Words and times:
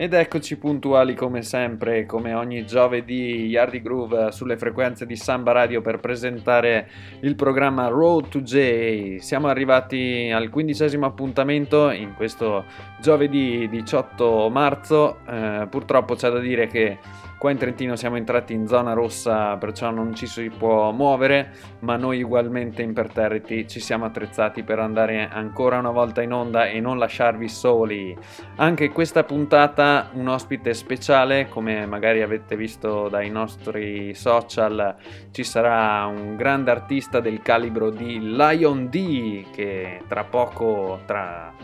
Ed 0.00 0.14
eccoci 0.14 0.56
puntuali 0.56 1.14
come 1.14 1.42
sempre, 1.42 2.06
come 2.06 2.32
ogni 2.32 2.64
giovedì, 2.64 3.44
Yardi 3.48 3.82
Groove 3.82 4.32
sulle 4.32 4.56
frequenze 4.56 5.04
di 5.04 5.14
Samba 5.14 5.52
Radio 5.52 5.82
per 5.82 6.00
presentare 6.00 6.88
il 7.20 7.34
programma 7.34 7.86
Road 7.88 8.28
to 8.28 8.40
J. 8.40 9.18
Siamo 9.18 9.48
arrivati 9.48 10.30
al 10.32 10.48
quindicesimo 10.48 11.04
appuntamento 11.04 11.90
in 11.90 12.14
questo 12.14 12.64
giovedì 12.98 13.68
18 13.68 14.48
marzo. 14.48 15.18
Eh, 15.28 15.66
purtroppo 15.68 16.14
c'è 16.14 16.30
da 16.30 16.38
dire 16.38 16.66
che 16.66 16.96
Qua 17.40 17.50
in 17.50 17.56
Trentino 17.56 17.96
siamo 17.96 18.16
entrati 18.16 18.52
in 18.52 18.66
zona 18.66 18.92
rossa, 18.92 19.56
perciò 19.56 19.90
non 19.90 20.14
ci 20.14 20.26
si 20.26 20.50
può 20.50 20.92
muovere, 20.92 21.52
ma 21.78 21.96
noi 21.96 22.22
ugualmente 22.22 22.82
imperterriti 22.82 23.66
ci 23.66 23.80
siamo 23.80 24.04
attrezzati 24.04 24.62
per 24.62 24.78
andare 24.78 25.26
ancora 25.26 25.78
una 25.78 25.90
volta 25.90 26.20
in 26.20 26.34
onda 26.34 26.66
e 26.66 26.80
non 26.80 26.98
lasciarvi 26.98 27.48
soli. 27.48 28.14
Anche 28.56 28.90
questa 28.90 29.24
puntata 29.24 30.10
un 30.12 30.28
ospite 30.28 30.74
speciale, 30.74 31.48
come 31.48 31.86
magari 31.86 32.20
avete 32.20 32.56
visto 32.56 33.08
dai 33.08 33.30
nostri 33.30 34.12
social, 34.12 34.96
ci 35.30 35.42
sarà 35.42 36.04
un 36.04 36.36
grande 36.36 36.70
artista 36.70 37.20
del 37.20 37.40
calibro 37.40 37.88
di 37.88 38.20
Lion 38.20 38.90
D 38.90 39.50
che 39.50 40.02
tra 40.06 40.24
poco 40.24 41.00
tra 41.06 41.54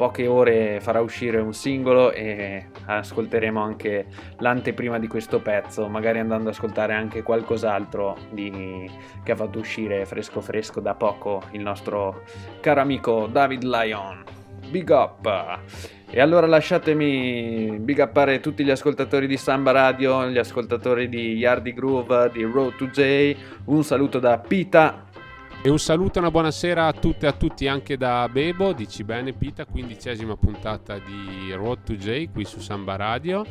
poche 0.00 0.26
ore 0.26 0.80
farà 0.80 1.02
uscire 1.02 1.40
un 1.40 1.52
singolo 1.52 2.10
e 2.10 2.68
ascolteremo 2.86 3.60
anche 3.60 4.06
l'anteprima 4.38 4.98
di 4.98 5.06
questo 5.06 5.40
pezzo, 5.40 5.88
magari 5.88 6.18
andando 6.18 6.48
ad 6.48 6.54
ascoltare 6.54 6.94
anche 6.94 7.22
qualcos'altro 7.22 8.16
di... 8.30 8.90
che 9.22 9.32
ha 9.32 9.36
fatto 9.36 9.58
uscire 9.58 10.06
fresco 10.06 10.40
fresco 10.40 10.80
da 10.80 10.94
poco 10.94 11.42
il 11.50 11.60
nostro 11.60 12.22
caro 12.60 12.80
amico 12.80 13.28
David 13.30 13.62
Lyon. 13.62 14.24
Big 14.70 14.88
up! 14.88 15.58
E 16.08 16.18
allora 16.18 16.46
lasciatemi 16.46 17.76
big 17.80 17.98
uppare 17.98 18.40
tutti 18.40 18.64
gli 18.64 18.70
ascoltatori 18.70 19.26
di 19.26 19.36
Samba 19.36 19.70
Radio, 19.70 20.26
gli 20.30 20.38
ascoltatori 20.38 21.10
di 21.10 21.34
Yardi 21.34 21.74
Groove, 21.74 22.30
di 22.32 22.42
Road 22.42 22.74
to 22.76 22.86
J. 22.86 23.36
Un 23.66 23.84
saluto 23.84 24.18
da 24.18 24.38
Pita 24.38 25.08
e 25.62 25.68
un 25.68 25.78
saluto 25.78 26.16
e 26.16 26.20
una 26.20 26.30
buonasera 26.30 26.86
a 26.86 26.92
tutte 26.94 27.26
e 27.26 27.28
a 27.28 27.32
tutti 27.32 27.68
anche 27.68 27.98
da 27.98 28.26
Bebo, 28.30 28.72
dici 28.72 29.04
bene 29.04 29.34
Pita, 29.34 29.66
quindicesima 29.66 30.34
puntata 30.34 30.98
di 30.98 31.52
Road 31.52 31.82
to 31.82 31.94
J 31.96 32.30
qui 32.32 32.46
su 32.46 32.60
Samba 32.60 32.96
Radio. 32.96 33.44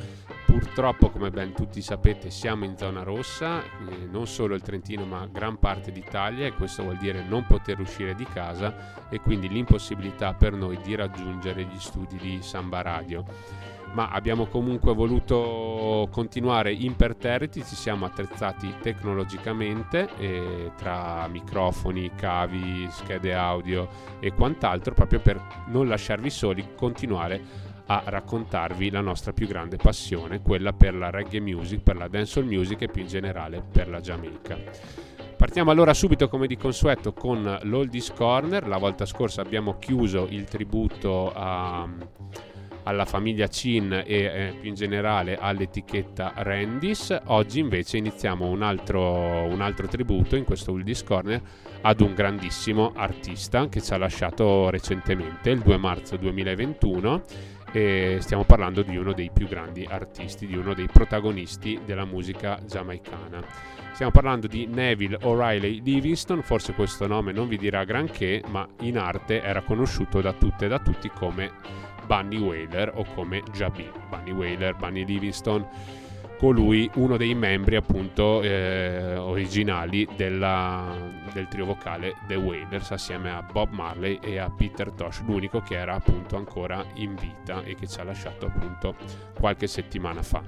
Purtroppo, 0.46 1.12
come 1.12 1.30
ben 1.30 1.54
tutti 1.54 1.80
sapete, 1.84 2.32
siamo 2.32 2.66
in 2.66 2.76
zona 2.76 3.04
rossa, 3.04 3.62
eh, 3.62 4.08
non 4.10 4.26
solo 4.26 4.56
il 4.56 4.62
Trentino 4.64 5.06
ma 5.06 5.28
gran 5.32 5.60
parte 5.60 5.92
d'Italia 5.92 6.48
e 6.48 6.54
questo 6.54 6.82
vuol 6.82 6.98
dire 6.98 7.24
non 7.24 7.46
poter 7.46 7.80
uscire 7.80 8.16
di 8.16 8.26
casa 8.26 9.08
e 9.10 9.20
quindi 9.20 9.48
l'impossibilità 9.48 10.34
per 10.34 10.54
noi 10.54 10.80
di 10.82 10.96
raggiungere 10.96 11.64
gli 11.64 11.80
studi 11.80 12.18
di 12.18 12.40
Samba 12.42 12.82
Radio 12.82 13.24
ma 13.94 14.10
abbiamo 14.10 14.46
comunque 14.46 14.94
voluto 14.94 16.08
continuare 16.12 16.72
imperterriti, 16.72 17.64
ci 17.64 17.76
siamo 17.76 18.06
attrezzati 18.06 18.76
tecnologicamente 18.82 20.10
eh, 20.18 20.72
tra 20.78 21.28
microfoni, 21.28 22.12
cavi, 22.16 22.88
schede 22.92 23.34
audio 23.34 23.88
e 24.20 24.34
quant'altro 24.34 24.94
proprio 24.94 25.20
per 25.20 25.42
non 25.68 25.88
lasciarvi 25.88 26.30
soli, 26.30 26.70
continuare 26.76 27.68
a 27.88 28.04
raccontarvi 28.06 28.92
la 28.92 29.02
nostra 29.02 29.34
più 29.34 29.48
grande 29.48 29.78
passione, 29.78 30.42
quella 30.42 30.74
per 30.74 30.94
la 30.94 31.10
reggae 31.10 31.40
music, 31.40 31.82
per 31.82 31.98
la 31.98 32.08
dancehall 32.08 32.46
music 32.46 32.84
e 32.84 32.88
più 32.88 33.02
in 33.02 33.08
generale 33.08 33.64
per 33.72 33.90
la 33.90 34.00
Giamaica. 34.00 34.58
Partiamo 35.36 35.72
allora 35.72 35.94
subito 35.94 36.28
come 36.28 36.48
di 36.48 36.58
consueto 36.58 37.14
con 37.14 37.60
l'Oldies 37.64 38.12
Corner, 38.12 38.68
la 38.68 38.78
volta 38.78 39.06
scorsa 39.06 39.42
abbiamo 39.42 39.80
chiuso 39.80 40.28
il 40.30 40.44
tributo 40.44 41.32
a 41.34 41.88
alla 42.84 43.06
famiglia 43.06 43.48
Chin 43.48 44.04
e 44.06 44.24
eh, 44.24 44.54
più 44.60 44.70
in 44.70 44.76
generale 44.76 45.38
all'etichetta 45.38 46.34
Randis. 46.38 47.18
Oggi 47.26 47.60
invece 47.60 47.98
iniziamo 47.98 48.48
un 48.48 48.62
altro, 48.62 49.44
un 49.44 49.62
altro 49.62 49.88
tributo 49.88 50.36
in 50.36 50.44
questo 50.44 50.72
Oldies 50.72 51.04
Corner 51.04 51.42
ad 51.82 52.02
un 52.02 52.14
grandissimo 52.14 52.92
artista 52.96 53.68
che 53.70 53.82
ci 53.82 53.94
ha 53.94 53.98
lasciato 53.98 54.70
recentemente, 54.70 55.50
il 55.50 55.60
2 55.60 55.78
marzo 55.78 56.18
2021. 56.18 57.24
E 57.72 58.18
stiamo 58.22 58.46
parlando 58.46 58.82
di 58.82 58.98
uno 58.98 59.14
dei 59.14 59.30
più 59.32 59.48
grandi 59.48 59.86
artisti, 59.88 60.48
di 60.48 60.56
uno 60.56 60.74
dei 60.74 60.88
protagonisti 60.88 61.80
della 61.86 62.06
musica 62.06 62.60
giamaicana. 62.66 63.46
Stiamo 63.94 64.12
parlando 64.12 64.48
di 64.48 64.66
Neville 64.66 65.18
O'Reilly 65.22 65.82
Livingston, 65.84 66.42
forse 66.42 66.74
questo 66.74 67.06
nome 67.06 67.32
non 67.32 67.48
vi 67.48 67.58
dirà 67.58 67.84
granché, 67.84 68.42
ma 68.48 68.68
in 68.82 68.98
arte 68.98 69.44
era 69.44 69.62
conosciuto 69.62 70.22
da 70.22 70.34
tutte 70.34 70.66
e 70.66 70.68
da 70.70 70.80
tutti 70.80 71.10
come 71.10 71.52
Bunny 72.10 72.40
Whaler 72.40 72.92
o 72.96 73.06
come 73.14 73.44
Jabi. 73.52 73.88
Bunny 74.10 74.32
Whaler, 74.32 74.76
Bunny 74.76 75.06
Livingston, 75.06 75.64
colui 76.40 76.90
uno 76.96 77.18
dei 77.18 77.36
membri 77.36 77.76
appunto 77.76 78.42
eh, 78.42 79.16
originali 79.16 80.10
della, 80.16 80.96
del 81.32 81.48
trio 81.48 81.66
vocale 81.66 82.16
The 82.26 82.34
Wailers 82.34 82.90
assieme 82.90 83.30
a 83.30 83.44
Bob 83.44 83.70
Marley 83.74 84.18
e 84.24 84.40
a 84.40 84.50
Peter 84.50 84.92
Tosh, 84.92 85.22
l'unico 85.22 85.60
che 85.60 85.76
era 85.76 85.94
appunto 85.94 86.36
ancora 86.36 86.84
in 86.96 87.14
vita 87.14 87.62
e 87.62 87.76
che 87.76 87.86
ci 87.86 88.00
ha 88.00 88.04
lasciato 88.04 88.48
appunto 88.48 88.96
qualche 89.40 89.68
settimana 89.68 90.24
fa. 90.24 90.42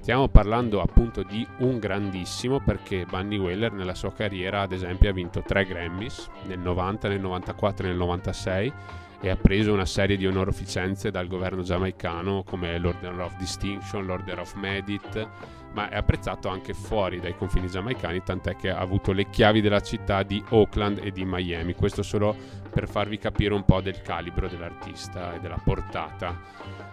Stiamo 0.00 0.28
parlando 0.28 0.82
appunto 0.82 1.22
di 1.22 1.46
un 1.60 1.78
grandissimo 1.78 2.60
perché 2.60 3.06
Bunny 3.08 3.38
Whaler 3.38 3.72
nella 3.72 3.94
sua 3.94 4.12
carriera 4.12 4.60
ad 4.60 4.72
esempio 4.72 5.08
ha 5.08 5.14
vinto 5.14 5.42
tre 5.42 5.64
Grammys 5.64 6.28
nel 6.44 6.58
90, 6.58 7.08
nel 7.08 7.20
94 7.20 7.86
e 7.86 7.88
nel 7.88 7.96
96 7.96 8.72
e 9.20 9.30
ha 9.30 9.36
preso 9.36 9.72
una 9.72 9.86
serie 9.86 10.16
di 10.16 10.26
onorificenze 10.26 11.10
dal 11.10 11.26
governo 11.26 11.62
giamaicano 11.62 12.44
come 12.44 12.78
l'Order 12.78 13.18
of 13.18 13.36
Distinction, 13.36 14.06
l'Order 14.06 14.38
of 14.38 14.54
Merit, 14.54 15.28
ma 15.72 15.88
è 15.88 15.96
apprezzato 15.96 16.48
anche 16.48 16.72
fuori 16.72 17.20
dai 17.20 17.36
confini 17.36 17.68
giamaicani, 17.68 18.22
tant'è 18.22 18.56
che 18.56 18.70
ha 18.70 18.78
avuto 18.78 19.12
le 19.12 19.28
chiavi 19.28 19.60
della 19.60 19.80
città 19.80 20.22
di 20.22 20.42
Oakland 20.50 21.00
e 21.02 21.10
di 21.10 21.24
Miami. 21.24 21.74
Questo 21.74 22.02
solo 22.02 22.34
per 22.70 22.88
farvi 22.88 23.18
capire 23.18 23.54
un 23.54 23.64
po' 23.64 23.80
del 23.80 24.00
calibro 24.02 24.48
dell'artista 24.48 25.34
e 25.34 25.40
della 25.40 25.60
portata 25.62 26.40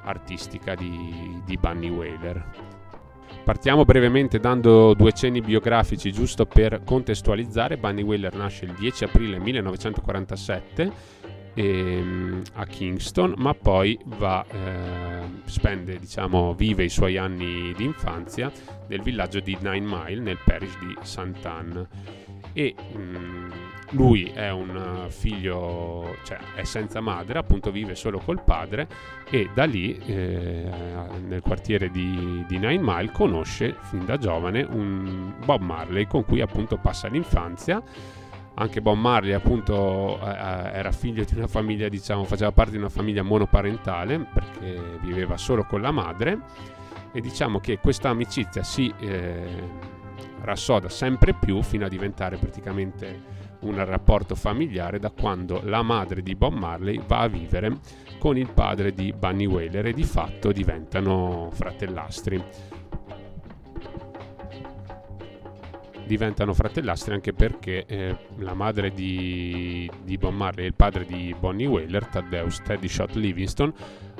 artistica 0.03 0.75
di, 0.75 1.42
di 1.46 1.57
Bunny 1.57 1.90
Whaler. 1.90 2.74
Partiamo 3.44 3.86
brevemente 3.86 4.40
dando 4.40 4.96
due 4.96 5.12
cenni 5.12 5.40
biografici 5.40 6.12
giusto 6.12 6.47
per 6.47 6.81
contestualizzare. 6.84 7.78
Bunny 7.78 8.02
Whaler 8.02 8.34
nasce 8.34 8.66
il 8.66 8.74
10 8.74 9.03
aprile 9.03 9.38
1947 9.38 10.92
ehm, 11.55 12.41
a 12.53 12.66
Kingston, 12.66 13.33
ma 13.38 13.53
poi 13.53 13.97
va, 14.05 14.45
eh, 14.47 15.27
spende, 15.45 15.97
diciamo, 15.97 16.53
vive 16.53 16.83
i 16.83 16.89
suoi 16.89 17.17
anni 17.17 17.73
di 17.75 17.83
infanzia 17.83 18.51
nel 18.88 19.01
villaggio 19.01 19.39
di 19.39 19.57
Nine 19.59 19.85
Mile 19.85 20.21
nel 20.21 20.39
parish 20.44 20.77
di 20.79 20.95
Sant'Anne. 21.01 21.88
E 22.53 22.75
mh, 22.94 22.97
mm, 22.97 23.51
lui 23.91 24.31
è 24.33 24.51
un 24.51 25.05
figlio, 25.09 26.15
cioè 26.23 26.38
è 26.55 26.63
senza 26.63 27.01
madre, 27.01 27.39
appunto 27.39 27.71
vive 27.71 27.95
solo 27.95 28.19
col 28.19 28.41
padre 28.44 28.88
e 29.29 29.49
da 29.53 29.65
lì 29.65 29.97
eh, 30.05 30.69
nel 31.25 31.41
quartiere 31.41 31.89
di, 31.89 32.44
di, 32.47 32.57
Nine 32.57 32.81
Mile 32.81 33.11
conosce 33.11 33.75
fin 33.81 34.05
da 34.05 34.17
giovane 34.17 34.61
un 34.63 35.33
Bob 35.44 35.61
Marley 35.61 36.07
con 36.07 36.25
cui 36.25 36.41
appunto 36.41 36.77
passa 36.77 37.07
l'infanzia 37.07 37.81
anche 38.55 38.81
Bob 38.81 38.97
Marley 38.97 39.33
appunto 39.33 40.19
eh, 40.19 40.29
eh, 40.29 40.71
era 40.73 40.91
figlio 40.91 41.23
di 41.23 41.35
una 41.35 41.47
famiglia 41.47 41.89
diciamo 41.89 42.23
faceva 42.23 42.51
parte 42.51 42.71
di 42.71 42.77
una 42.77 42.89
famiglia 42.89 43.21
monoparentale 43.21 44.19
perché 44.19 44.97
viveva 45.01 45.38
solo 45.38 45.63
con 45.66 45.81
la 45.81 45.91
madre. 45.91 46.39
E 47.12 47.21
diciamo 47.21 47.59
che 47.59 47.80
questa 47.80 48.09
amicizia 48.09 48.62
si 48.62 48.94
eh, 49.00 49.94
rassoda 50.41 50.89
sempre 50.89 51.33
più 51.33 51.62
fino 51.62 51.85
a 51.85 51.89
diventare 51.89 52.38
praticamente 52.38 53.33
un 53.62 53.83
rapporto 53.83 54.35
familiare 54.35 55.00
da 55.00 55.12
quando 55.12 55.62
la 55.63 55.81
madre 55.81 56.21
di 56.21 56.35
Bob 56.35 56.53
Marley 56.53 57.01
va 57.06 57.21
a 57.21 57.27
vivere 57.27 57.80
con 58.19 58.38
il 58.38 58.50
padre 58.51 58.94
di 58.94 59.13
Bunny 59.13 59.45
Whaler 59.45 59.88
e 59.88 59.94
di 59.94 60.03
fatto 60.03 60.51
diventano 60.51 61.50
fratellastri 61.51 62.44
diventano 66.06 66.54
fratellastri 66.54 67.13
anche 67.13 67.34
perché 67.34 67.86
eh, 67.86 68.16
la 68.38 68.54
madre 68.54 68.92
di, 68.92 69.90
di 70.04 70.18
Bon 70.18 70.36
Marley 70.36 70.66
e 70.66 70.68
il 70.68 70.74
padre 70.74 71.06
di 71.06 71.36
Bonnie 71.38 71.68
Whaler, 71.68 72.06
Thaddeus 72.06 72.62
Teddy 72.62 72.88
Shot 72.88 73.16
Livingston, 73.16 73.74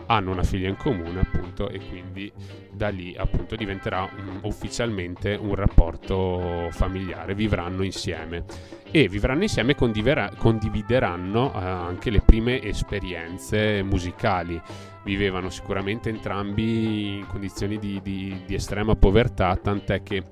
hanno 0.08 0.32
una 0.32 0.44
figlia 0.44 0.68
in 0.68 0.78
comune 0.78 1.22
appunto 1.22 1.70
e 1.70 1.80
quindi 1.80 2.32
da 2.72 2.90
lì 2.90 3.16
appunto 3.18 3.56
diventerà 3.56 4.04
un, 4.18 4.40
ufficialmente 4.44 5.38
un 5.40 5.56
rapporto 5.56 6.68
familiare, 6.72 7.34
vivranno 7.34 7.84
insieme 7.84 8.44
e 8.92 9.08
vivranno 9.08 9.44
insieme 9.44 9.76
e 9.78 10.36
condivideranno 10.38 11.54
eh, 11.54 11.58
anche 11.58 12.10
le 12.10 12.22
prime 12.22 12.62
esperienze 12.62 13.82
musicali. 13.84 14.62
Vivevano 15.04 15.50
sicuramente 15.50 16.10
entrambi 16.10 17.18
in 17.18 17.28
condizioni 17.28 17.78
di, 17.78 18.00
di, 18.02 18.42
di 18.46 18.56
estrema 18.56 18.96
povertà, 18.96 19.56
tant'è 19.56 20.02
che 20.02 20.24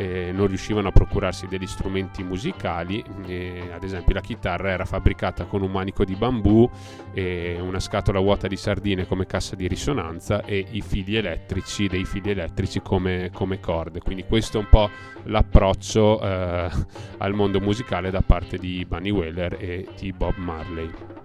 eh, 0.00 0.32
non 0.32 0.46
riuscivano 0.46 0.88
a 0.88 0.92
procurarsi 0.92 1.46
degli 1.46 1.66
strumenti 1.66 2.22
musicali, 2.22 3.04
eh, 3.26 3.70
ad 3.72 3.84
esempio 3.84 4.14
la 4.14 4.20
chitarra 4.20 4.70
era 4.70 4.84
fabbricata 4.86 5.44
con 5.44 5.62
un 5.62 5.70
manico 5.70 6.04
di 6.04 6.14
bambù, 6.14 6.68
una 7.12 7.80
scatola 7.80 8.20
vuota 8.20 8.46
di 8.46 8.56
sardine 8.56 9.06
come 9.06 9.26
cassa 9.26 9.56
di 9.56 9.66
risonanza 9.66 10.44
e 10.44 10.64
i 10.70 10.80
fili 10.80 11.16
elettrici, 11.16 11.86
dei 11.86 12.04
fili 12.04 12.30
elettrici 12.30 12.80
come, 12.80 13.30
come 13.32 13.60
corde. 13.60 14.00
Quindi 14.00 14.24
questo 14.24 14.58
è 14.58 14.60
un 14.60 14.68
po' 14.70 14.88
l'approccio 15.24 16.20
eh, 16.22 16.70
al 17.18 17.34
mondo 17.34 17.60
musicale 17.60 18.10
da 18.10 18.22
parte 18.22 18.56
di 18.58 18.84
Bunny 18.88 19.10
Whaler 19.10 19.56
e 19.58 19.86
di 19.98 20.12
Bob 20.12 20.36
Marley. 20.36 21.19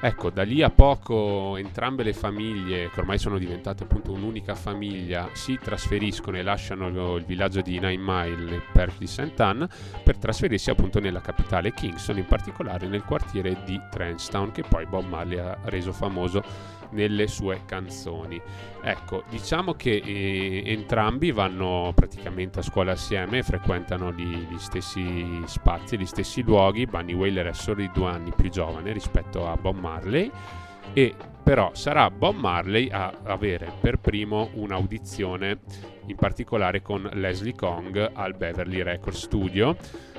Ecco, 0.00 0.30
da 0.30 0.44
lì 0.44 0.62
a 0.62 0.70
poco 0.70 1.56
entrambe 1.56 2.04
le 2.04 2.12
famiglie, 2.12 2.88
che 2.88 3.00
ormai 3.00 3.18
sono 3.18 3.36
diventate 3.36 3.82
appunto 3.82 4.12
un'unica 4.12 4.54
famiglia, 4.54 5.28
si 5.32 5.58
trasferiscono 5.60 6.36
e 6.36 6.42
lasciano 6.42 7.16
il 7.16 7.24
villaggio 7.24 7.62
di 7.62 7.80
Nine 7.80 7.96
Mile 7.98 8.62
Perch 8.72 8.98
di 8.98 9.08
St. 9.08 9.40
Anne 9.40 9.68
per 10.04 10.16
trasferirsi 10.16 10.70
appunto 10.70 11.00
nella 11.00 11.20
capitale 11.20 11.72
Kingston, 11.72 12.18
in 12.18 12.26
particolare 12.26 12.86
nel 12.86 13.02
quartiere 13.02 13.60
di 13.64 13.80
Trenchtown, 13.90 14.52
che 14.52 14.62
poi 14.62 14.86
Bob 14.86 15.04
Marley 15.04 15.38
ha 15.38 15.58
reso 15.64 15.92
famoso 15.92 16.44
nelle 16.90 17.26
sue 17.26 17.62
canzoni. 17.66 18.40
Ecco, 18.82 19.24
diciamo 19.28 19.74
che 19.74 19.96
eh, 20.04 20.62
entrambi 20.66 21.32
vanno 21.32 21.92
praticamente 21.94 22.60
a 22.60 22.62
scuola 22.62 22.92
assieme, 22.92 23.42
frequentano 23.42 24.12
gli, 24.12 24.46
gli, 24.46 24.58
stessi 24.58 25.42
spazi, 25.46 25.98
gli 25.98 26.06
stessi 26.06 26.42
luoghi. 26.42 26.86
Bunny 26.86 27.12
Whaler 27.12 27.46
è 27.46 27.52
solo 27.52 27.80
di 27.80 27.90
due 27.92 28.10
anni 28.10 28.32
più 28.34 28.50
giovane 28.50 28.92
rispetto 28.92 29.46
a 29.46 29.56
Bob 29.56 29.78
Marley 29.78 30.30
e 30.92 31.14
però 31.42 31.70
sarà 31.74 32.10
Bob 32.10 32.36
Marley 32.36 32.90
a 32.90 33.12
avere 33.24 33.72
per 33.80 33.98
primo 33.98 34.50
un'audizione 34.54 35.60
in 36.06 36.16
particolare 36.16 36.82
con 36.82 37.08
Leslie 37.14 37.54
Kong 37.54 38.10
al 38.12 38.34
Beverly 38.34 38.82
Record 38.82 39.16
Studio 39.16 39.76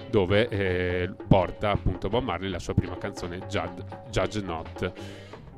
dove 0.09 0.47
eh, 0.47 1.09
porta 1.27 1.71
appunto 1.71 2.09
Bob 2.09 2.23
Marley 2.23 2.49
la 2.49 2.59
sua 2.59 2.73
prima 2.73 2.97
canzone 2.97 3.45
Judge 3.47 4.41
Not 4.41 4.91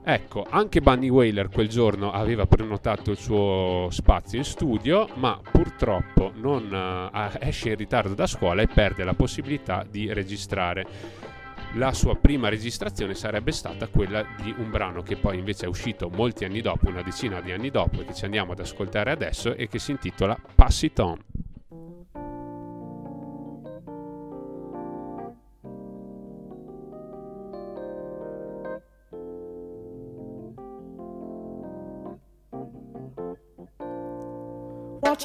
Ecco, 0.03 0.47
anche 0.49 0.81
Bunny 0.81 1.09
Whaler 1.09 1.49
quel 1.49 1.69
giorno 1.69 2.11
aveva 2.11 2.47
prenotato 2.47 3.11
il 3.11 3.17
suo 3.17 3.87
spazio 3.91 4.39
in 4.39 4.43
studio, 4.43 5.07
ma 5.15 5.39
purtroppo 5.51 6.31
non, 6.35 7.11
uh, 7.13 7.37
esce 7.39 7.69
in 7.69 7.75
ritardo 7.75 8.15
da 8.15 8.25
scuola 8.25 8.63
e 8.63 8.67
perde 8.67 9.03
la 9.03 9.13
possibilità 9.13 9.85
di 9.87 10.11
registrare. 10.11 10.85
La 11.75 11.93
sua 11.93 12.15
prima 12.15 12.49
registrazione 12.49 13.13
sarebbe 13.13 13.51
stata 13.51 13.87
quella 13.87 14.25
di 14.41 14.53
un 14.57 14.71
brano 14.71 15.03
che 15.03 15.17
poi 15.17 15.37
invece 15.37 15.65
è 15.65 15.69
uscito 15.69 16.09
molti 16.09 16.45
anni 16.45 16.61
dopo, 16.61 16.89
una 16.89 17.03
decina 17.03 17.39
di 17.39 17.51
anni 17.51 17.69
dopo, 17.69 18.01
e 18.01 18.05
che 18.05 18.15
ci 18.15 18.25
andiamo 18.25 18.53
ad 18.53 18.59
ascoltare 18.59 19.11
adesso 19.11 19.53
e 19.53 19.67
che 19.67 19.77
si 19.77 19.91
intitola 19.91 20.35
Pass 20.55 20.81
It 20.81 20.99
On. 20.99 21.19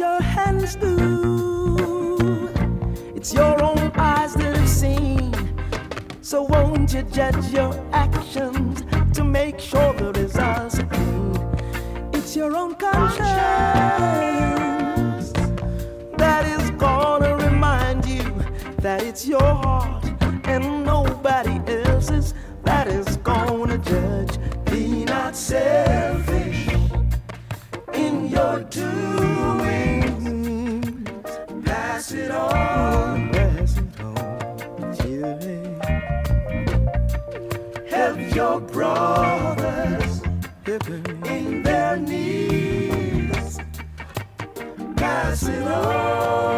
Your 0.00 0.20
hands 0.20 0.76
do. 0.76 2.50
It's 3.14 3.32
your 3.32 3.62
own 3.62 3.92
eyes 3.96 4.34
that 4.34 4.56
have 4.56 4.68
seen. 4.68 5.32
So 6.20 6.42
won't 6.42 6.92
you 6.92 7.02
judge 7.04 7.46
your 7.52 7.72
actions 7.92 8.82
to 9.16 9.24
make 9.24 9.58
sure 9.58 9.92
the 9.94 10.12
results 10.12 10.78
are 10.80 10.86
clean? 10.86 12.10
It's 12.12 12.36
your 12.36 12.54
own 12.56 12.74
conscience 12.74 13.26
that 16.18 16.44
is 16.46 16.70
gonna 16.72 17.36
remind 17.36 18.04
you 18.06 18.24
that 18.78 19.02
it's 19.02 19.26
your 19.26 19.40
heart 19.40 20.04
and 20.44 20.84
nobody 20.84 21.60
else's 21.84 22.34
that 22.64 22.88
is 22.88 23.16
gonna 23.18 23.78
judge. 23.78 24.38
Be 24.66 25.04
not 25.04 25.34
selfish 25.36 26.68
in 27.94 28.28
your 28.28 28.60
doing 28.64 29.35
pass 32.06 32.14
it 32.14 32.30
on, 32.30 33.30
pass 33.32 33.76
it 33.78 34.00
on, 34.00 34.96
children. 34.96 35.80
Help 37.88 38.34
your 38.34 38.60
brothers 38.60 40.22
in 40.66 41.62
their 41.64 41.96
needs. 41.96 43.58
Pass 44.96 45.48
it 45.48 45.66
on. 45.66 46.55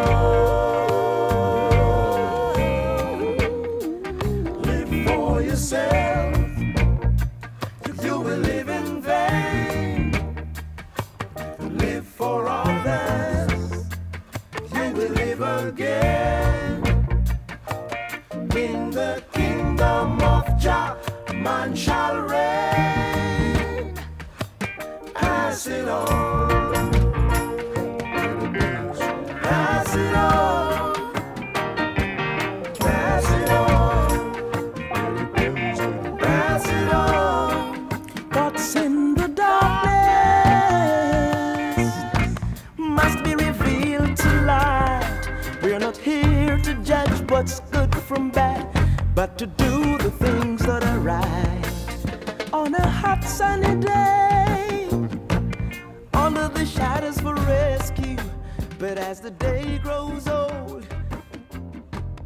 As 58.99 59.21
the 59.21 59.31
day 59.37 59.79
grows 59.79 60.27
old, 60.27 60.85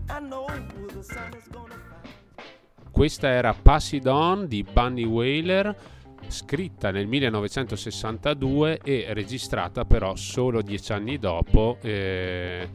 I 0.09 0.19
know 0.19 0.47
the 0.93 1.03
sun 1.03 1.33
is 1.37 1.47
gonna 1.49 1.75
Questa 2.91 3.27
era 3.27 3.53
Pass 3.53 3.93
It 3.93 4.05
On 4.07 4.47
di 4.47 4.63
Bunny 4.63 5.03
Whaler 5.03 5.75
scritta 6.27 6.91
nel 6.91 7.07
1962 7.07 8.79
e 8.83 9.07
registrata 9.09 9.83
però 9.83 10.15
solo 10.15 10.61
dieci 10.61 10.93
anni 10.93 11.17
dopo 11.17 11.77
eh, 11.81 12.69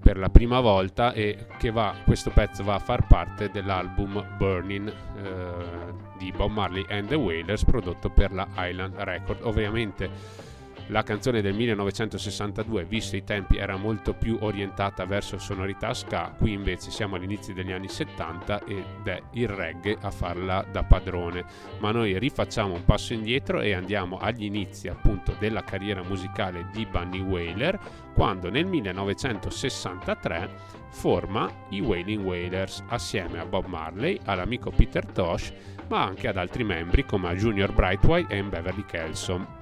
per 0.00 0.16
la 0.16 0.28
prima 0.30 0.60
volta 0.60 1.12
e 1.12 1.46
va, 1.72 1.94
questo 2.04 2.30
pezzo 2.30 2.64
va 2.64 2.74
a 2.74 2.78
far 2.78 3.06
parte 3.06 3.50
dell'album 3.50 4.36
Burning 4.38 4.88
eh, 4.88 5.94
di 6.18 6.32
Bob 6.32 6.50
Marley 6.50 6.86
and 6.88 7.08
the 7.08 7.14
Wailers 7.14 7.64
prodotto 7.64 8.10
per 8.10 8.32
la 8.32 8.48
Island 8.56 8.94
Record. 8.96 9.40
Ovviamente 9.42 10.46
la 10.88 11.02
canzone 11.02 11.42
del 11.42 11.54
1962, 11.54 12.84
visto 12.84 13.14
i 13.16 13.22
tempi, 13.22 13.58
era 13.58 13.76
molto 13.76 14.14
più 14.14 14.38
orientata 14.40 15.04
verso 15.04 15.38
sonorità 15.38 15.92
ska, 15.92 16.34
qui 16.36 16.52
invece 16.52 16.90
siamo 16.90 17.16
all'inizio 17.16 17.52
degli 17.52 17.72
anni 17.72 17.88
70 17.88 18.64
ed 18.64 19.06
è 19.06 19.20
il 19.32 19.48
reggae 19.48 19.98
a 20.00 20.10
farla 20.10 20.64
da 20.70 20.84
padrone. 20.84 21.44
Ma 21.80 21.90
noi 21.90 22.18
rifacciamo 22.18 22.72
un 22.72 22.84
passo 22.84 23.12
indietro 23.12 23.60
e 23.60 23.74
andiamo 23.74 24.16
agli 24.16 24.44
inizi 24.44 24.88
appunto 24.88 25.34
della 25.38 25.62
carriera 25.62 26.02
musicale 26.02 26.68
di 26.72 26.86
Bunny 26.86 27.20
Whaler, 27.20 27.78
quando 28.14 28.48
nel 28.48 28.64
1963 28.64 30.50
forma 30.88 31.50
i 31.68 31.80
Wailing 31.80 32.24
Wailers 32.24 32.82
assieme 32.88 33.38
a 33.38 33.44
Bob 33.44 33.66
Marley, 33.66 34.18
all'amico 34.24 34.70
Peter 34.70 35.04
Tosh, 35.04 35.52
ma 35.88 36.02
anche 36.02 36.28
ad 36.28 36.38
altri 36.38 36.64
membri 36.64 37.04
come 37.04 37.28
a 37.28 37.34
Junior 37.34 37.72
Brightway 37.72 38.24
e 38.28 38.42
Beverly 38.42 38.84
Kelson 38.86 39.57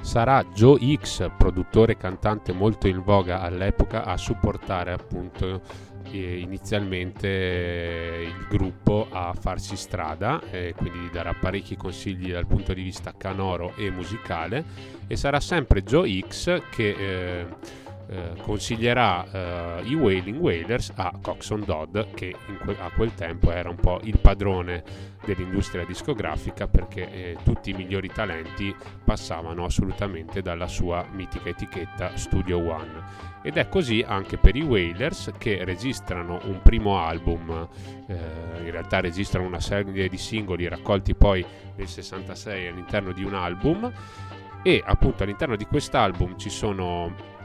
sarà 0.00 0.44
Joe 0.54 0.96
X, 0.96 1.30
produttore 1.36 1.92
e 1.92 1.96
cantante 1.96 2.52
molto 2.52 2.88
in 2.88 3.02
voga 3.02 3.40
all'epoca, 3.40 4.04
a 4.04 4.16
supportare 4.16 4.92
appunto 4.92 5.60
eh, 6.10 6.38
inizialmente 6.38 7.28
eh, 7.28 8.22
il 8.22 8.46
gruppo 8.48 9.06
a 9.10 9.32
farsi 9.38 9.76
strada, 9.76 10.40
eh, 10.50 10.74
quindi 10.76 11.10
darà 11.12 11.34
parecchi 11.34 11.76
consigli 11.76 12.32
dal 12.32 12.46
punto 12.46 12.72
di 12.72 12.82
vista 12.82 13.14
canoro 13.16 13.74
e 13.76 13.90
musicale. 13.90 14.64
E 15.06 15.16
sarà 15.16 15.40
sempre 15.40 15.82
Joe 15.82 16.20
X 16.26 16.62
che 16.70 16.88
eh, 16.98 17.46
consiglierà 18.42 19.24
eh, 19.30 19.82
i 19.84 19.94
Wailing 19.94 20.38
Wailers 20.40 20.92
a 20.96 21.12
Coxon 21.20 21.62
Dodd 21.64 21.96
che 22.14 22.34
que- 22.64 22.76
a 22.78 22.90
quel 22.90 23.14
tempo 23.14 23.52
era 23.52 23.68
un 23.68 23.76
po' 23.76 24.00
il 24.02 24.18
padrone 24.18 24.82
dell'industria 25.24 25.84
discografica 25.84 26.66
perché 26.66 27.10
eh, 27.12 27.36
tutti 27.44 27.70
i 27.70 27.72
migliori 27.74 28.08
talenti 28.08 28.74
passavano 29.04 29.64
assolutamente 29.64 30.42
dalla 30.42 30.66
sua 30.66 31.06
mitica 31.12 31.50
etichetta 31.50 32.16
Studio 32.16 32.58
One. 32.58 33.28
Ed 33.42 33.56
è 33.56 33.68
così 33.68 34.04
anche 34.06 34.36
per 34.38 34.56
i 34.56 34.62
Wailers 34.62 35.32
che 35.38 35.64
registrano 35.64 36.40
un 36.44 36.60
primo 36.62 36.98
album, 36.98 37.68
eh, 38.06 38.14
in 38.64 38.70
realtà 38.70 39.00
registrano 39.00 39.46
una 39.46 39.60
serie 39.60 40.08
di 40.08 40.18
singoli 40.18 40.68
raccolti 40.68 41.14
poi 41.14 41.44
nel 41.76 41.88
66 41.88 42.66
all'interno 42.66 43.12
di 43.12 43.24
un 43.24 43.34
album. 43.34 43.90
E 44.62 44.82
appunto 44.84 45.22
all'interno 45.22 45.56
di 45.56 45.64
quest'album 45.64 46.36
ci 46.36 46.50
sono 46.50 47.38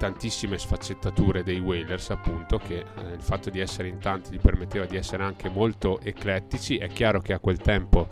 tantissime 0.00 0.56
sfaccettature 0.56 1.42
dei 1.42 1.60
Wailers 1.60 2.08
appunto 2.08 2.56
che 2.56 2.78
eh, 2.78 3.12
il 3.12 3.20
fatto 3.20 3.50
di 3.50 3.60
essere 3.60 3.88
in 3.88 3.98
tanti 3.98 4.32
gli 4.32 4.40
permetteva 4.40 4.86
di 4.86 4.96
essere 4.96 5.22
anche 5.24 5.50
molto 5.50 6.00
eclettici 6.00 6.78
è 6.78 6.88
chiaro 6.88 7.20
che 7.20 7.34
a 7.34 7.38
quel 7.38 7.58
tempo 7.58 8.08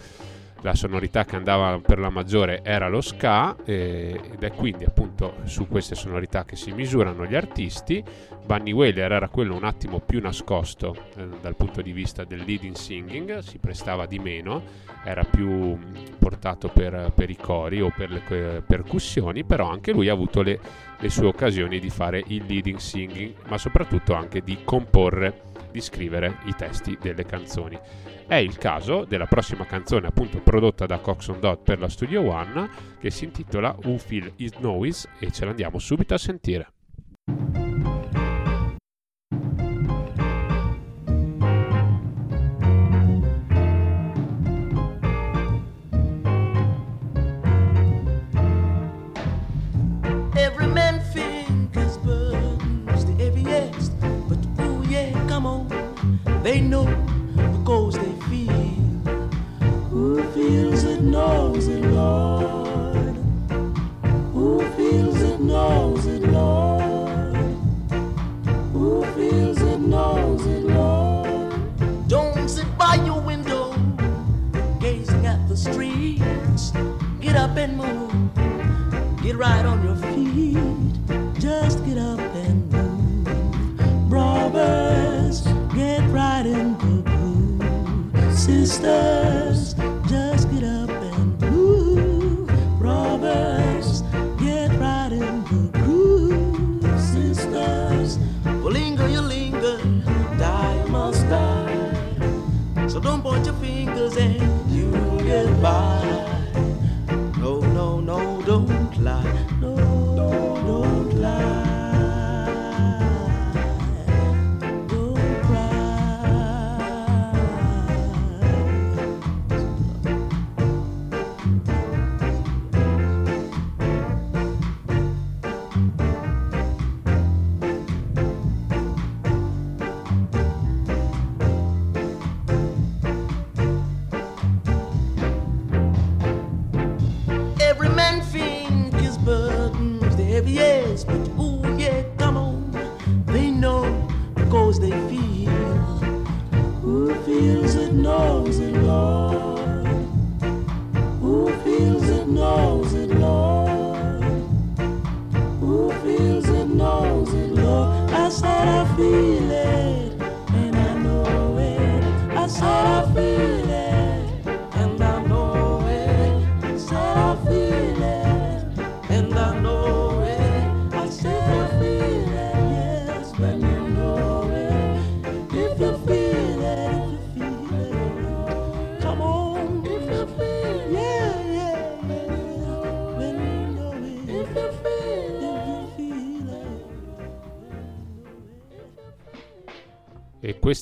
la 0.62 0.74
sonorità 0.74 1.24
che 1.24 1.36
andava 1.36 1.78
per 1.78 1.98
la 1.98 2.10
maggiore 2.10 2.60
era 2.62 2.88
lo 2.88 3.00
ska 3.00 3.56
eh, 3.64 4.20
ed 4.32 4.42
è 4.42 4.52
quindi 4.52 4.84
appunto 4.84 5.36
su 5.44 5.66
queste 5.66 5.94
sonorità 5.94 6.44
che 6.44 6.56
si 6.56 6.72
misurano 6.72 7.24
gli 7.24 7.34
artisti. 7.34 8.04
Bunny 8.44 8.72
Wailer 8.72 9.12
era 9.12 9.28
quello 9.28 9.54
un 9.54 9.64
attimo 9.64 10.00
più 10.00 10.20
nascosto 10.20 10.96
eh, 11.16 11.28
dal 11.40 11.54
punto 11.54 11.80
di 11.80 11.92
vista 11.92 12.24
del 12.24 12.42
leading 12.44 12.74
singing, 12.74 13.38
si 13.38 13.58
prestava 13.58 14.06
di 14.06 14.18
meno, 14.18 14.62
era 15.04 15.22
più 15.22 15.78
portato 16.18 16.68
per, 16.68 17.12
per 17.14 17.30
i 17.30 17.36
cori 17.36 17.80
o 17.80 17.92
per 17.94 18.10
le 18.10 18.62
percussioni, 18.66 19.44
però 19.44 19.70
anche 19.70 19.92
lui 19.92 20.08
ha 20.08 20.12
avuto 20.12 20.42
le, 20.42 20.58
le 21.00 21.10
sue 21.10 21.26
occasioni 21.26 21.78
di 21.78 21.90
fare 21.90 22.22
il 22.26 22.44
leading 22.46 22.78
singing, 22.78 23.34
ma 23.48 23.58
soprattutto 23.58 24.14
anche 24.14 24.42
di 24.42 24.58
comporre, 24.64 25.42
di 25.70 25.80
scrivere 25.80 26.38
i 26.44 26.54
testi 26.54 26.98
delle 27.00 27.24
canzoni. 27.24 27.78
È 28.26 28.34
il 28.34 28.58
caso 28.58 29.04
della 29.04 29.26
prossima 29.26 29.64
canzone 29.64 30.06
appunto 30.06 30.40
prodotta 30.40 30.86
da 30.86 30.98
Coxon 30.98 31.40
Dot 31.40 31.62
per 31.62 31.78
la 31.78 31.88
Studio 31.88 32.30
One 32.30 32.68
che 32.98 33.10
si 33.10 33.24
intitola 33.24 33.76
Who 33.84 33.96
Feel 33.98 34.32
Is 34.36 34.52
Noise 34.58 35.08
e 35.18 35.30
ce 35.30 35.44
l'andiamo 35.44 35.78
subito 35.78 36.14
a 36.14 36.18
sentire. 36.18 36.72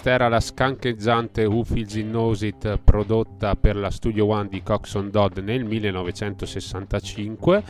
Questa 0.07 0.25
era 0.25 0.33
la 0.33 0.41
scancheggiante 0.41 1.45
Who 1.47 1.65
Feels 1.65 1.97
in 1.97 2.11
Knows 2.11 2.43
It 2.43 2.79
prodotta 2.85 3.57
per 3.57 3.75
la 3.75 3.91
Studio 3.91 4.27
One 4.27 4.49
di 4.49 4.63
Coxon 4.63 5.11
Dodd 5.11 5.39
nel 5.39 5.65
1965. 5.65 7.65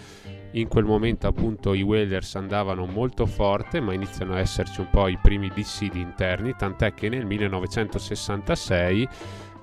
In 0.51 0.69
quel 0.69 0.85
momento 0.85 1.29
appunto 1.29 1.73
i 1.73 1.81
Wailers 1.81 2.35
andavano 2.35 2.85
molto 2.85 3.25
forte 3.25 3.81
ma 3.81 3.95
iniziano 3.95 4.35
a 4.35 4.41
esserci 4.41 4.81
un 4.81 4.91
po' 4.91 5.09
i 5.09 5.17
primi 5.17 5.51
dissidi 5.55 5.99
interni, 5.99 6.55
tant'è 6.55 6.93
che 6.93 7.09
nel 7.09 7.25
1966 7.25 9.09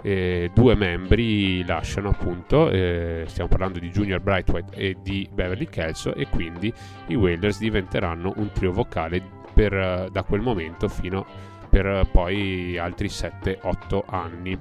eh, 0.01 0.49
due 0.51 0.73
membri 0.73 1.63
lasciano 1.67 2.09
appunto, 2.09 2.71
eh, 2.71 3.25
stiamo 3.27 3.49
parlando 3.49 3.77
di 3.77 3.91
Junior 3.91 4.19
Brightwhite 4.19 4.75
e 4.75 4.97
di 4.99 5.29
Beverly 5.31 5.67
Kelso 5.67 6.15
e 6.15 6.27
quindi 6.27 6.73
i 7.05 7.13
Wailers 7.13 7.59
diventeranno 7.59 8.33
un 8.37 8.49
trio 8.51 8.71
vocale 8.71 9.21
per, 9.53 10.09
da 10.11 10.23
quel 10.23 10.41
momento 10.41 10.87
fino 10.87 11.19
a 11.19 11.52
per 11.73 12.07
poi 12.11 12.77
altri 12.77 13.07
7-8 13.07 14.03
anni. 14.05 14.59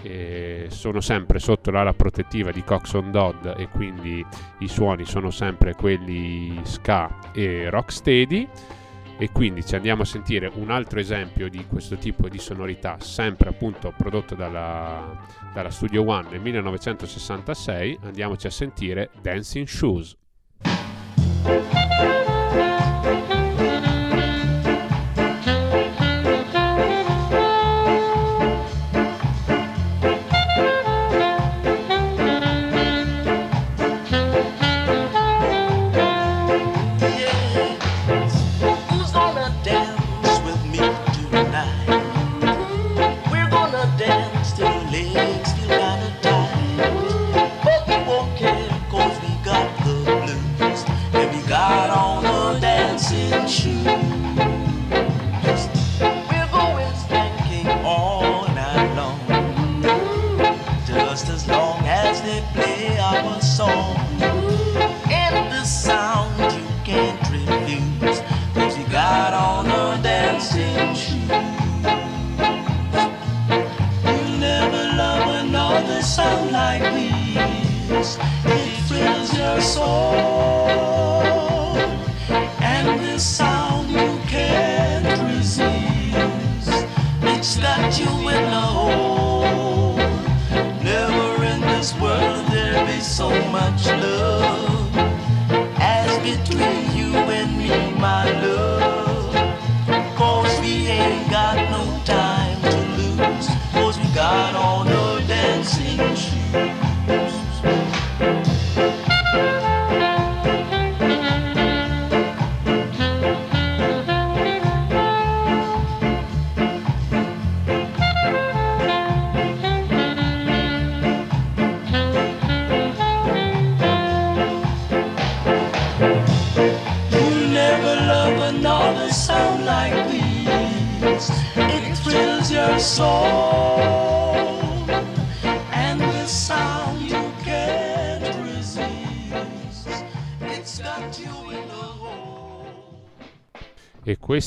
E 0.00 0.66
sono 0.68 1.00
sempre 1.00 1.40
sotto 1.40 1.72
l'ala 1.72 1.92
protettiva 1.92 2.52
di 2.52 2.62
Coxon 2.62 3.10
Dodd 3.10 3.46
e 3.56 3.68
quindi 3.68 4.24
i 4.60 4.68
suoni 4.68 5.04
sono 5.04 5.30
sempre 5.30 5.74
quelli 5.74 6.60
ska 6.62 7.32
e 7.32 7.68
rocksteady. 7.68 8.48
E 9.18 9.32
quindi 9.32 9.64
ci 9.64 9.74
andiamo 9.74 10.02
a 10.02 10.04
sentire 10.04 10.48
un 10.54 10.70
altro 10.70 11.00
esempio 11.00 11.48
di 11.48 11.66
questo 11.66 11.96
tipo 11.96 12.28
di 12.28 12.38
sonorità 12.38 13.00
sempre 13.00 13.48
appunto 13.48 13.92
prodotto 13.96 14.36
dalla, 14.36 15.18
dalla 15.52 15.70
Studio 15.70 16.06
One 16.06 16.28
nel 16.30 16.40
1966 16.42 18.00
andiamoci 18.02 18.46
a 18.46 18.50
sentire 18.50 19.08
Dancing 19.22 19.66
Shoes 19.66 20.14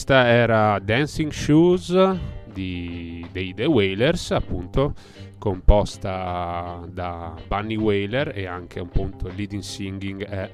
questa 0.10 0.28
era 0.28 0.80
Dancing 0.80 1.32
Shoes 1.32 2.18
di- 2.52 3.24
dei 3.32 3.54
The 3.54 3.66
Wailers, 3.66 4.32
appunto, 4.32 4.96
composta 5.38 6.84
da 6.92 7.36
Bunny 7.48 7.76
Wailer 7.76 8.32
e 8.36 8.48
anche 8.48 8.80
appunto 8.80 9.28
il 9.28 9.36
leading 9.36 9.62
singing 9.62 10.26
è 10.26 10.52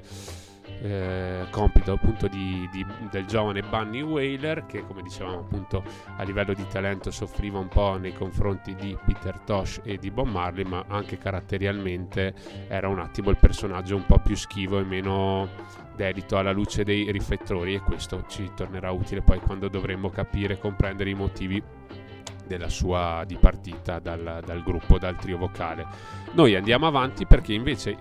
eh, 0.88 1.46
compito 1.50 1.92
appunto 1.92 2.28
di, 2.28 2.68
di- 2.70 2.86
del 3.10 3.24
giovane 3.26 3.62
Bunny 3.62 4.02
Wailer 4.02 4.66
che 4.66 4.86
come 4.86 5.02
dicevamo 5.02 5.40
appunto 5.40 5.82
a 6.16 6.22
livello 6.22 6.54
di 6.54 6.64
talento 6.68 7.10
soffriva 7.10 7.58
un 7.58 7.68
po' 7.68 7.96
nei 7.96 8.12
confronti 8.12 8.74
di 8.74 8.96
Peter 9.04 9.38
Tosh 9.40 9.80
e 9.82 9.98
di 9.98 10.10
Bob 10.10 10.28
Marley 10.28 10.64
ma 10.64 10.84
anche 10.88 11.18
caratterialmente 11.18 12.34
era 12.68 12.88
un 12.88 13.00
attimo 13.00 13.30
il 13.30 13.36
personaggio 13.36 13.96
un 13.96 14.06
po' 14.06 14.18
più 14.20 14.36
schivo 14.36 14.78
e 14.78 14.84
meno 14.84 15.48
dedito 15.96 16.38
alla 16.38 16.52
luce 16.52 16.84
dei 16.84 17.10
riflettori 17.10 17.74
e 17.74 17.80
questo 17.80 18.24
ci 18.28 18.52
tornerà 18.54 18.90
utile 18.90 19.22
poi 19.22 19.40
quando 19.40 19.68
dovremo 19.68 20.10
capire 20.10 20.54
e 20.54 20.58
comprendere 20.58 21.10
i 21.10 21.14
motivi 21.14 21.62
della 22.46 22.68
sua 22.68 23.24
dipartita 23.26 23.98
dal, 23.98 24.42
dal 24.44 24.62
gruppo, 24.62 24.98
dal 24.98 25.16
trio 25.16 25.36
vocale. 25.36 25.84
Noi 26.32 26.54
andiamo 26.54 26.86
avanti 26.86 27.26
perché 27.26 27.52
invece, 27.52 27.96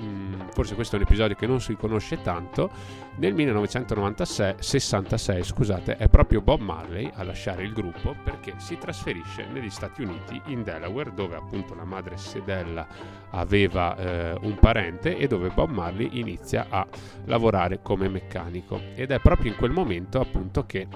mh, 0.00 0.50
forse 0.52 0.74
questo 0.74 0.96
è 0.96 0.98
un 0.98 1.04
episodio 1.04 1.36
che 1.36 1.46
non 1.46 1.60
si 1.60 1.76
conosce 1.76 2.20
tanto, 2.22 2.70
nel 3.16 3.34
1966 3.34 5.42
scusate, 5.42 5.96
è 5.96 6.08
proprio 6.08 6.40
Bob 6.40 6.60
Marley 6.60 7.10
a 7.14 7.22
lasciare 7.22 7.62
il 7.62 7.72
gruppo 7.72 8.14
perché 8.22 8.54
si 8.56 8.78
trasferisce 8.78 9.46
negli 9.52 9.70
Stati 9.70 10.02
Uniti, 10.02 10.40
in 10.46 10.62
Delaware, 10.62 11.12
dove 11.14 11.36
appunto 11.36 11.74
la 11.74 11.84
madre 11.84 12.16
Sedella 12.16 12.86
aveva 13.30 13.96
eh, 13.96 14.38
un 14.40 14.58
parente 14.58 15.16
e 15.16 15.26
dove 15.26 15.50
Bob 15.50 15.70
Marley 15.70 16.08
inizia 16.12 16.66
a 16.68 16.86
lavorare 17.24 17.80
come 17.82 18.08
meccanico. 18.08 18.80
Ed 18.94 19.10
è 19.10 19.20
proprio 19.20 19.50
in 19.50 19.56
quel 19.56 19.70
momento 19.70 20.20
appunto 20.20 20.64
che 20.64 20.86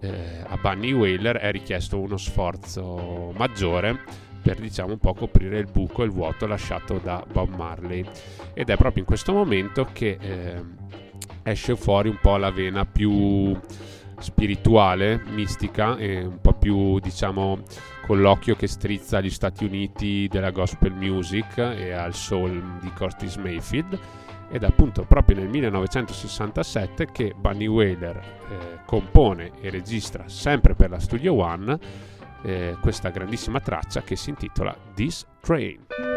eh, 0.00 0.44
a 0.46 0.56
Bunny 0.56 0.92
Whaler 0.92 1.38
è 1.38 1.50
richiesto 1.50 1.98
uno 1.98 2.16
sforzo 2.16 3.32
maggiore 3.34 4.22
per 4.44 4.60
diciamo 4.60 4.92
un 4.92 4.98
po' 4.98 5.14
coprire 5.14 5.58
il 5.58 5.70
buco 5.72 6.02
e 6.02 6.04
il 6.04 6.10
vuoto 6.10 6.46
lasciato 6.46 7.00
da 7.02 7.24
Bob 7.32 7.54
Marley. 7.54 8.04
Ed 8.52 8.68
è 8.68 8.76
proprio 8.76 9.00
in 9.00 9.08
questo 9.08 9.32
momento 9.32 9.88
che 9.90 10.18
eh, 10.20 10.62
esce 11.42 11.74
fuori 11.76 12.10
un 12.10 12.18
po' 12.20 12.36
la 12.36 12.50
vena 12.50 12.84
più 12.84 13.58
spirituale, 14.18 15.22
mistica 15.30 15.96
e 15.96 16.22
un 16.24 16.40
po' 16.42 16.52
più 16.52 16.98
diciamo 16.98 17.62
con 18.06 18.20
l'occhio 18.20 18.54
che 18.54 18.66
strizza 18.66 19.16
agli 19.16 19.30
Stati 19.30 19.64
Uniti 19.64 20.28
della 20.30 20.50
gospel 20.50 20.92
music 20.92 21.56
e 21.56 21.92
al 21.92 22.12
soul 22.12 22.78
di 22.82 22.90
Curtis 22.90 23.36
Mayfield. 23.36 23.98
Ed 24.50 24.62
appunto 24.62 25.04
proprio 25.04 25.38
nel 25.38 25.48
1967 25.48 27.10
che 27.10 27.34
Bunny 27.34 27.66
Whaler 27.66 28.16
eh, 28.16 28.78
compone 28.84 29.52
e 29.62 29.70
registra 29.70 30.28
sempre 30.28 30.74
per 30.74 30.90
la 30.90 30.98
Studio 30.98 31.32
One 31.32 31.78
eh, 32.44 32.76
questa 32.80 33.10
grandissima 33.10 33.60
traccia 33.60 34.02
che 34.02 34.16
si 34.16 34.30
intitola 34.30 34.76
This 34.94 35.26
Train. 35.40 36.13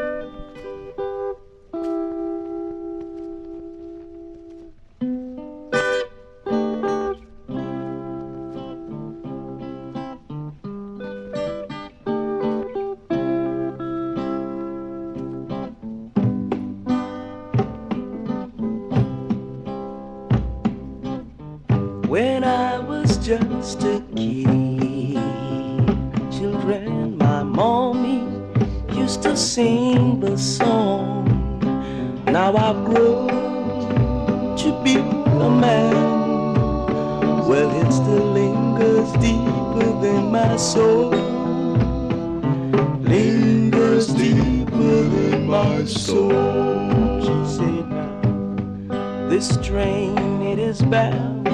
Man. 35.67 37.47
Well, 37.47 37.69
it 37.81 37.91
still 37.91 38.27
lingers 38.39 39.11
deeper 39.23 39.89
than 40.03 40.31
my 40.31 40.55
soul. 40.57 41.09
Lingers 43.01 44.07
deeper 44.07 44.95
than 45.15 45.47
my 45.47 45.85
soul. 45.85 47.21
She 47.25 47.37
said, 47.55 47.85
now 47.89 49.27
this 49.29 49.57
train 49.67 50.41
it 50.51 50.59
is 50.59 50.81
bound 50.81 51.45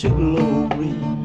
to 0.00 0.08
glory. 0.08 1.21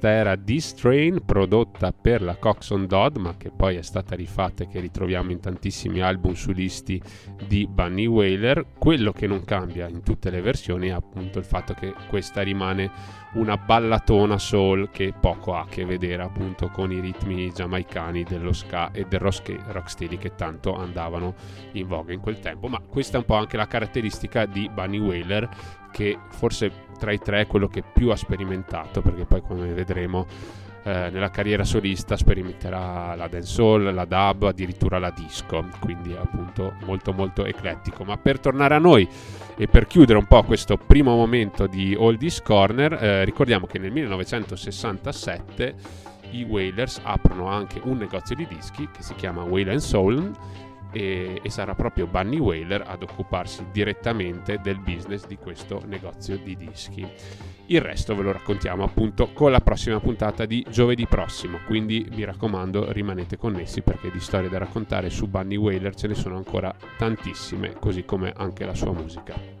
Questa 0.00 0.18
era 0.18 0.34
D-Strain 0.34 1.24
prodotta 1.26 1.92
per 1.92 2.22
la 2.22 2.36
Coxon 2.36 2.86
Dodd 2.86 3.18
ma 3.18 3.36
che 3.36 3.50
poi 3.50 3.76
è 3.76 3.82
stata 3.82 4.14
rifatta 4.14 4.62
e 4.62 4.66
che 4.66 4.80
ritroviamo 4.80 5.30
in 5.30 5.40
tantissimi 5.40 6.00
album 6.00 6.32
solisti 6.32 6.98
di 7.46 7.66
Bunny 7.66 8.06
Whaler. 8.06 8.64
Quello 8.78 9.12
che 9.12 9.26
non 9.26 9.44
cambia 9.44 9.88
in 9.88 10.02
tutte 10.02 10.30
le 10.30 10.40
versioni 10.40 10.88
è 10.88 10.92
appunto 10.92 11.38
il 11.38 11.44
fatto 11.44 11.74
che 11.74 11.92
questa 12.08 12.40
rimane 12.40 12.90
una 13.34 13.58
ballatona 13.58 14.38
soul 14.38 14.88
che 14.90 15.12
poco 15.18 15.54
ha 15.54 15.60
a 15.60 15.66
che 15.66 15.84
vedere 15.84 16.22
appunto 16.22 16.68
con 16.68 16.90
i 16.90 16.98
ritmi 16.98 17.52
giamaicani 17.52 18.24
dello 18.24 18.52
ska 18.52 18.92
e 18.92 19.04
del 19.06 19.20
rocksteady 19.20 20.16
che 20.16 20.34
tanto 20.34 20.74
andavano 20.74 21.34
in 21.72 21.86
voga 21.86 22.14
in 22.14 22.20
quel 22.20 22.40
tempo. 22.40 22.68
Ma 22.68 22.80
questa 22.80 23.16
è 23.16 23.20
un 23.20 23.26
po' 23.26 23.34
anche 23.34 23.58
la 23.58 23.66
caratteristica 23.66 24.46
di 24.46 24.70
Bunny 24.72 24.98
Whaler 24.98 25.48
che 25.90 26.18
forse 26.28 26.88
tra 26.98 27.12
i 27.12 27.18
tre 27.18 27.42
è 27.42 27.46
quello 27.46 27.68
che 27.68 27.82
più 27.82 28.10
ha 28.10 28.16
sperimentato, 28.16 29.00
perché 29.00 29.24
poi 29.24 29.40
come 29.40 29.72
vedremo 29.72 30.26
eh, 30.82 31.10
nella 31.10 31.30
carriera 31.30 31.64
solista 31.64 32.16
sperimenterà 32.16 33.14
la 33.14 33.28
dancehall, 33.28 33.92
la 33.92 34.04
dub, 34.06 34.44
addirittura 34.44 34.98
la 34.98 35.10
disco, 35.10 35.66
quindi 35.78 36.14
appunto 36.14 36.74
molto 36.84 37.12
molto 37.12 37.44
eclettico. 37.44 38.04
Ma 38.04 38.16
per 38.16 38.40
tornare 38.40 38.74
a 38.74 38.78
noi 38.78 39.06
e 39.56 39.66
per 39.66 39.86
chiudere 39.86 40.18
un 40.18 40.26
po' 40.26 40.42
questo 40.42 40.78
primo 40.78 41.14
momento 41.14 41.66
di 41.66 41.94
Oldies 41.94 42.40
Corner, 42.42 42.92
eh, 42.92 43.24
ricordiamo 43.24 43.66
che 43.66 43.78
nel 43.78 43.92
1967 43.92 45.74
i 46.30 46.44
Wailers 46.44 47.00
aprono 47.02 47.48
anche 47.48 47.80
un 47.84 47.98
negozio 47.98 48.36
di 48.36 48.46
dischi 48.46 48.88
che 48.90 49.02
si 49.02 49.14
chiama 49.14 49.42
Whale 49.42 49.80
Soul 49.80 50.32
e, 50.92 51.40
e, 51.42 51.50
sarà 51.50 51.74
proprio 51.74 52.06
Bunny 52.06 52.38
Whaler 52.38 52.84
ad 52.86 53.02
occuparsi 53.02 53.66
direttamente 53.72 54.60
del 54.62 54.78
business 54.78 55.26
di 55.26 55.36
questo 55.36 55.82
negozio 55.86 56.36
di 56.38 56.56
dischi. 56.56 57.06
Il 57.66 57.80
resto 57.80 58.16
ve 58.16 58.22
lo 58.22 58.32
raccontiamo 58.32 58.82
appunto 58.82 59.32
con 59.32 59.50
la 59.52 59.60
prossima 59.60 60.00
puntata 60.00 60.44
di 60.44 60.64
giovedì 60.68 61.06
prossimo, 61.06 61.58
quindi 61.66 62.06
mi 62.10 62.24
raccomando 62.24 62.90
rimanete 62.92 63.36
connessi 63.36 63.82
perché 63.82 64.10
di 64.10 64.20
storie 64.20 64.48
da 64.48 64.58
raccontare 64.58 65.10
su 65.10 65.28
Bunny 65.28 65.56
Whaler 65.56 65.94
ce 65.94 66.08
ne 66.08 66.14
sono 66.14 66.36
ancora 66.36 66.74
tantissime, 66.96 67.74
così 67.78 68.04
come 68.04 68.32
anche 68.36 68.64
la 68.64 68.74
sua 68.74 68.92
musica. 68.92 69.59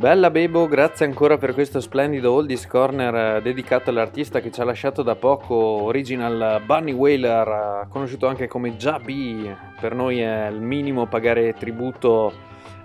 Bella 0.00 0.30
Bebo, 0.30 0.66
grazie 0.66 1.04
ancora 1.04 1.36
per 1.36 1.52
questo 1.52 1.78
splendido 1.78 2.32
Oldies 2.32 2.66
Corner 2.66 3.36
eh, 3.36 3.42
dedicato 3.42 3.90
all'artista 3.90 4.40
che 4.40 4.50
ci 4.50 4.58
ha 4.58 4.64
lasciato 4.64 5.02
da 5.02 5.14
poco, 5.14 5.54
original 5.54 6.62
Bunny 6.64 6.92
Whaler, 6.92 7.86
conosciuto 7.90 8.26
anche 8.26 8.48
come 8.48 8.78
Jabi. 8.78 9.54
Per 9.78 9.94
noi 9.94 10.20
è 10.20 10.46
il 10.46 10.62
minimo 10.62 11.04
pagare 11.04 11.52
tributo 11.52 12.32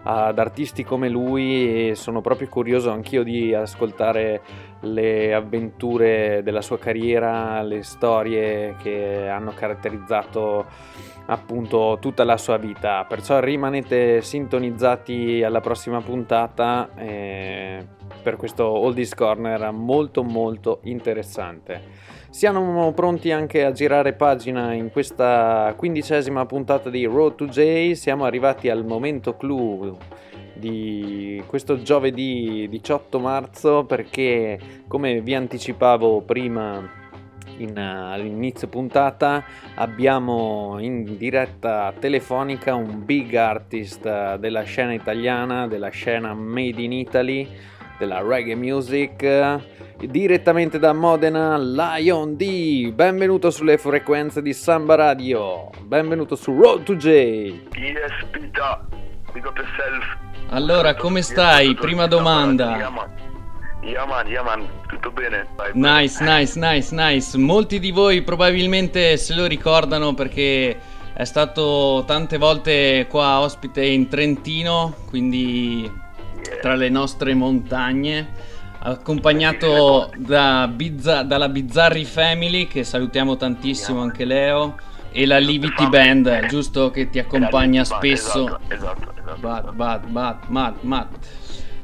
ad 0.03 0.37
artisti 0.37 0.83
come 0.83 1.07
lui 1.07 1.87
e 1.87 1.95
sono 1.95 2.19
proprio 2.19 2.49
curioso 2.49 2.91
anch'io 2.91 3.23
di 3.23 3.53
ascoltare 3.53 4.41
le 4.85 5.33
avventure 5.33 6.41
della 6.43 6.61
sua 6.61 6.79
carriera, 6.79 7.61
le 7.61 7.83
storie 7.83 8.75
che 8.81 9.27
hanno 9.27 9.51
caratterizzato 9.53 10.65
appunto 11.27 11.97
tutta 11.99 12.23
la 12.23 12.37
sua 12.37 12.57
vita. 12.57 13.03
Perciò 13.05 13.39
rimanete 13.39 14.21
sintonizzati 14.21 15.43
alla 15.43 15.61
prossima 15.61 16.01
puntata 16.01 16.89
eh, 16.95 17.85
per 18.21 18.35
questo 18.35 18.65
Oldies 18.65 19.13
Corner 19.13 19.71
molto 19.71 20.23
molto 20.23 20.79
interessante. 20.83 22.13
Siamo 22.29 22.91
pronti 22.91 23.31
anche 23.31 23.63
a 23.63 23.71
girare 23.71 24.11
pagina 24.13 24.73
in 24.73 24.91
questa 24.91 25.73
quindicesima 25.77 26.45
puntata 26.45 26.89
di 26.89 27.05
Road 27.05 27.35
to 27.35 27.45
J. 27.45 27.93
Siamo 27.93 28.25
arrivati 28.25 28.69
al 28.69 28.83
momento 28.83 29.37
clou 29.37 29.97
di 30.55 31.43
questo 31.47 31.81
giovedì 31.81 32.67
18 32.69 33.19
marzo 33.19 33.85
perché 33.85 34.59
come 34.87 35.21
vi 35.21 35.35
anticipavo 35.35 36.21
prima 36.21 37.03
in, 37.57 37.77
all'inizio 37.77 38.67
puntata 38.67 39.43
abbiamo 39.75 40.77
in 40.79 41.17
diretta 41.17 41.93
telefonica 41.97 42.73
un 42.73 43.05
big 43.05 43.33
artist 43.35 44.05
uh, 44.05 44.37
della 44.37 44.63
scena 44.63 44.93
italiana, 44.93 45.67
della 45.67 45.89
scena 45.89 46.33
made 46.33 46.81
in 46.81 46.91
Italy, 46.91 47.47
della 47.97 48.21
reggae 48.21 48.55
music, 48.55 49.59
direttamente 49.97 50.79
da 50.79 50.93
Modena, 50.93 51.57
Lion 51.57 52.35
D. 52.35 52.91
Benvenuto 52.91 53.49
sulle 53.51 53.77
frequenze 53.77 54.41
di 54.41 54.53
Samba 54.53 54.95
Radio, 54.95 55.69
benvenuto 55.81 56.35
su 56.35 56.53
Road 56.59 56.83
to 56.83 56.95
J. 56.95 57.07
Yes, 57.07 58.25
Peter. 58.31 59.13
Allora, 60.49 60.95
come 60.95 61.21
stai? 61.21 61.73
Prima 61.75 62.07
domanda. 62.07 62.77
Yaman, 63.81 64.27
Yaman, 64.27 64.67
tutto 64.87 65.11
bene? 65.11 65.47
Vai, 65.55 65.71
nice, 65.73 66.23
nice, 66.23 66.59
nice, 66.59 66.95
nice. 66.95 67.37
Molti 67.37 67.79
di 67.79 67.91
voi 67.91 68.23
probabilmente 68.23 69.15
se 69.17 69.35
lo 69.35 69.45
ricordano 69.45 70.13
perché 70.13 70.79
è 71.13 71.23
stato 71.23 72.03
tante 72.07 72.37
volte 72.37 73.05
qua 73.09 73.39
ospite 73.39 73.85
in 73.85 74.07
Trentino, 74.07 74.95
quindi 75.07 75.89
tra 76.61 76.75
le 76.75 76.89
nostre 76.89 77.33
montagne, 77.33 78.27
accompagnato 78.79 80.11
da 80.15 80.67
Bizza- 80.67 81.23
dalla 81.23 81.49
Bizzarri 81.49 82.05
Family, 82.05 82.67
che 82.67 82.83
salutiamo 82.83 83.37
tantissimo 83.37 84.01
anche 84.01 84.25
Leo, 84.25 84.75
e 85.17 85.25
la 85.25 85.37
Livity 85.37 85.87
Band, 85.87 86.47
giusto 86.47 86.91
che 86.91 87.09
ti 87.09 87.19
accompagna 87.19 87.85
spesso. 87.85 88.59
Esatto, 88.67 88.73
esatto, 88.73 89.13
esatto. 89.15 89.39
Bad, 89.39 89.71
bad, 89.71 90.05
bad, 90.07 90.37
mad, 90.47 90.75
mad. 90.81 91.07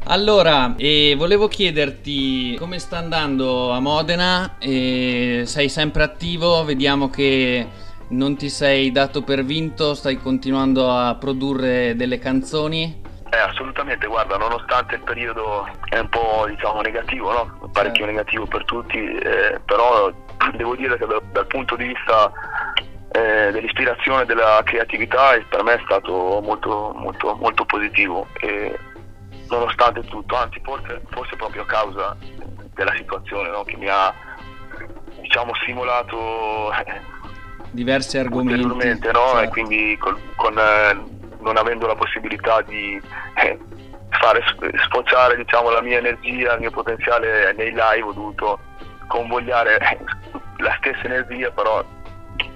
Allora, 0.08 0.76
eh, 0.76 1.16
volevo 1.18 1.48
chiederti 1.48 2.58
come 2.60 2.78
sta 2.78 2.98
andando 2.98 3.72
a 3.72 3.80
Modena, 3.80 4.58
eh, 4.60 5.44
sei 5.46 5.70
sempre 5.70 6.04
attivo, 6.04 6.66
vediamo 6.66 7.10
che 7.10 7.66
non 8.10 8.36
ti 8.36 8.50
sei 8.50 8.92
dato 8.92 9.22
per 9.22 9.46
vinto, 9.46 9.94
stai 9.94 10.18
continuando 10.18 10.92
a 10.92 11.16
produrre 11.16 11.96
delle 11.96 12.20
canzoni. 12.20 13.02
Eh, 13.30 13.38
assolutamente, 13.38 14.08
guarda, 14.08 14.36
nonostante 14.36 14.96
il 14.96 15.04
periodo 15.04 15.66
è 15.88 16.00
un 16.00 16.10
po' 16.10 16.46
diciamo 16.50 16.82
negativo, 16.82 17.32
no? 17.32 17.70
parecchio 17.72 18.04
certo. 18.04 18.12
negativo 18.12 18.46
per 18.46 18.66
tutti, 18.66 18.98
eh, 18.98 19.62
però 19.64 20.12
devo 20.58 20.76
dire 20.76 20.98
che 20.98 21.06
dal, 21.06 21.22
dal 21.32 21.48
punto 21.48 21.78
di 21.78 21.86
vista 21.86 22.30
eh, 23.12 23.52
dell'ispirazione, 23.52 24.26
della 24.26 24.62
creatività, 24.64 25.38
per 25.50 25.64
me 25.64 25.74
è 25.76 25.82
stato 25.84 26.40
molto, 26.42 26.94
molto, 26.96 27.36
molto 27.36 27.66
positivo. 27.66 28.28
E, 28.40 28.78
nonostante 29.50 30.02
tutto, 30.06 30.36
anzi 30.36 30.62
forse, 30.64 31.02
forse 31.10 31.36
proprio 31.36 31.64
a 31.64 31.66
causa 31.66 32.18
della 32.74 32.94
situazione 32.96 33.50
no? 33.50 33.64
che 33.64 33.76
mi 33.76 33.88
ha 33.90 34.14
diciamo 35.20 35.52
simulato 35.66 36.72
eh, 36.74 37.02
diversi 37.72 38.18
argomenti 38.18 38.62
no? 38.64 38.80
certo. 38.80 39.40
e 39.40 39.48
quindi 39.50 39.98
con, 40.00 40.18
con 40.36 40.58
eh, 40.58 41.04
non 41.40 41.58
avendo 41.58 41.86
la 41.86 41.96
possibilità 41.96 42.62
di 42.62 43.00
eh, 43.36 43.60
fare 44.10 44.42
sfociare 44.86 45.36
diciamo, 45.36 45.70
la 45.70 45.82
mia 45.82 45.98
energia, 45.98 46.54
il 46.54 46.62
mio 46.62 46.72
potenziale 46.72 47.54
nei 47.54 47.72
live 47.72 48.04
ho 48.04 48.14
dovuto 48.14 48.60
convogliare 49.08 49.78
la 50.58 50.78
stessa 50.80 51.04
energia 51.04 51.52
però 51.52 51.84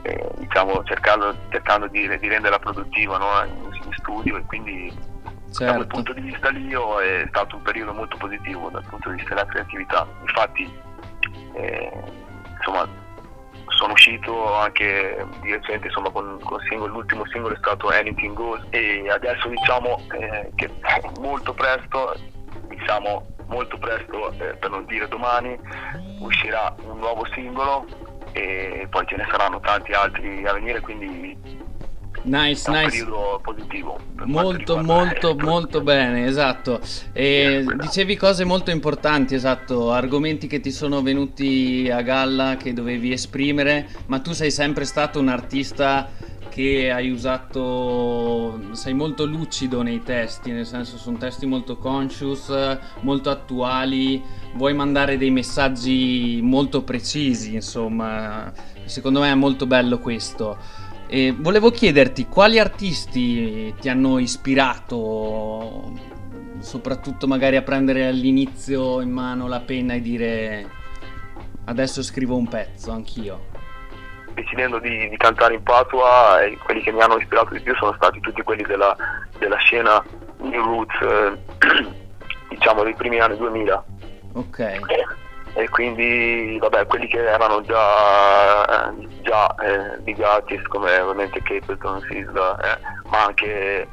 eh, 0.03 0.29
diciamo 0.37 0.83
cercando, 0.83 1.35
cercando 1.49 1.87
di, 1.87 2.07
di, 2.17 2.27
renderla 2.27 2.59
produttiva 2.59 3.17
no? 3.17 3.43
in, 3.45 3.73
in 3.73 3.93
studio 3.93 4.37
e 4.37 4.43
quindi 4.45 4.93
certo. 5.51 5.65
da 5.65 5.73
quel 5.75 5.87
punto 5.87 6.13
di 6.13 6.21
vista 6.21 6.49
lì 6.49 6.69
è 6.71 7.25
stato 7.27 7.55
un 7.55 7.61
periodo 7.61 7.93
molto 7.93 8.17
positivo 8.17 8.69
dal 8.69 8.85
punto 8.87 9.09
di 9.09 9.15
vista 9.15 9.35
della 9.35 9.47
creatività. 9.47 10.07
Infatti, 10.21 10.79
eh, 11.53 11.91
insomma, 12.57 12.87
sono 13.67 13.93
uscito 13.93 14.53
anche 14.53 15.25
di 15.41 15.51
recente 15.51 15.87
insomma, 15.87 16.09
con, 16.09 16.39
con 16.43 16.59
singolo, 16.69 16.93
l'ultimo 16.93 17.25
singolo 17.27 17.53
è 17.53 17.57
stato 17.57 17.89
Anything 17.89 18.33
Goes 18.33 18.65
e 18.69 19.09
adesso 19.09 19.47
diciamo 19.47 20.01
eh, 20.11 20.51
che 20.55 20.69
molto 21.19 21.53
presto, 21.53 22.15
diciamo 22.67 23.25
molto 23.47 23.77
presto, 23.77 24.31
eh, 24.31 24.55
per 24.55 24.69
non 24.69 24.85
dire 24.85 25.07
domani, 25.07 25.57
uscirà 26.19 26.73
un 26.83 26.99
nuovo 26.99 27.25
singolo 27.33 27.85
e 28.35 28.87
poi 28.89 29.05
ce 29.07 29.15
ne 29.15 29.25
saranno 29.31 29.61
tanti 29.61 29.93
altri 29.93 30.45
a 30.45 30.53
venire, 30.53 30.81
quindi 30.81 31.37
Nice, 32.23 32.69
un 32.69 32.75
nice. 32.75 32.89
periodo 32.89 33.39
positivo. 33.41 33.99
Molto, 34.23 34.81
molto, 34.81 35.35
molto 35.39 35.81
bene, 35.81 36.25
esatto. 36.25 36.81
E 37.13 37.63
dicevi 37.77 38.15
cose 38.15 38.43
molto 38.43 38.71
importanti, 38.71 39.35
esatto, 39.35 39.91
argomenti 39.91 40.47
che 40.47 40.59
ti 40.59 40.71
sono 40.71 41.01
venuti 41.01 41.89
a 41.91 42.01
galla, 42.01 42.57
che 42.57 42.73
dovevi 42.73 43.11
esprimere, 43.11 43.87
ma 44.07 44.19
tu 44.19 44.33
sei 44.33 44.51
sempre 44.51 44.85
stato 44.85 45.19
un 45.19 45.29
artista 45.29 46.09
che 46.49 46.89
hai 46.89 47.11
usato, 47.11 48.59
sei 48.71 48.93
molto 48.93 49.25
lucido 49.25 49.81
nei 49.81 50.01
testi, 50.01 50.51
nel 50.51 50.65
senso 50.65 50.97
sono 50.97 51.17
testi 51.17 51.45
molto 51.45 51.77
conscious, 51.77 52.79
molto 53.01 53.29
attuali, 53.29 54.23
vuoi 54.55 54.73
mandare 54.73 55.17
dei 55.17 55.31
messaggi 55.31 56.39
molto 56.41 56.83
precisi, 56.83 57.53
insomma, 57.53 58.51
secondo 58.85 59.19
me 59.19 59.31
è 59.31 59.35
molto 59.35 59.65
bello 59.65 59.99
questo. 59.99 60.57
E 61.07 61.35
volevo 61.37 61.69
chiederti 61.69 62.27
quali 62.27 62.57
artisti 62.59 63.73
ti 63.79 63.89
hanno 63.89 64.17
ispirato 64.17 66.13
soprattutto 66.59 67.27
magari 67.27 67.57
a 67.57 67.61
prendere 67.61 68.07
all'inizio 68.07 69.01
in 69.01 69.11
mano 69.11 69.47
la 69.47 69.59
penna 69.59 69.93
e 69.93 70.01
dire 70.01 70.67
adesso 71.65 72.01
scrivo 72.01 72.35
un 72.35 72.47
pezzo 72.47 72.91
anch'io? 72.91 73.53
Decidendo 74.33 74.79
di, 74.79 75.07
di 75.07 75.17
cantare 75.17 75.53
in 75.53 75.63
patua, 75.63 76.41
eh, 76.41 76.57
quelli 76.57 76.81
che 76.81 76.91
mi 76.91 77.01
hanno 77.01 77.17
ispirato 77.17 77.53
di 77.53 77.61
più 77.61 77.73
sono 77.75 77.93
stati 77.93 78.19
tutti 78.19 78.41
quelli 78.41 78.63
della, 78.63 78.95
della 79.37 79.55
scena 79.57 80.03
New 80.39 80.63
Roots, 80.63 81.01
eh, 81.01 81.37
diciamo 82.49 82.83
dei 82.83 82.95
primi 82.95 83.19
anni 83.19 83.37
2000. 83.37 83.83
Ok. 84.35 84.79
E 85.57 85.69
quindi, 85.69 86.57
vabbè, 86.59 86.85
quelli 86.85 87.07
che 87.07 87.23
erano 87.25 87.61
già, 87.61 88.93
già 89.21 89.55
eh, 89.55 89.97
big 89.99 90.19
artist 90.21 90.67
come 90.67 90.99
ovviamente 90.99 91.41
Capleton, 91.41 92.01
Sisla, 92.09 92.57
eh, 92.59 92.79
ma 93.07 93.23
anche 93.23 93.87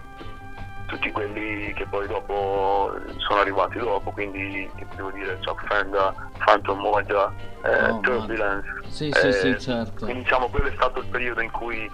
tutti 0.86 1.10
quelli 1.12 1.72
che 1.74 1.86
poi 1.86 2.08
dopo 2.08 2.92
sono 3.18 3.40
arrivati 3.40 3.78
dopo, 3.78 4.10
quindi 4.10 4.68
devo 4.96 5.10
dire 5.12 5.38
Chuck 5.44 5.64
Fenda, 5.66 6.12
Phantom 6.44 6.80
Moja, 6.80 7.32
eh, 7.64 7.90
Oh, 7.90 8.00
Turbulence. 8.00 8.68
Sì, 8.88 9.10
sì, 9.12 9.32
sì, 9.32 9.48
eh, 9.50 9.58
certo. 9.58 10.04
Quindi 10.04 10.24
diciamo 10.24 10.48
quello 10.48 10.66
è 10.66 10.72
stato 10.74 10.98
il 10.98 11.06
periodo 11.06 11.40
in 11.42 11.50
cui 11.52 11.88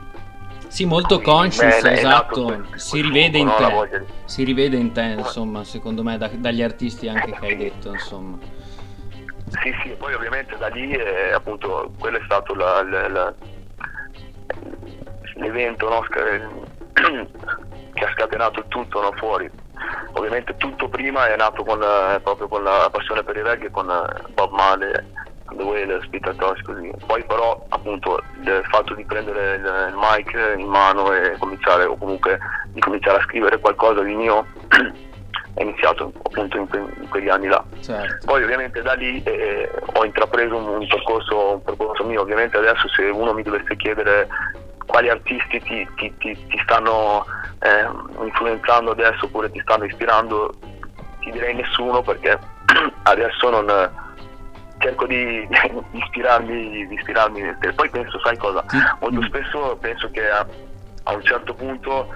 Sì, 0.69 0.85
molto 0.85 1.21
conscious, 1.21 1.83
è 1.83 1.93
esatto. 1.93 2.07
nato 2.07 2.45
quel- 2.45 2.79
Si 2.79 3.01
rivede 3.01 3.39
in 3.39 3.53
te. 3.57 4.03
Si 4.27 4.45
rivede 4.45 4.77
in 4.77 4.93
te, 4.93 5.15
insomma, 5.19 5.65
secondo 5.65 6.03
me, 6.03 6.19
da- 6.19 6.29
dagli 6.33 6.63
artisti 6.63 7.09
anche 7.09 7.33
che 7.33 7.47
hai 7.47 7.57
detto, 7.57 7.91
insomma. 7.93 8.39
Sì, 9.63 9.75
sì, 9.83 9.89
poi 9.99 10.13
ovviamente 10.15 10.57
da 10.59 10.69
lì 10.69 10.93
eh, 10.93 11.33
appunto 11.33 11.91
quello 11.99 12.19
è 12.19 12.23
stato 12.27 12.55
la- 12.55 12.83
la- 12.83 13.09
la- 13.09 13.35
l'evento 15.37 15.89
no, 15.89 16.01
che 17.95 18.05
ha 18.05 18.11
scatenato 18.13 18.65
tutto 18.69 19.01
no, 19.01 19.13
fuori. 19.17 19.51
Ovviamente 20.13 20.57
tutto 20.59 20.89
prima 20.89 21.33
è 21.33 21.37
nato 21.37 21.65
con, 21.65 21.81
eh, 21.83 22.21
proprio 22.21 22.49
con 22.49 22.63
la 22.63 22.89
passione 22.93 23.23
per 23.23 23.37
il 23.37 23.45
reggae, 23.45 23.71
con 23.71 23.89
eh, 23.89 24.31
Bob 24.35 24.53
Marley, 24.53 24.93
Peter 26.11 26.35
Tosh, 26.37 26.63
così. 26.63 26.91
Poi 27.07 27.25
però 27.25 27.65
appunto 27.69 28.21
il 28.43 28.63
fatto 28.69 28.95
di 28.95 29.05
prendere 29.05 29.55
il, 29.57 29.89
il 29.91 29.95
mic 29.97 30.57
in 30.59 30.67
mano 30.67 31.13
e 31.13 31.37
cominciare, 31.39 31.85
o 31.85 31.97
comunque 31.97 32.39
di 32.69 32.81
cominciare 32.81 33.19
a 33.19 33.23
scrivere 33.25 33.59
qualcosa 33.59 34.03
di 34.03 34.15
mio 34.15 34.47
è 35.55 35.63
iniziato 35.63 36.13
appunto 36.25 36.57
in, 36.59 36.69
que- 36.69 36.79
in 37.01 37.09
quegli 37.09 37.29
anni 37.29 37.47
là. 37.49 37.63
Certo. 37.81 38.27
Poi 38.27 38.43
ovviamente 38.43 38.83
da 38.83 38.95
lì 38.95 39.23
eh, 39.25 39.71
ho 39.95 40.05
intrapreso 40.05 40.57
un, 40.57 40.69
un 40.69 40.87
percorso, 40.87 41.53
un 41.55 41.63
percorso 41.63 42.05
mio, 42.05 42.21
ovviamente 42.21 42.57
adesso 42.57 42.89
se 42.89 43.03
uno 43.05 43.33
mi 43.33 43.43
dovesse 43.43 43.77
chiedere 43.77 44.29
quali 44.87 45.09
artisti 45.11 45.61
ti, 45.63 45.87
ti- 45.97 46.15
ti- 46.19 46.47
ti 46.49 46.61
stanno 46.63 47.25
eh, 47.61 47.87
influenzando 48.25 48.93
adesso 48.93 49.27
oppure 49.27 49.51
ti 49.51 49.61
stanno 49.61 49.85
ispirando, 49.85 50.55
ti 51.21 51.31
direi 51.31 51.55
nessuno 51.55 52.03
perché 52.03 52.39
adesso 53.05 53.51
non 53.51 54.07
cerco 54.79 55.07
di, 55.07 55.47
di 55.91 55.99
ispirarmi, 55.99 56.87
di 56.87 56.95
ispirarmi 56.95 57.41
nel 57.41 57.59
te. 57.61 57.73
Poi 57.73 57.89
penso, 57.91 58.19
sai 58.21 58.37
cosa? 58.37 58.65
Molto 59.01 59.23
spesso 59.23 59.77
penso 59.81 60.11
che 60.11 60.29
a, 60.29 60.47
a 61.05 61.15
un 61.15 61.23
certo 61.25 61.55
punto 61.55 62.09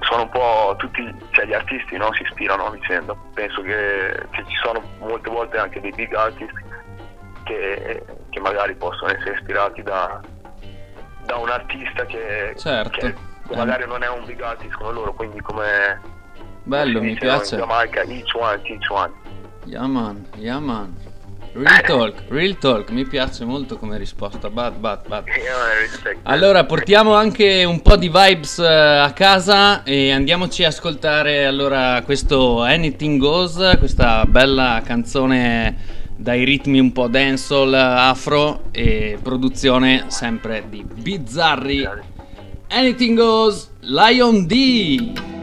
sono 0.00 0.22
un 0.22 0.28
po' 0.28 0.74
tutti, 0.78 1.14
cioè 1.30 1.46
gli 1.46 1.54
artisti 1.54 1.96
no, 1.96 2.12
si 2.12 2.22
ispirano 2.22 2.66
a 2.66 2.70
vicenda. 2.70 3.14
Penso 3.34 3.62
che, 3.62 4.26
che 4.30 4.44
ci 4.46 4.56
sono 4.62 4.82
molte 4.98 5.30
volte 5.30 5.58
anche 5.58 5.80
dei 5.80 5.92
big 5.92 6.12
artist 6.14 6.52
che, 7.44 8.04
che 8.30 8.40
magari 8.40 8.74
possono 8.74 9.10
essere 9.12 9.34
ispirati 9.34 9.82
da, 9.82 10.20
da 11.24 11.36
un 11.36 11.48
artista 11.48 12.04
che, 12.06 12.54
Certo. 12.56 12.90
che- 12.98 13.14
magari 13.54 13.86
non 13.86 14.02
è 14.02 14.08
un 14.08 14.24
big 14.24 14.40
artist 14.42 14.74
come 14.74 14.92
loro, 14.92 15.14
quindi 15.14 15.40
come 15.40 16.00
Bello, 16.64 17.00
mi 17.00 17.12
no, 17.12 17.18
piace. 17.20 17.54
In 17.54 17.60
Giamaica, 17.60 18.02
each 18.02 18.34
one, 18.34 18.60
each 18.64 18.90
one. 18.90 19.12
Yeah 19.64 19.86
man, 19.86 20.26
yeah 20.34 20.58
man. 20.58 20.94
Real 21.56 21.80
talk, 21.86 22.24
real 22.28 22.58
talk, 22.58 22.90
mi 22.90 23.06
piace 23.06 23.46
molto 23.46 23.78
come 23.78 23.96
risposta. 23.96 24.50
Bad, 24.50 24.76
bad, 24.76 25.08
bad. 25.08 25.26
Eh, 25.26 25.80
respect. 25.80 26.18
Allora, 26.24 26.66
portiamo 26.66 27.14
anche 27.14 27.64
un 27.64 27.80
po' 27.80 27.96
di 27.96 28.10
vibes 28.12 28.58
eh, 28.58 28.66
a 28.66 29.10
casa 29.12 29.82
e 29.82 30.12
andiamoci 30.12 30.64
a 30.64 30.68
ascoltare 30.68 31.46
allora 31.46 32.02
questo 32.04 32.60
Anything 32.60 33.18
Goes, 33.18 33.76
questa 33.78 34.26
bella 34.26 34.82
canzone 34.84 36.04
dai 36.14 36.44
ritmi 36.44 36.78
un 36.78 36.92
po' 36.92 37.08
dancehall 37.08 37.72
afro 37.72 38.64
e 38.70 39.18
produzione 39.22 40.04
sempre 40.08 40.64
di 40.68 40.84
Bizzarri. 40.84 41.88
Anything 42.68 43.16
Goes, 43.16 43.70
Lion 43.80 44.46
D. 44.46 45.34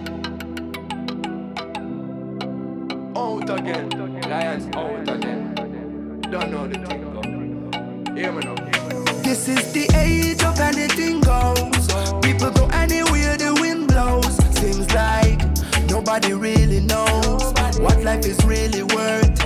out 3.15 3.49
again. 3.49 3.89
Lions 4.29 4.67
out 4.75 5.09
again. 5.09 5.32
Don't 6.33 6.49
know 6.49 6.67
the 6.67 6.79
thing 6.79 7.13
go. 7.13 8.15
Hear 8.15 8.31
me 8.31 8.41
now. 8.41 8.55
This 9.21 9.47
is 9.47 9.71
the 9.71 9.85
age 9.95 10.43
of 10.43 10.59
anything 10.59 11.21
goes. 11.21 11.85
People 12.23 12.49
go 12.49 12.67
anywhere 12.73 13.37
the 13.37 13.55
wind 13.61 13.87
blows. 13.89 14.35
Seems 14.57 14.91
like 14.95 15.39
nobody 15.91 16.33
really 16.33 16.79
knows 16.79 17.53
what 17.77 18.01
life 18.01 18.25
is 18.25 18.43
really 18.45 18.81
worth. 18.81 19.45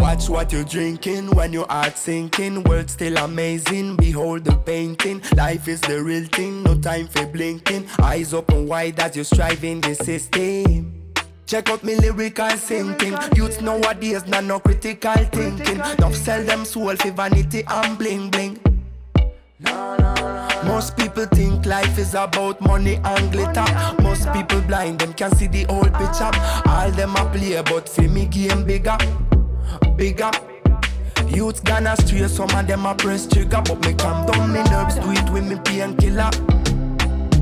Watch 0.00 0.30
what 0.30 0.50
you're 0.50 0.64
drinking 0.64 1.26
when 1.36 1.52
your 1.52 1.66
heart 1.66 1.98
sinking. 1.98 2.62
World 2.62 2.88
still 2.88 3.18
amazing. 3.18 3.96
Behold 3.96 4.44
the 4.44 4.56
painting. 4.56 5.20
Life 5.36 5.68
is 5.68 5.82
the 5.82 6.02
real 6.02 6.24
thing. 6.24 6.62
No 6.62 6.74
time 6.80 7.06
for 7.06 7.26
blinking. 7.26 7.86
Eyes 8.00 8.32
open 8.32 8.66
wide 8.66 8.98
as 8.98 9.14
you 9.14 9.24
strive 9.24 9.62
in 9.62 9.82
the 9.82 9.94
system. 9.94 10.95
Check 11.46 11.70
out 11.70 11.84
me 11.84 11.94
lyrical 11.94 12.50
thinking. 12.50 13.16
Youths 13.36 13.60
nowadays 13.60 14.26
not 14.26 14.42
no 14.42 14.58
critical 14.58 15.14
thinking. 15.14 15.80
Don't 15.96 16.12
sell 16.12 16.42
them 16.42 16.64
soul 16.64 16.96
for 16.96 17.10
vanity 17.12 17.62
and 17.68 17.96
bling 17.96 18.30
bling. 18.30 18.58
Most 20.64 20.96
people 20.96 21.24
think 21.26 21.64
life 21.64 21.98
is 21.98 22.14
about 22.14 22.60
money 22.60 22.96
and 23.04 23.30
glitter. 23.30 23.64
Most 24.02 24.32
people 24.32 24.60
blind, 24.62 24.98
them 24.98 25.12
can 25.12 25.32
see 25.36 25.46
the 25.46 25.62
whole 25.64 25.84
picture. 25.84 26.30
All 26.68 26.90
them 26.90 27.14
a 27.14 27.30
play, 27.30 27.62
but 27.62 27.88
for 27.88 28.02
me 28.02 28.26
game 28.26 28.64
bigger, 28.64 28.98
bigger. 29.96 30.32
Youths 31.28 31.60
gonna 31.60 31.96
stray, 31.96 32.26
some 32.26 32.50
of 32.50 32.66
them 32.66 32.86
a 32.86 32.94
press 32.96 33.24
trigger, 33.24 33.62
but 33.64 33.86
me 33.86 33.94
calm 33.94 34.26
down 34.26 34.52
me 34.52 34.64
nerves, 34.64 34.96
do 34.96 35.12
it 35.12 35.30
with 35.30 35.46
me 35.46 35.56
painkiller. 35.64 36.30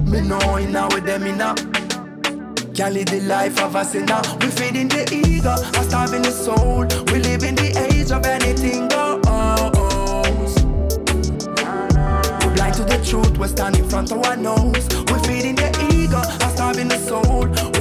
Me 0.05 0.21
know 0.21 0.59
inna 0.59 0.89
with 0.93 1.07
them 1.07 1.23
inna. 1.25 1.74
Can't 2.75 2.93
live 2.93 3.07
the 3.07 3.21
life 3.21 3.63
of 3.63 3.77
a 3.77 3.85
sinner. 3.85 4.21
We 4.41 4.49
feed 4.49 4.75
in 4.75 4.89
the 4.89 5.05
ego, 5.15 5.55
and 5.79 5.89
starving 5.89 6.23
the 6.23 6.33
soul. 6.33 6.85
We 7.13 7.21
live 7.21 7.45
in 7.45 7.55
the 7.55 7.71
age 7.87 8.11
of 8.11 8.27
anything 8.27 8.89
goes. 8.89 10.57
We 12.43 12.55
blind 12.55 12.75
to 12.75 12.85
the 12.85 12.99
truth, 13.05 13.39
we 13.39 13.47
stand 13.47 13.79
in 13.79 13.89
front 13.89 14.11
of 14.11 14.25
our 14.27 14.37
nose. 14.37 14.89
We 15.07 15.19
feeding 15.23 15.55
the 15.55 15.71
ego, 15.95 16.19
and 16.19 16.53
starving 16.53 16.89
the 16.89 16.99
soul. 16.99 17.74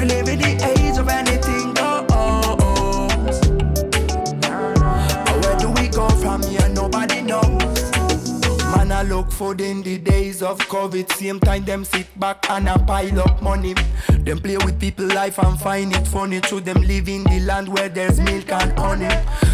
Look 9.09 9.31
for 9.31 9.53
in 9.55 9.83
the 9.83 9.97
days 9.97 10.41
of 10.41 10.57
COVID. 10.59 11.11
Same 11.13 11.39
time, 11.39 11.65
them 11.65 11.83
sit 11.83 12.07
back 12.19 12.49
and 12.49 12.69
a 12.69 12.79
pile 12.79 13.19
up 13.19 13.41
money. 13.41 13.75
Them 14.09 14.39
play 14.39 14.57
with 14.57 14.79
people 14.79 15.05
life 15.05 15.37
and 15.39 15.59
find 15.59 15.93
it 15.93 16.07
funny. 16.07 16.39
True, 16.39 16.61
them 16.61 16.81
live 16.81 17.09
in 17.09 17.23
the 17.25 17.41
land 17.41 17.67
where 17.67 17.89
there's 17.89 18.19
milk 18.19 18.51
and 18.51 18.77
honey. 18.79 19.09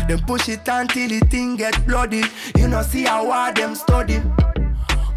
Them 0.08 0.20
push 0.28 0.50
it 0.50 0.68
until 0.68 1.10
the 1.10 1.20
thing 1.28 1.56
get 1.56 1.86
bloody. 1.88 2.24
You 2.58 2.68
know, 2.68 2.84
see 2.84 3.04
how 3.04 3.30
hard 3.30 3.58
them 3.58 3.76
study. 3.76 4.22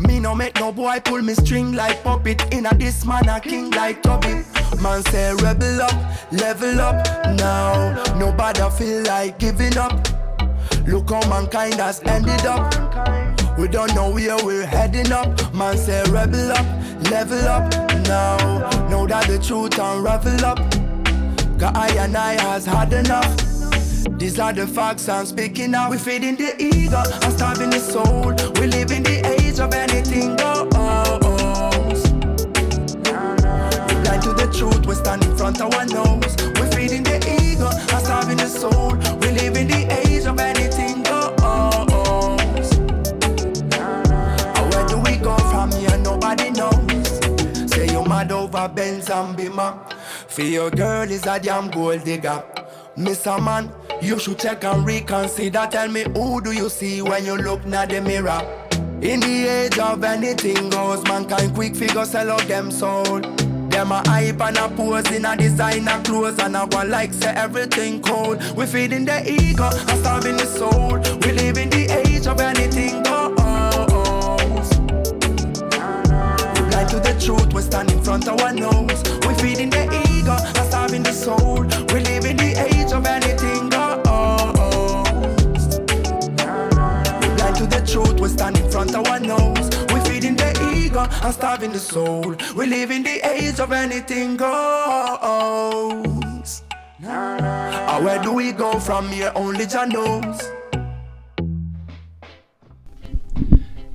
Me 0.00 0.18
no 0.18 0.34
make 0.34 0.58
no 0.58 0.72
boy 0.72 0.98
pull 1.04 1.22
me 1.22 1.34
string 1.34 1.72
like 1.72 2.02
puppet. 2.02 2.42
Inna 2.52 2.74
this 2.74 3.04
man 3.04 3.28
a 3.28 3.38
king 3.38 3.70
like 3.70 4.02
Tubby. 4.02 4.44
Man 4.82 5.02
say 5.04 5.34
rebel 5.34 5.82
up, 5.82 6.32
level 6.32 6.80
up 6.80 7.06
now. 7.36 8.02
Nobody 8.18 8.68
feel 8.70 9.02
like 9.04 9.38
giving 9.38 9.76
up. 9.76 10.08
Look 10.86 11.10
how 11.10 11.28
mankind 11.28 11.74
has 11.74 12.02
ended 12.04 12.44
up. 12.46 13.31
We 13.58 13.68
don't 13.68 13.94
know 13.94 14.10
where 14.10 14.36
we're 14.44 14.66
heading 14.66 15.12
up. 15.12 15.28
Man 15.54 15.76
say 15.76 16.02
rebel 16.10 16.52
up, 16.52 16.66
level 17.10 17.46
up 17.46 17.70
now. 18.08 18.36
Know 18.88 19.06
that 19.06 19.26
the 19.26 19.38
truth 19.38 19.78
unravel 19.78 20.44
up. 20.44 20.58
Cause 21.60 21.72
I 21.74 21.88
and 21.98 22.16
I 22.16 22.40
has 22.40 22.64
had 22.64 22.92
enough. 22.92 23.36
These 24.18 24.38
are 24.38 24.52
the 24.52 24.66
facts 24.66 25.08
I'm 25.08 25.26
speaking 25.26 25.74
of. 25.74 25.90
We 25.90 25.98
feeding 25.98 26.36
the 26.36 26.54
ego 26.58 27.02
and 27.22 27.32
starving 27.32 27.70
the 27.70 27.78
soul. 27.78 28.32
We 28.60 28.66
live 28.68 28.90
in 28.90 29.02
the 29.02 29.20
age 29.38 29.60
of 29.60 29.74
anything 29.74 30.36
goes. 30.36 30.64
We 33.88 33.94
blind 34.02 34.22
to 34.22 34.32
the 34.32 34.52
truth, 34.56 34.86
we 34.86 34.94
stand 34.94 35.24
in 35.24 35.36
front 35.36 35.60
of 35.60 35.74
our 35.74 35.86
nose. 35.86 36.36
We 36.58 36.66
feeding 36.74 37.02
the 37.02 37.18
ego 37.42 37.68
and 37.68 38.04
starving 38.04 38.38
the 38.38 38.48
soul. 38.48 38.92
Mad 48.22 48.32
over 48.32 48.68
Benz 48.68 49.10
and 49.10 49.36
Bima. 49.36 49.92
For 50.28 50.42
your 50.42 50.70
girl 50.70 51.10
is 51.10 51.26
a 51.26 51.38
damn 51.40 51.70
gold 51.70 52.04
digger. 52.04 52.42
Mr. 52.96 53.42
Man, 53.42 53.72
you 54.00 54.18
should 54.18 54.38
check 54.38 54.64
and 54.64 54.86
reconsider. 54.86 55.66
Tell 55.70 55.88
me 55.88 56.04
who 56.14 56.40
do 56.40 56.52
you 56.52 56.68
see 56.68 57.02
when 57.02 57.24
you 57.24 57.36
look 57.36 57.64
at 57.66 57.88
the 57.88 58.00
mirror? 58.00 58.40
In 59.00 59.20
the 59.20 59.48
age 59.48 59.78
of 59.78 60.04
anything 60.04 60.70
goes, 60.70 61.02
mankind 61.04 61.54
quick 61.54 61.74
figure 61.74 62.04
sell 62.04 62.30
out 62.30 62.42
them 62.42 62.70
soul. 62.70 63.20
Them 63.70 63.90
a 63.90 64.02
hype 64.06 64.40
and 64.40 64.58
a 64.58 64.68
pose 64.68 65.10
in 65.10 65.24
a 65.24 65.36
designer 65.36 66.00
clothes 66.04 66.38
and 66.38 66.56
a 66.56 66.66
one 66.66 66.90
like 66.90 67.12
say 67.12 67.30
everything 67.30 68.02
cold. 68.02 68.38
We 68.54 68.66
feeding 68.66 69.04
the 69.06 69.18
ego 69.28 69.64
and 69.64 69.98
starving 70.00 70.36
the 70.36 70.46
soul. 70.46 70.98
We 71.22 71.32
live 71.32 71.56
in 71.56 71.70
the 71.70 71.90
age 71.90 72.01
truth, 77.24 77.52
we 77.54 77.62
stand 77.62 77.90
in 77.92 78.02
front 78.02 78.26
of 78.28 78.40
our 78.40 78.52
nose. 78.52 79.02
We 79.26 79.34
feeding 79.34 79.70
the 79.70 79.84
ego 80.10 80.32
and 80.32 80.68
starving 80.68 81.02
the 81.02 81.12
soul. 81.12 81.62
We 81.92 82.00
live 82.00 82.24
in 82.24 82.36
the 82.36 82.52
age 82.68 82.92
of 82.92 83.06
anything 83.06 83.68
goes. 83.68 83.98
We 87.20 87.28
blind 87.36 87.56
to 87.56 87.66
the 87.66 87.82
truth, 87.86 88.20
we 88.20 88.28
stand 88.28 88.58
in 88.58 88.70
front 88.70 88.94
of 88.94 89.06
our 89.06 89.20
nose. 89.20 89.68
We 89.92 90.00
feeding 90.08 90.36
the 90.36 90.50
ego 90.74 91.06
and 91.22 91.34
starving 91.34 91.72
the 91.72 91.78
soul. 91.78 92.34
We 92.56 92.66
live 92.66 92.90
in 92.90 93.02
the 93.04 93.20
age 93.28 93.60
of 93.60 93.72
anything 93.72 94.36
goes. 94.36 94.52
Ah, 97.04 98.00
where 98.02 98.20
do 98.22 98.32
we 98.32 98.52
go 98.52 98.78
from 98.80 99.08
here? 99.08 99.32
Only 99.34 99.66
Jah 99.66 99.86
knows. 99.86 100.40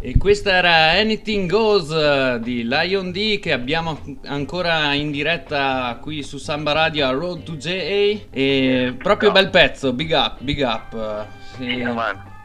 E 0.08 0.18
questa 0.18 0.54
era 0.54 0.92
Anything 0.92 1.52
Goes 1.52 1.92
eh, 1.92 2.40
di 2.42 2.66
Lion 2.66 3.12
D 3.12 3.40
che 3.40 3.52
abbiamo 3.52 4.00
ancora 4.24 4.94
in 4.94 5.12
diretta 5.12 6.00
qui 6.02 6.24
su 6.24 6.38
Samba 6.38 6.72
Radio 6.72 7.08
a 7.08 7.12
Road 7.12 7.44
to 7.44 7.58
JA 7.58 8.18
e 8.30 8.96
proprio 8.98 9.34
bel 9.34 9.50
pezzo, 9.50 9.92
big 9.92 10.12
up, 10.12 10.42
big 10.42 10.62
up. 10.62 11.28
sì. 11.58 11.84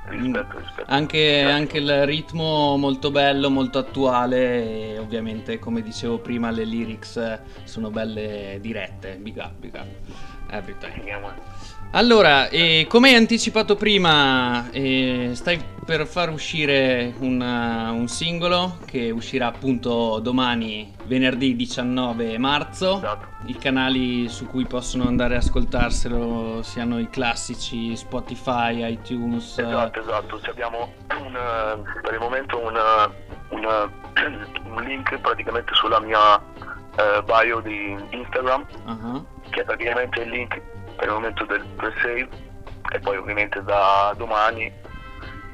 Rispetto, 0.09 0.59
rispetto. 0.59 0.91
Anche, 0.91 1.43
anche 1.43 1.79
il 1.79 2.05
ritmo 2.05 2.77
molto 2.77 3.13
bello, 3.13 3.49
molto 3.49 3.79
attuale 3.79 4.95
e 4.95 4.99
ovviamente 4.99 5.61
come 5.61 5.83
dicevo 5.83 6.19
prima 6.19 6.51
le 6.51 6.65
lyrics 6.65 7.39
sono 7.63 7.91
belle 7.91 8.59
dirette, 8.61 9.19
big 9.21 9.37
up, 9.37 9.53
big 9.61 9.75
up, 9.75 9.87
every 10.51 10.75
time. 10.81 11.01
Yeah, 11.05 11.21
man. 11.21 11.35
Allora, 11.95 12.49
eh, 12.49 12.87
come 12.89 13.11
hai 13.11 13.17
anticipato 13.17 13.77
prima, 13.77 14.71
eh, 14.71 15.33
stai 15.35 15.63
per 15.85 16.07
far 16.07 16.31
uscire 16.31 17.13
un, 17.19 17.39
uh, 17.39 17.95
un 17.95 18.09
singolo 18.09 18.79
che 18.87 19.11
uscirà 19.11 19.49
appunto 19.49 20.19
domani, 20.21 20.95
venerdì 21.05 21.55
19 21.55 22.39
marzo. 22.39 22.97
Esatto. 22.97 23.27
I 23.45 23.59
canali 23.59 24.27
su 24.31 24.47
cui 24.47 24.65
possono 24.67 25.07
andare 25.07 25.35
a 25.35 25.39
ascoltarselo 25.39 26.63
siano 26.63 26.99
i 26.99 27.11
classici 27.11 27.95
Spotify, 27.95 28.91
iTunes. 28.91 29.59
eh, 29.59 29.63
Esatto, 29.67 30.01
esatto. 30.01 30.41
Ci 30.41 30.49
abbiamo 30.49 30.95
un, 31.21 31.37
eh, 31.37 32.01
per 32.01 32.15
il 32.15 32.21
momento 32.21 32.59
un, 32.59 32.75
eh, 32.75 33.55
un, 33.55 33.65
eh, 33.65 34.83
link 34.87 35.19
praticamente 35.19 35.75
sulla 35.75 36.01
mia 36.01 36.41
eh, 36.97 37.23
bio 37.23 37.61
di 37.61 37.95
Instagram, 38.13 38.65
ah, 38.87 39.23
che 39.51 39.61
è 39.61 39.65
praticamente 39.65 40.23
il 40.23 40.31
link 40.31 40.63
per 40.97 41.07
il 41.09 41.13
momento 41.15 41.45
del 41.45 41.65
pre-save 41.77 42.29
e 42.93 42.99
poi 43.01 43.17
ovviamente 43.17 43.63
da 43.63 44.13
domani 44.17 44.71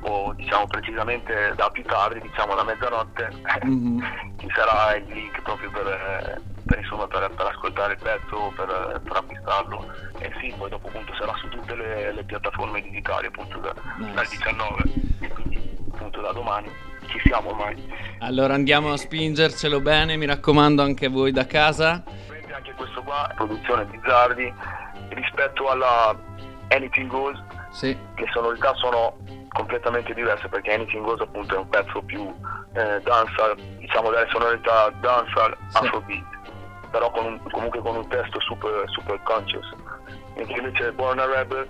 o 0.00 0.32
diciamo 0.34 0.66
precisamente 0.68 1.52
da 1.56 1.70
più 1.70 1.82
tardi, 1.84 2.20
diciamo 2.20 2.54
da 2.54 2.62
mezzanotte, 2.64 3.30
Mhm. 3.64 4.02
ci 4.38 4.48
sarà 4.54 4.94
il 4.96 5.04
link 5.06 5.42
proprio 5.42 5.70
per, 5.70 6.40
per, 6.66 6.78
insomma, 6.78 7.06
per, 7.08 7.28
per 7.34 7.46
ascoltare 7.46 7.94
il 7.94 7.98
pezzo 8.00 8.52
per, 8.54 9.00
acquistarlo. 9.16 9.92
E 10.18 10.32
sì, 10.40 10.54
poi 10.56 10.70
dopo 10.70 10.86
appunto 10.88 11.12
sarà 11.18 11.32
su 11.36 11.48
tutte 11.48 11.74
le, 11.74 12.12
le 12.12 12.22
piattaforme 12.24 12.80
digitali 12.80 13.26
appunto 13.26 13.58
da- 13.58 13.74
Nice. 13.98 14.12
dal 14.14 14.26
19 14.28 14.82
e 15.20 15.28
quindi 15.28 15.76
appunto 15.92 16.20
da 16.20 16.32
domani 16.32 16.70
ci 17.08 17.18
siamo 17.24 17.50
ormai. 17.50 17.90
Allora 18.20 18.54
andiamo 18.54 18.92
a 18.92 18.96
spingercelo 18.96 19.80
bene, 19.80 20.16
mi 20.16 20.26
raccomando 20.26 20.82
anche 20.82 21.08
voi 21.08 21.32
da 21.32 21.46
casa. 21.46 22.02
Anche 22.54 22.72
questo 22.74 23.02
qua 23.02 23.28
è 23.30 23.34
produzione 23.34 23.84
Bizzardi 23.86 24.52
rispetto 25.10 25.68
alla 25.68 26.14
Anything 26.68 27.08
Goes 27.10 27.42
Sì, 27.70 27.96
le 28.16 28.26
sonorità 28.32 28.74
sono 28.74 29.16
completamente 29.48 30.12
diverse 30.14 30.48
perché 30.48 30.72
Anything 30.74 31.04
Goes 31.04 31.20
appunto 31.20 31.54
è 31.54 31.58
un 31.58 31.68
pezzo 31.68 32.02
più 32.02 32.32
eh, 32.74 33.00
dancehall, 33.02 33.56
diciamo 33.78 34.10
dalle 34.10 34.28
sonorità 34.30 34.90
dancehall 35.00 35.56
Sì. 35.68 35.76
afrobeat 35.78 36.26
però 36.90 37.10
con 37.10 37.26
un- 37.26 37.40
comunque 37.50 37.80
con 37.80 37.96
un 37.96 38.08
testo 38.08 38.40
super, 38.40 38.84
super 38.86 39.20
conscious. 39.22 39.70
Mentre 40.36 40.56
invece 40.56 40.92
Born 40.92 41.18
a 41.18 41.26
Rebel 41.26 41.68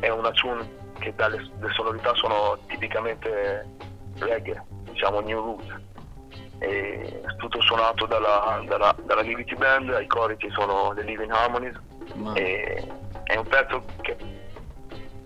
è 0.00 0.10
una 0.10 0.30
tune 0.32 0.68
che 0.98 1.14
dalle 1.14 1.38
le 1.58 1.70
sonorità 1.70 2.12
sono 2.14 2.58
tipicamente 2.66 3.66
reggae 4.18 4.62
diciamo 4.90 5.20
new 5.20 5.40
roots. 5.42 5.80
E 6.58 7.22
tutto 7.38 7.60
suonato 7.62 8.04
dalla, 8.06 8.62
dalla, 8.66 8.94
dalla 9.04 9.22
Liberty 9.22 9.56
Band 9.56 9.88
ai 9.94 10.06
cori 10.06 10.36
ci 10.38 10.50
sono 10.50 10.92
le 10.92 11.02
Living 11.02 11.30
Harmonies 11.32 11.74
ma 12.14 12.32
è 12.34 13.36
un 13.36 13.46
pezzo 13.46 13.84
che 14.02 14.16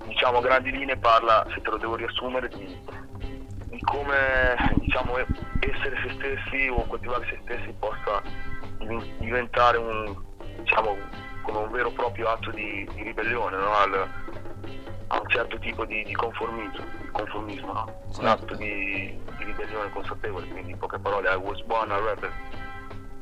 diciamo 0.04 0.38
a 0.38 0.42
grandi 0.42 0.70
linee 0.70 0.96
parla, 0.96 1.46
se 1.54 1.60
te 1.60 1.70
lo 1.70 1.76
devo 1.76 1.96
riassumere, 1.96 2.48
di, 2.48 2.78
di 3.66 3.80
come 3.82 4.76
diciamo, 4.80 5.16
essere 5.18 5.96
se 6.02 6.14
stessi 6.14 6.68
o 6.68 6.86
coltivare 6.86 7.26
se 7.28 7.38
stessi 7.42 7.74
possa 7.78 8.22
div- 8.78 9.18
diventare 9.18 9.76
un, 9.78 10.14
diciamo, 10.58 10.96
come 11.42 11.58
un 11.58 11.70
vero 11.70 11.88
e 11.88 11.92
proprio 11.92 12.28
atto 12.28 12.50
di, 12.50 12.88
di 12.94 13.02
ribellione 13.02 13.56
no? 13.56 13.72
Al- 13.74 14.08
a 15.08 15.20
un 15.20 15.28
certo 15.28 15.56
tipo 15.60 15.84
di, 15.84 16.02
di 16.02 16.12
conformismo, 16.14 16.84
conformismo 17.12 17.72
no? 17.72 17.84
un 18.06 18.12
Certo. 18.12 18.28
atto 18.44 18.54
di, 18.56 19.16
di 19.38 19.44
ribellione 19.44 19.90
consapevole, 19.90 20.46
quindi 20.48 20.72
in 20.72 20.78
poche 20.78 20.98
parole 20.98 21.28
I 21.30 21.36
was 21.36 21.62
born 21.62 21.90
a 21.92 21.98
rebel. 22.00 22.30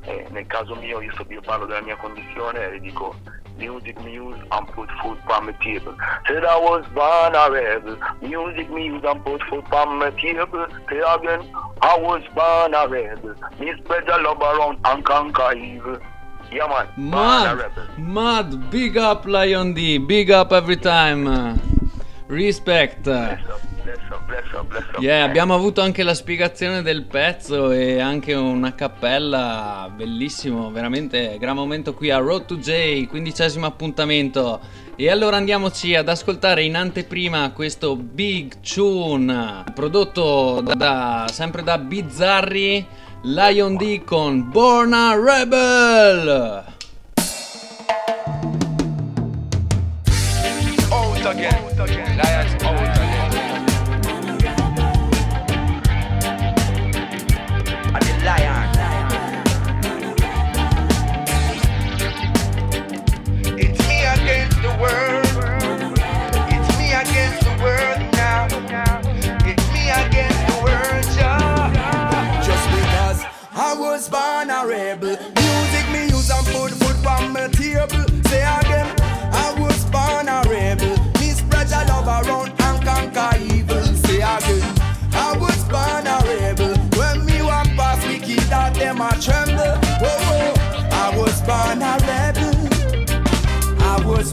E 0.07 0.27
nel 0.31 0.47
caso 0.47 0.75
mio 0.77 1.01
io, 1.01 1.12
sto- 1.12 1.27
io 1.29 1.40
parlo 1.40 1.67
della 1.67 1.81
mia 1.81 1.97
condizione 1.97 2.73
e 2.73 2.81
dico 2.81 3.14
music 3.57 3.97
muse 4.01 4.40
and 4.51 4.71
put 4.73 4.90
food 5.01 5.17
on 5.29 5.45
my 5.47 5.53
table. 5.62 5.95
Said 6.27 6.45
I 6.45 6.59
was 6.59 6.85
born 6.93 7.35
a 7.35 7.49
rebel. 7.49 7.97
Music 8.21 8.69
muse 8.69 9.05
and 9.05 9.23
put 9.23 9.40
food 9.49 9.64
on 9.73 9.99
my 9.99 10.11
table. 10.21 10.67
Say 10.88 11.01
again, 11.01 11.40
I 11.81 11.97
was 11.99 12.23
born 12.35 12.75
a 12.75 12.87
rebel. 12.88 13.35
Me 13.59 13.73
spread 13.79 14.07
the 14.07 14.19
love 14.19 14.40
around 14.43 14.79
and 14.85 15.05
conquer 15.05 15.53
evil. 15.57 15.99
Yeah 16.53 16.69
man, 16.69 16.87
Mad, 17.11 17.71
mad, 17.99 18.71
big 18.71 18.97
up 18.99 19.25
Lion 19.27 19.73
D, 19.73 19.99
big 19.99 20.31
up 20.31 20.53
every 20.53 20.77
time. 20.77 21.27
Respect. 22.35 23.03
Bless 23.03 23.40
up, 23.47 23.61
bless 23.85 23.99
up, 24.11 24.27
bless 24.27 24.53
up, 24.53 24.99
bless 24.99 25.23
abbiamo 25.23 25.55
avuto 25.55 25.83
anche 25.83 26.03
la 26.03 26.14
spiegazione 26.14 26.83
del 26.83 27.05
pezzo 27.05 27.70
e 27.70 28.01
anche 28.01 28.35
una 28.35 28.75
cappella, 28.75 29.88
bellissimo, 29.94 30.73
veramente 30.73 31.37
gran 31.38 31.55
momento 31.55 31.94
qui 31.94 32.11
a 32.11 32.18
Road 32.18 32.47
to 32.47 32.57
J, 32.57 33.07
quindicesimo 33.07 33.66
appuntamento. 33.66 34.61
E 34.97 35.11
allora 35.11 35.37
andiamoci 35.37 35.94
ad 35.94 36.09
ascoltare 36.09 36.64
in 36.64 36.75
anteprima 36.75 37.53
questo 37.53 37.94
Big 37.94 38.55
Tune, 38.61 39.62
prodotto 39.73 40.61
da, 40.61 40.75
da- 40.75 41.27
sempre 41.31 41.62
da 41.62 41.79
Bizzarri, 41.79 42.85
Lion 43.23 43.77
D 43.77 44.03
con 44.03 44.51
Born 44.51 44.92
a 44.92 45.14
Rebel. 45.14 46.63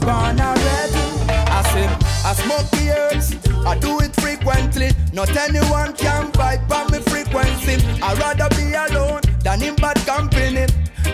Born 0.04 0.38
a 0.40 0.50
rebel. 0.64 1.08
I 1.30 1.62
said, 1.72 1.90
I 2.24 2.32
smoke 2.34 2.68
the 2.70 2.84
herbs, 2.98 3.36
I 3.66 3.78
do 3.78 4.00
it 4.00 4.14
frequently. 4.20 4.90
Not 5.12 5.30
anyone 5.36 5.92
can 5.94 6.32
vibe 6.32 6.70
on 6.70 6.90
me 6.92 6.98
frequency. 6.98 7.76
I'd 8.02 8.18
rather 8.18 8.48
be 8.56 8.72
alone 8.74 9.20
than 9.44 9.62
in 9.62 9.74
bad 9.76 9.98
company. 10.06 10.66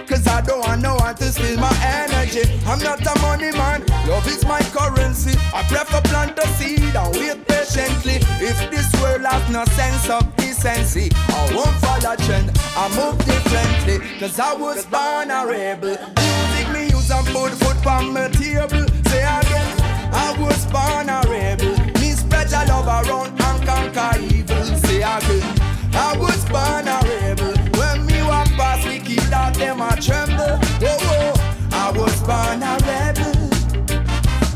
Cause 0.06 0.26
I 0.26 0.40
don't 0.40 0.60
want 0.60 0.82
no 0.82 0.96
one 0.96 1.14
to 1.16 1.24
steal 1.24 1.58
my 1.58 1.74
energy. 1.82 2.44
I'm 2.66 2.78
not 2.78 3.00
a 3.04 3.18
money 3.20 3.52
man, 3.52 3.84
love 4.06 4.26
is 4.26 4.44
my 4.44 4.60
currency. 4.76 5.38
I 5.52 5.62
prefer 5.64 6.00
plant 6.02 6.38
a 6.38 6.46
seed 6.56 6.94
and 6.94 7.16
wait 7.16 7.46
patiently. 7.46 8.16
If 8.40 8.58
this 8.70 8.88
world 9.00 9.22
has 9.22 9.50
no 9.50 9.64
sense 9.76 10.08
of 10.08 10.24
decency, 10.62 11.10
I 11.28 11.52
won't 11.54 11.76
follow 11.78 12.16
trend, 12.16 12.50
I 12.76 12.88
move 12.96 13.18
differently. 13.24 13.98
Cause 14.18 14.38
I 14.38 14.54
was 14.54 14.84
born 14.86 15.30
a 15.30 15.46
rebel. 15.46 15.96
Music 16.16 16.68
me 16.72 16.84
use 16.90 17.10
and 17.10 17.26
put 17.28 17.52
food 17.52 17.86
on 17.86 18.12
my 18.12 18.28
table. 18.28 18.86
Say 19.08 19.22
again, 19.22 19.68
I 20.12 20.34
was 20.38 20.66
born 20.66 21.08
a 21.08 21.22
rebel. 21.28 21.76
Me 22.00 22.10
spread 22.12 22.50
your 22.50 22.64
love 22.66 22.88
around 22.88 23.40
and 23.40 23.66
conquer 23.66 24.18
evil. 24.34 24.64
Say 24.86 24.98
again, 24.98 25.46
I 25.94 26.16
was 26.18 26.44
born 26.46 26.88
a 26.88 26.98
rebel. 27.06 27.54
When 27.78 28.06
me 28.06 28.22
walk 28.22 28.48
past, 28.58 28.86
we 28.86 28.98
keep 28.98 29.22
that 29.30 29.54
them 29.54 29.80
a 29.80 29.94
tremble. 30.00 30.58
Oh, 30.82 30.98
oh, 31.14 31.68
I 31.72 31.90
was 31.92 32.20
born 32.22 32.62
a 32.62 32.74
rebel. 32.88 33.34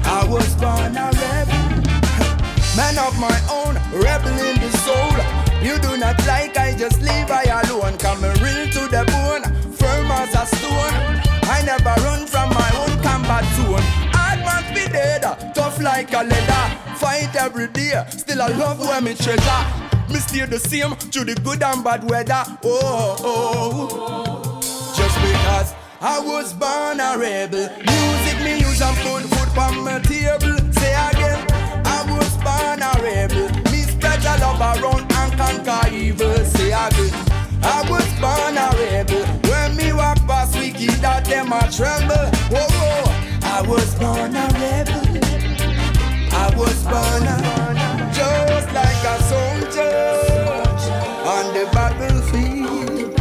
I 0.05 0.27
was 0.29 0.55
born 0.57 0.97
a 0.97 1.07
rebel. 1.23 1.63
Man 2.77 2.99
of 2.99 3.19
my 3.21 3.39
own, 3.51 3.75
rebel 4.01 4.62
not 6.03 6.19
like, 6.27 6.57
I 6.59 6.75
just 6.77 7.01
leave 7.01 7.31
I 7.31 7.45
alone. 7.63 7.97
Coming 7.99 8.35
real 8.43 8.67
to 8.77 8.83
the 8.95 9.03
bone, 9.13 9.45
firm 9.79 10.11
as 10.11 10.35
a 10.35 10.45
stone. 10.57 10.97
I 11.55 11.63
never 11.65 11.95
run 12.03 12.27
from 12.27 12.49
my 12.51 12.71
own 12.83 12.95
combat 13.07 13.45
zone. 13.55 13.87
Hard 14.15 14.41
man 14.41 14.65
be 14.75 14.85
dead, 14.93 15.23
tough 15.55 15.81
like 15.81 16.13
a 16.13 16.23
leather. 16.25 16.65
Fight 16.97 17.35
every 17.37 17.69
day, 17.69 17.95
still 18.11 18.43
I 18.43 18.49
love 18.49 18.81
where 18.81 19.01
me 19.01 19.15
treasure. 19.15 19.63
Me 20.11 20.19
stay 20.19 20.45
the 20.45 20.59
same 20.59 20.95
through 20.97 21.27
the 21.27 21.37
good 21.37 21.63
and 21.63 21.85
bad 21.85 22.03
weather. 22.11 22.43
Oh, 22.65 23.17
oh. 23.31 24.61
Just 24.97 25.17
because 25.27 25.75
I 26.01 26.19
was 26.19 26.53
born 26.53 26.99
a 26.99 27.17
rebel. 27.17 27.69
Music 27.79 28.39
me 28.43 28.59
use 28.59 28.83
and 28.83 28.97
put 29.05 29.23
food 29.33 29.59
on 29.59 29.85
my 29.85 30.01
table. 30.01 30.59
Say 30.79 30.95
again, 31.09 31.39
I 31.87 31.99
was 32.11 32.33
born 32.43 32.83
a 32.83 32.93
rebel. 33.07 33.47
Me 33.71 33.83
spread 33.83 34.25
love 34.25 34.61
around 34.61 35.12
conquer 35.37 35.95
evil. 35.95 36.37
Say 36.45 36.73
again, 36.73 37.13
I 37.63 37.85
was 37.91 38.09
born 38.21 38.57
a 38.57 38.69
rebel. 38.79 39.25
When 39.51 39.77
me 39.77 39.93
walk 39.93 40.19
past, 40.27 40.55
keep 40.55 40.97
that 41.01 41.25
them 41.25 41.53
a 41.53 41.61
tremble. 41.71 42.29
Whoa, 42.51 42.67
whoa. 42.81 43.33
I 43.43 43.63
was 43.63 43.95
born 43.97 44.35
a 44.37 44.47
rebel. 44.61 45.03
I 46.35 46.49
was 46.57 46.83
born 46.85 47.27
a 47.29 47.63
just 48.15 48.69
like 48.73 49.05
a 49.13 49.17
soldier 49.31 50.13
on 51.25 51.45
the 51.55 51.65
battlefield 51.73 53.19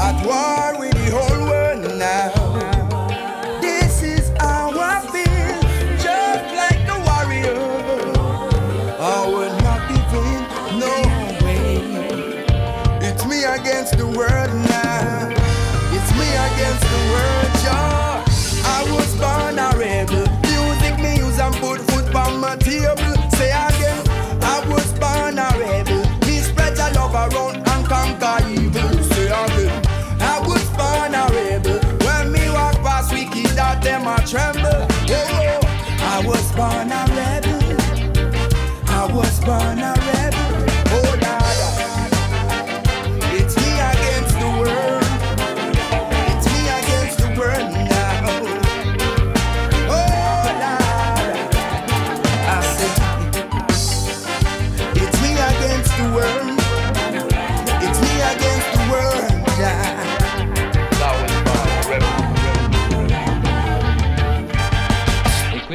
at 0.00 0.16
war 0.26 0.80
with 0.80 0.94
the 0.94 1.10
whole 1.16 1.46
world 1.48 1.98
now. 1.98 2.31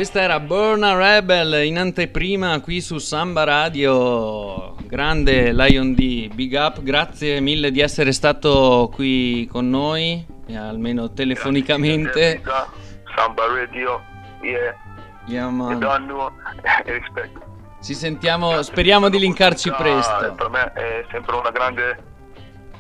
Questa 0.10 0.24
era 0.24 0.40
Burn 0.40 0.84
a 0.84 0.96
Rebel 0.96 1.66
in 1.66 1.78
anteprima 1.78 2.62
qui 2.62 2.80
su 2.80 2.98
Samba 2.98 3.44
Radio. 3.44 4.74
Grande 4.86 5.52
Lion 5.52 5.94
D, 5.94 6.34
big 6.34 6.54
up, 6.54 6.82
grazie 6.82 7.42
mille 7.42 7.72
di 7.72 7.82
essere 7.82 8.14
stato 8.14 8.90
qui 8.94 9.46
con 9.52 9.70
noi, 9.70 10.26
eh, 10.46 10.56
almeno 10.56 11.12
telefonicamente. 11.12 12.42
Samba 13.14 13.48
Radio, 13.48 14.02
yeah, 14.44 14.74
Yeah, 15.26 15.50
e 15.50 15.52
man. 15.52 16.32
rispetto. 16.86 17.42
Ci 17.82 17.94
sentiamo, 17.94 18.62
speriamo 18.62 19.10
di 19.10 19.20
linkarci 19.20 19.70
presto. 19.72 20.36
Per 20.38 20.50
me 20.50 20.72
è 20.72 21.06
sempre 21.12 21.36
una 21.36 21.52
grande 21.52 22.02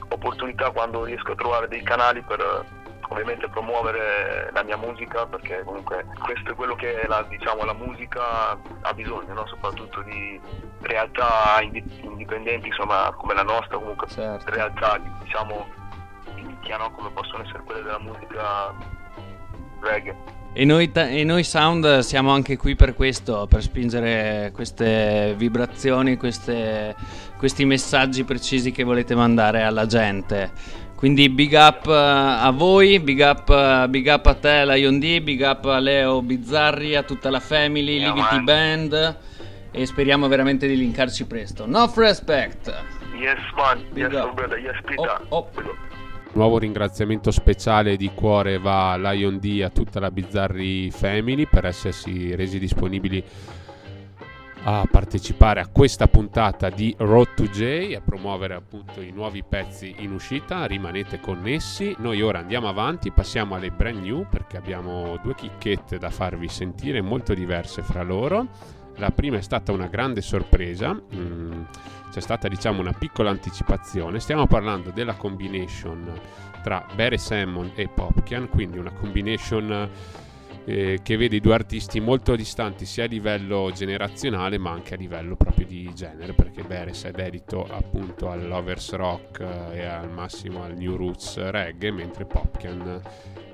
opportunità 0.07 0.71
quando 0.71 1.03
riesco 1.03 1.34
a 1.34 1.36
trovare 1.36 1.67
dei 1.67 1.84
canali 1.84 2.21
per 2.21 2.39
eh, 2.39 2.76
ovviamente 3.09 3.47
promuovere 3.49 4.49
la 4.53 4.63
mia 4.63 4.77
musica 4.77 5.25
perché 5.25 5.61
comunque 5.63 6.05
questo 6.21 6.51
è 6.51 6.55
quello 6.55 6.75
che 6.75 7.05
la, 7.07 7.25
diciamo, 7.27 7.63
la 7.63 7.73
musica 7.73 8.57
ha 8.81 8.93
bisogno, 8.93 9.33
no? 9.33 9.47
soprattutto 9.47 10.01
di 10.01 10.39
realtà 10.81 11.59
indi- 11.61 11.83
indipendenti 12.01 12.67
insomma, 12.67 13.13
come 13.17 13.33
la 13.33 13.43
nostra, 13.43 13.77
comunque 13.77 14.07
Certo. 14.07 14.49
realtà 14.51 14.99
diciamo 15.23 15.67
di 16.35 16.41
nicchia 16.43 16.77
no? 16.77 16.91
come 16.91 17.09
possono 17.11 17.43
essere 17.43 17.63
quelle 17.63 17.81
della 17.81 17.99
musica 17.99 18.73
reggae. 19.81 20.15
E 20.53 20.65
noi, 20.65 20.91
e 20.91 21.23
noi 21.23 21.43
Sound 21.43 21.99
siamo 21.99 22.31
anche 22.31 22.57
qui 22.57 22.75
per 22.75 22.95
questo, 22.95 23.45
per 23.47 23.61
spingere 23.61 24.49
queste 24.53 25.35
vibrazioni, 25.37 26.17
queste- 26.17 26.95
questi 27.37 27.63
messaggi 27.63 28.23
precisi 28.23 28.71
che 28.71 28.83
volete 28.83 29.13
mandare 29.13 29.61
alla 29.61 29.85
gente. 29.85 30.51
Quindi 30.97 31.29
big 31.29 31.53
up 31.53 31.85
eh, 31.85 31.93
a 31.93 32.49
voi, 32.49 32.99
big 32.99 33.19
up, 33.19 33.47
eh, 33.49 33.85
big 33.87 34.07
up 34.07 34.25
a 34.25 34.33
te 34.33 34.65
Lion 34.65 34.97
D, 34.97 35.21
big 35.21 35.41
up 35.41 35.63
a 35.65 35.77
Leo 35.77 36.23
Bizzarri, 36.23 36.95
a 36.95 37.03
tutta 37.03 37.29
la 37.29 37.39
family, 37.39 37.99
Yeah, 37.99 38.13
Livity 38.13 38.35
man. 38.35 38.43
Band 38.45 39.17
e 39.69 39.85
speriamo 39.85 40.27
veramente 40.27 40.65
di 40.67 40.75
linkarci 40.75 41.25
presto. 41.27 41.67
No 41.67 41.91
respect! 41.95 42.73
Yes 43.15 43.37
man, 43.55 43.83
Big 43.93 44.11
yes 44.11 44.23
up. 44.23 44.33
brother, 44.33 44.57
yes 44.57 44.75
Peter. 44.83 45.21
Oh, 45.29 45.37
oh. 45.37 45.49
Nuovo 46.33 46.57
ringraziamento 46.57 47.29
speciale 47.29 47.95
di 47.95 48.09
cuore 48.15 48.57
va 48.57 48.93
a 48.93 49.11
Lion 49.11 49.37
D 49.37 49.45
e 49.59 49.63
a 49.63 49.69
tutta 49.69 49.99
la 49.99 50.09
Bizzarri 50.09 50.89
Family 50.89 51.45
per 51.47 51.65
essersi 51.65 52.33
resi 52.35 52.57
disponibili 52.57 53.23
a 54.63 54.87
partecipare 54.89 55.59
a 55.59 55.67
questa 55.67 56.07
puntata 56.07 56.69
di 56.69 56.93
Road 56.97 57.33
to 57.35 57.43
J 57.43 57.93
a 57.95 58.01
promuovere 58.01 58.55
appunto 58.55 59.01
i 59.01 59.11
nuovi 59.11 59.43
pezzi 59.43 59.95
in 59.99 60.11
uscita. 60.11 60.65
Rimanete 60.65 61.19
connessi. 61.19 61.95
Noi 61.99 62.21
ora 62.21 62.39
andiamo 62.39 62.67
avanti, 62.67 63.11
passiamo 63.11 63.55
alle 63.55 63.71
brand 63.71 64.01
new 64.01 64.25
perché 64.29 64.57
abbiamo 64.57 65.17
due 65.21 65.35
chicchette 65.35 65.97
da 65.97 66.09
farvi 66.09 66.47
sentire 66.47 67.01
molto 67.01 67.33
diverse 67.33 67.81
fra 67.81 68.03
loro. 68.03 68.47
La 68.97 69.11
prima 69.11 69.37
è 69.37 69.41
stata 69.41 69.71
una 69.71 69.87
grande 69.87 70.21
sorpresa. 70.21 70.93
mm, 70.93 71.61
c'è 72.11 72.19
stata 72.19 72.47
diciamo 72.47 72.81
una 72.81 72.93
piccola 72.93 73.29
anticipazione. 73.29 74.19
Stiamo 74.19 74.47
parlando 74.47 74.91
della 74.91 75.13
combination 75.13 76.11
tra 76.63 76.85
Barry 76.95 77.17
Salmon 77.17 77.71
e 77.75 77.87
Popkian, 77.87 78.49
quindi 78.49 78.77
una 78.77 78.91
combination 78.91 79.89
eh, 80.70 80.99
che 81.01 81.15
vede 81.15 81.39
due 81.39 81.53
artisti 81.53 82.01
molto 82.01 82.36
distanti 82.36 82.86
sia 82.86 83.05
a 83.05 83.07
livello 83.07 83.72
generazionale 83.74 84.57
ma 84.57 84.72
anche 84.72 84.95
a 84.95 84.97
livello 84.97 85.38
proprio 85.38 85.65
di 85.65 85.89
genere 85.93 86.34
perché 86.34 86.63
Beres 86.63 87.05
è 87.05 87.11
dedito 87.11 87.63
appunto 87.63 88.30
al 88.30 88.45
lovers 88.45 88.91
rock 88.91 89.39
eh, 89.39 89.78
e 89.78 89.86
al 89.86 90.11
massimo 90.11 90.63
al 90.63 90.76
new 90.76 90.97
roots 90.97 91.38
reggae 91.38 91.91
mentre 91.91 92.26
Popkian 92.26 93.01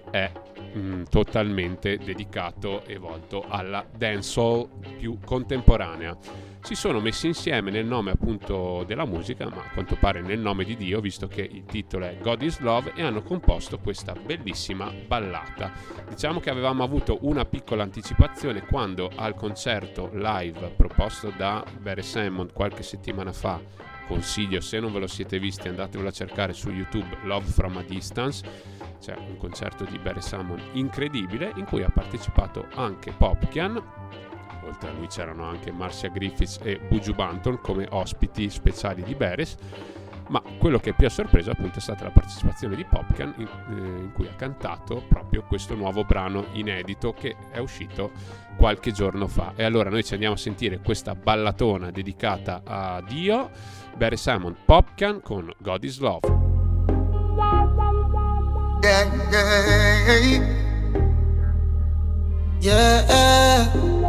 è 0.09 0.31
mm, 0.75 1.03
totalmente 1.03 1.97
dedicato 1.97 2.83
e 2.85 2.97
volto 2.97 3.45
alla 3.47 3.85
dancehall 3.95 4.67
più 4.97 5.19
contemporanea 5.23 6.17
si 6.63 6.75
sono 6.75 7.01
messi 7.01 7.27
insieme 7.27 7.71
nel 7.71 7.85
nome 7.85 8.11
appunto 8.11 8.85
della 8.87 9.05
musica, 9.05 9.49
ma 9.49 9.63
a 9.63 9.73
quanto 9.73 9.97
pare 9.97 10.21
nel 10.21 10.39
nome 10.39 10.63
di 10.63 10.77
Dio, 10.77 11.01
visto 11.01 11.27
che 11.27 11.41
il 11.41 11.65
titolo 11.65 12.05
è 12.05 12.17
God 12.21 12.41
is 12.41 12.59
Love, 12.59 12.93
e 12.95 13.03
hanno 13.03 13.21
composto 13.21 13.79
questa 13.79 14.13
bellissima 14.13 14.89
ballata. 15.05 15.73
Diciamo 16.07 16.39
che 16.39 16.49
avevamo 16.49 16.81
avuto 16.83 17.17
una 17.23 17.43
piccola 17.43 17.83
anticipazione 17.83 18.65
quando 18.65 19.11
al 19.13 19.35
concerto 19.35 20.09
live 20.13 20.73
proposto 20.77 21.33
da 21.35 21.65
Barry 21.81 22.01
Salmon 22.01 22.49
qualche 22.53 22.81
settimana 22.81 23.33
fa 23.33 23.59
consiglio 24.07 24.61
se 24.61 24.79
non 24.79 24.91
ve 24.91 24.99
lo 24.99 25.07
siete 25.07 25.39
visti 25.39 25.67
andatevelo 25.69 26.09
a 26.09 26.11
cercare 26.11 26.53
su 26.53 26.69
YouTube 26.69 27.19
Love 27.23 27.45
from 27.45 27.77
a 27.77 27.83
Distance 27.83 28.45
c'è 28.99 29.15
un 29.15 29.37
concerto 29.37 29.85
di 29.85 29.97
Barry 29.97 30.21
Salmon 30.21 30.61
incredibile 30.73 31.53
in 31.55 31.65
cui 31.65 31.83
ha 31.83 31.89
partecipato 31.89 32.67
anche 32.75 33.11
Popkian 33.11 33.81
oltre 34.65 34.89
a 34.89 34.93
lui 34.93 35.07
c'erano 35.07 35.45
anche 35.45 35.71
Marcia 35.71 36.07
Griffiths 36.07 36.59
e 36.63 36.79
Buju 36.79 37.13
Banton 37.13 37.59
come 37.61 37.87
ospiti 37.89 38.49
speciali 38.49 39.03
di 39.03 39.15
Beres 39.15 39.57
ma 40.29 40.41
quello 40.57 40.79
che 40.79 40.93
più 40.93 41.05
ha 41.05 41.09
sorpreso 41.09 41.51
appunto 41.51 41.79
è 41.79 41.81
stata 41.81 42.05
la 42.05 42.11
partecipazione 42.11 42.75
di 42.75 42.85
Popcan 42.85 43.33
in, 43.37 43.47
eh, 43.47 44.01
in, 44.01 44.11
cui 44.13 44.27
ha 44.27 44.33
cantato 44.35 45.03
proprio 45.07 45.43
questo 45.43 45.75
nuovo 45.75 46.03
brano 46.03 46.45
inedito 46.53 47.13
che 47.13 47.35
è 47.51 47.59
uscito 47.59 48.11
qualche 48.55 48.91
giorno 48.91 49.27
fa 49.27 49.53
e 49.55 49.63
allora 49.63 49.89
noi 49.89 50.03
ci 50.03 50.13
andiamo 50.13 50.35
a 50.35 50.37
sentire 50.37 50.79
questa 50.79 51.15
ballatona 51.15 51.91
dedicata 51.91 52.61
a 52.63 53.03
Dio 53.05 53.49
Barry 53.95 54.17
Simon 54.17 54.55
Popcan 54.65 55.21
con 55.21 55.51
God 55.59 55.83
is 55.83 55.99
Love 55.99 56.27
yeah, 58.81 59.03
yeah, 62.59 63.05
yeah. 63.05 64.02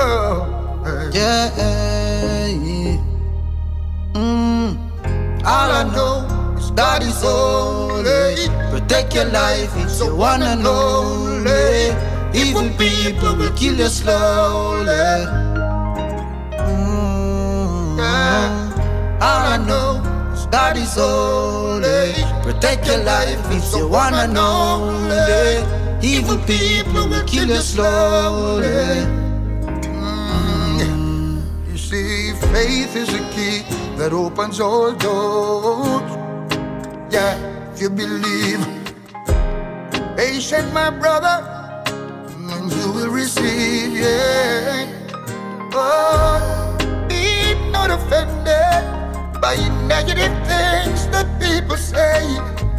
Oh, 0.00 1.10
yeah. 1.12 1.50
Mm. 4.14 4.78
All 5.44 5.70
I 5.72 5.82
know 5.92 6.54
is 6.56 6.70
God 6.70 7.02
is 7.02 7.20
holy. 7.20 8.46
Protect 8.70 9.16
your 9.16 9.24
life, 9.24 9.72
it's 9.76 10.00
one 10.02 10.42
and 10.42 10.64
only. 10.64 11.90
Evil 12.32 12.70
people 12.78 13.34
will 13.34 13.50
kill 13.56 13.74
you 13.74 13.88
slowly. 13.88 15.26
Mm. 16.54 17.98
All 19.20 19.42
I 19.54 19.56
know 19.66 20.00
is 20.32 20.46
God 20.46 20.76
is 20.76 20.94
holy. 20.94 22.14
Protect 22.44 22.86
your 22.86 23.02
life, 23.02 23.40
it's 23.50 23.74
one 23.74 24.14
and 24.14 24.38
only. 24.38 26.06
Evil 26.06 26.38
people 26.46 27.08
will 27.08 27.24
kill 27.26 27.48
you 27.48 27.56
slowly. 27.56 29.27
See, 31.88 32.34
faith 32.52 32.96
is 32.96 33.08
a 33.14 33.24
key 33.32 33.64
that 33.96 34.12
opens 34.12 34.60
all 34.60 34.92
doors. 34.92 36.04
Yeah, 37.08 37.32
if 37.72 37.80
you 37.80 37.88
believe, 37.88 38.60
patient, 40.14 40.70
my 40.74 40.90
brother, 40.90 41.40
and 42.52 42.70
you 42.70 42.92
will 42.92 43.08
receive. 43.08 43.96
Yeah. 43.96 44.84
Oh, 45.72 46.76
be 47.08 47.56
not 47.72 47.88
offended 47.88 48.84
by 49.40 49.56
negative 49.88 50.36
things 50.44 51.08
that 51.08 51.24
people 51.40 51.78
say. 51.78 52.20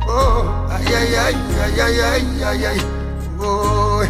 Oh, 0.05 0.69
ay, 0.69 0.85
ay, 0.85 1.17
ay, 1.17 1.35
ay, 1.65 1.81
ay, 1.81 1.97
ay, 1.97 2.25
ay, 2.45 2.65
ay. 2.77 2.79
Oh, 3.41 4.05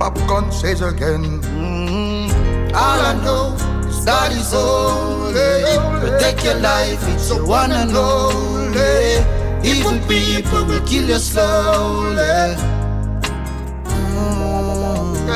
popcorn 0.00 0.50
says 0.50 0.80
again. 0.80 1.42
Mm, 1.52 2.72
all 2.72 3.00
I 3.04 3.12
know 3.20 3.71
God 4.04 4.32
is 4.32 4.50
holy. 4.52 5.62
Protect 6.00 6.44
your 6.44 6.56
life, 6.56 6.98
it's 7.08 7.28
your 7.30 7.46
one 7.46 7.70
and 7.70 7.94
only. 7.94 9.22
Evil 9.62 9.98
people 10.08 10.64
will 10.66 10.84
kill 10.86 11.08
you 11.08 11.18
slowly. 11.18 12.56
Mm, 13.86 15.30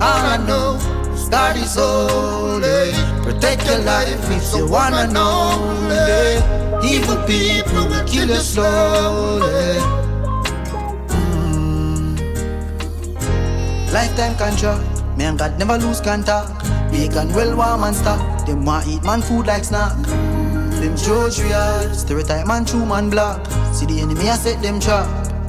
all 0.00 0.22
I 0.32 0.36
know 0.46 0.78
is 1.12 1.28
God 1.28 1.56
is 1.56 1.74
holy. 1.76 2.92
Protect 3.22 3.66
your 3.66 3.80
life, 3.80 4.30
it's 4.30 4.56
your 4.56 4.68
one 4.68 4.94
and 4.94 5.16
only. 5.16 6.40
Evil 6.88 7.16
people 7.26 7.86
will 7.86 8.04
kill 8.06 8.28
you 8.28 8.36
slowly. 8.36 9.78
Mm. 11.08 12.16
Lifetime 13.92 14.36
contract, 14.36 14.82
me 15.18 15.24
and 15.24 15.38
God 15.38 15.58
never 15.58 15.76
lose 15.76 16.00
contact. 16.00 16.61
Bacon 16.92 17.32
well 17.34 17.56
warm 17.56 17.82
and 17.84 17.96
stock. 17.96 18.20
Them 18.46 18.64
want 18.64 18.86
eat 18.86 19.02
man 19.02 19.22
food 19.22 19.46
like 19.46 19.64
snack. 19.64 19.96
Them 20.06 20.94
judge 20.96 21.40
real, 21.40 21.92
stereotype 21.94 22.46
man 22.46 22.64
true 22.64 22.84
man 22.84 23.08
black. 23.10 23.44
See 23.72 23.86
the 23.86 24.00
enemy 24.00 24.28
I 24.28 24.36
set 24.36 24.60
them 24.62 24.78
trap. 24.78 25.06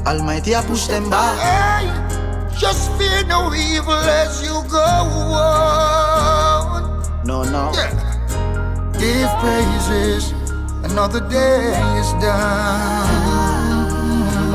Almighty 0.08 0.56
I 0.56 0.62
push 0.64 0.88
them 0.88 1.10
back. 1.10 1.38
Hey, 1.40 1.88
just 2.58 2.92
fear 2.98 3.24
no 3.26 3.54
evil 3.54 3.94
as 3.94 4.42
you 4.42 4.64
go 4.70 4.80
on. 4.80 7.04
No, 7.26 7.44
no. 7.44 7.72
Yeah. 7.74 7.92
Give 9.00 9.30
praises, 9.40 10.32
another 10.84 11.20
day 11.30 11.74
is 12.00 12.12
done. 12.24 13.10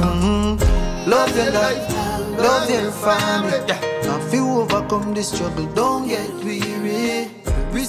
Mm-hmm. 0.00 1.10
Love 1.10 1.36
your 1.36 1.50
life, 1.50 1.88
love 2.38 2.70
your 2.70 2.90
family. 2.92 3.58
Yeah. 3.68 3.80
Now 4.04 4.18
if 4.20 4.32
you 4.32 4.46
overcome 4.60 5.12
this 5.14 5.28
struggle, 5.32 5.66
don't 5.74 6.06
get 6.08 6.30
weary. 6.44 6.67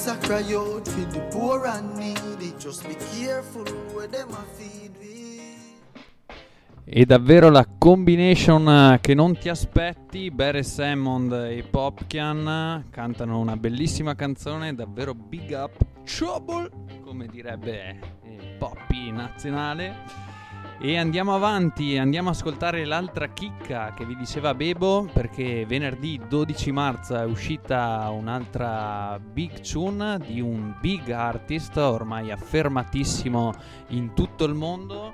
The 0.02 0.14
rich 0.14 0.26
cry 0.26 0.54
out 0.54 0.88
for 0.88 1.06
the 1.12 1.20
poor 1.30 1.66
and 1.66 1.94
needy. 1.98 2.54
Just 2.58 2.88
be 2.88 2.96
careful 3.18 3.66
where 3.94 4.08
them 4.08 4.30
a 4.32 4.46
feed 4.58 4.96
E 6.86 7.06
davvero 7.06 7.50
la 7.50 7.68
combination 7.78 8.98
che 9.02 9.14
non 9.14 9.38
ti 9.38 9.50
aspetti, 9.50 10.32
Beres 10.32 10.80
Hammond 10.80 11.32
e 11.34 11.64
Popkian 11.70 12.86
cantano 12.90 13.40
una 13.40 13.58
bellissima 13.58 14.16
canzone, 14.16 14.74
davvero 14.74 15.14
big 15.14 15.52
up, 15.52 15.78
trouble, 16.04 16.70
come 17.04 17.28
direbbe 17.28 18.00
il 18.24 18.56
Poppy 18.58 19.12
nazionale. 19.12 19.96
E 20.82 20.98
andiamo 20.98 21.36
avanti, 21.36 21.98
andiamo 21.98 22.30
a 22.30 22.32
ascoltare 22.32 22.86
l'altra 22.86 23.28
chicca 23.28 23.94
che 23.94 24.06
vi 24.06 24.16
diceva 24.16 24.54
Bebo 24.54 25.10
perché 25.12 25.66
venerdì 25.66 26.22
12 26.26 26.72
marzo 26.72 27.18
è 27.18 27.26
uscita 27.26 28.10
un'altra 28.10 29.20
big 29.22 29.60
tune 29.60 30.18
di 30.20 30.40
un 30.40 30.74
big 30.80 31.10
artist 31.10 31.76
ormai 31.76 32.32
affermatissimo 32.32 33.54
in 33.90 34.14
tutto 34.14 34.46
il 34.46 34.54
mondo. 34.54 35.12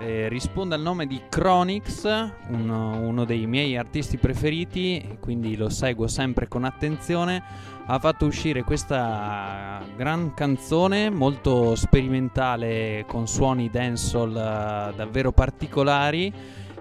Eh, 0.00 0.28
risponde 0.28 0.74
al 0.74 0.82
nome 0.82 1.06
di 1.06 1.22
Chronix, 1.28 2.04
uno, 2.48 2.98
uno 2.98 3.24
dei 3.24 3.46
miei 3.46 3.76
artisti 3.76 4.18
preferiti, 4.18 5.18
quindi 5.20 5.56
lo 5.56 5.68
seguo 5.68 6.08
sempre 6.08 6.48
con 6.48 6.64
attenzione. 6.64 7.42
Ha 7.86 7.98
fatto 7.98 8.26
uscire 8.26 8.64
questa 8.64 9.80
gran 9.96 10.34
canzone 10.34 11.10
molto 11.10 11.74
sperimentale 11.76 13.04
con 13.06 13.28
suoni 13.28 13.70
dancehall 13.70 14.30
uh, 14.30 14.96
davvero 14.96 15.32
particolari 15.32 16.32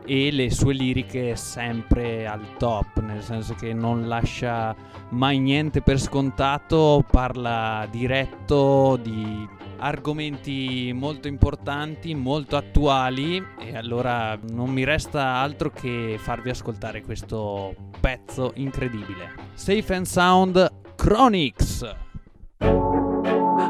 e 0.05 0.31
le 0.31 0.49
sue 0.49 0.73
liriche 0.73 1.35
sempre 1.35 2.25
al 2.25 2.57
top, 2.57 2.99
nel 3.01 3.21
senso 3.21 3.53
che 3.53 3.73
non 3.73 4.07
lascia 4.07 4.75
mai 5.09 5.39
niente 5.39 5.81
per 5.81 5.99
scontato, 5.99 7.05
parla 7.09 7.87
diretto 7.89 8.97
di 9.01 9.47
argomenti 9.77 10.91
molto 10.93 11.27
importanti, 11.27 12.13
molto 12.15 12.55
attuali 12.55 13.43
e 13.59 13.75
allora 13.75 14.37
non 14.51 14.69
mi 14.69 14.83
resta 14.83 15.35
altro 15.35 15.69
che 15.69 16.17
farvi 16.19 16.49
ascoltare 16.49 17.01
questo 17.01 17.75
pezzo 17.99 18.51
incredibile. 18.55 19.31
Safe 19.53 19.93
and 19.93 20.05
Sound 20.05 20.71
Chronix. 20.95 21.95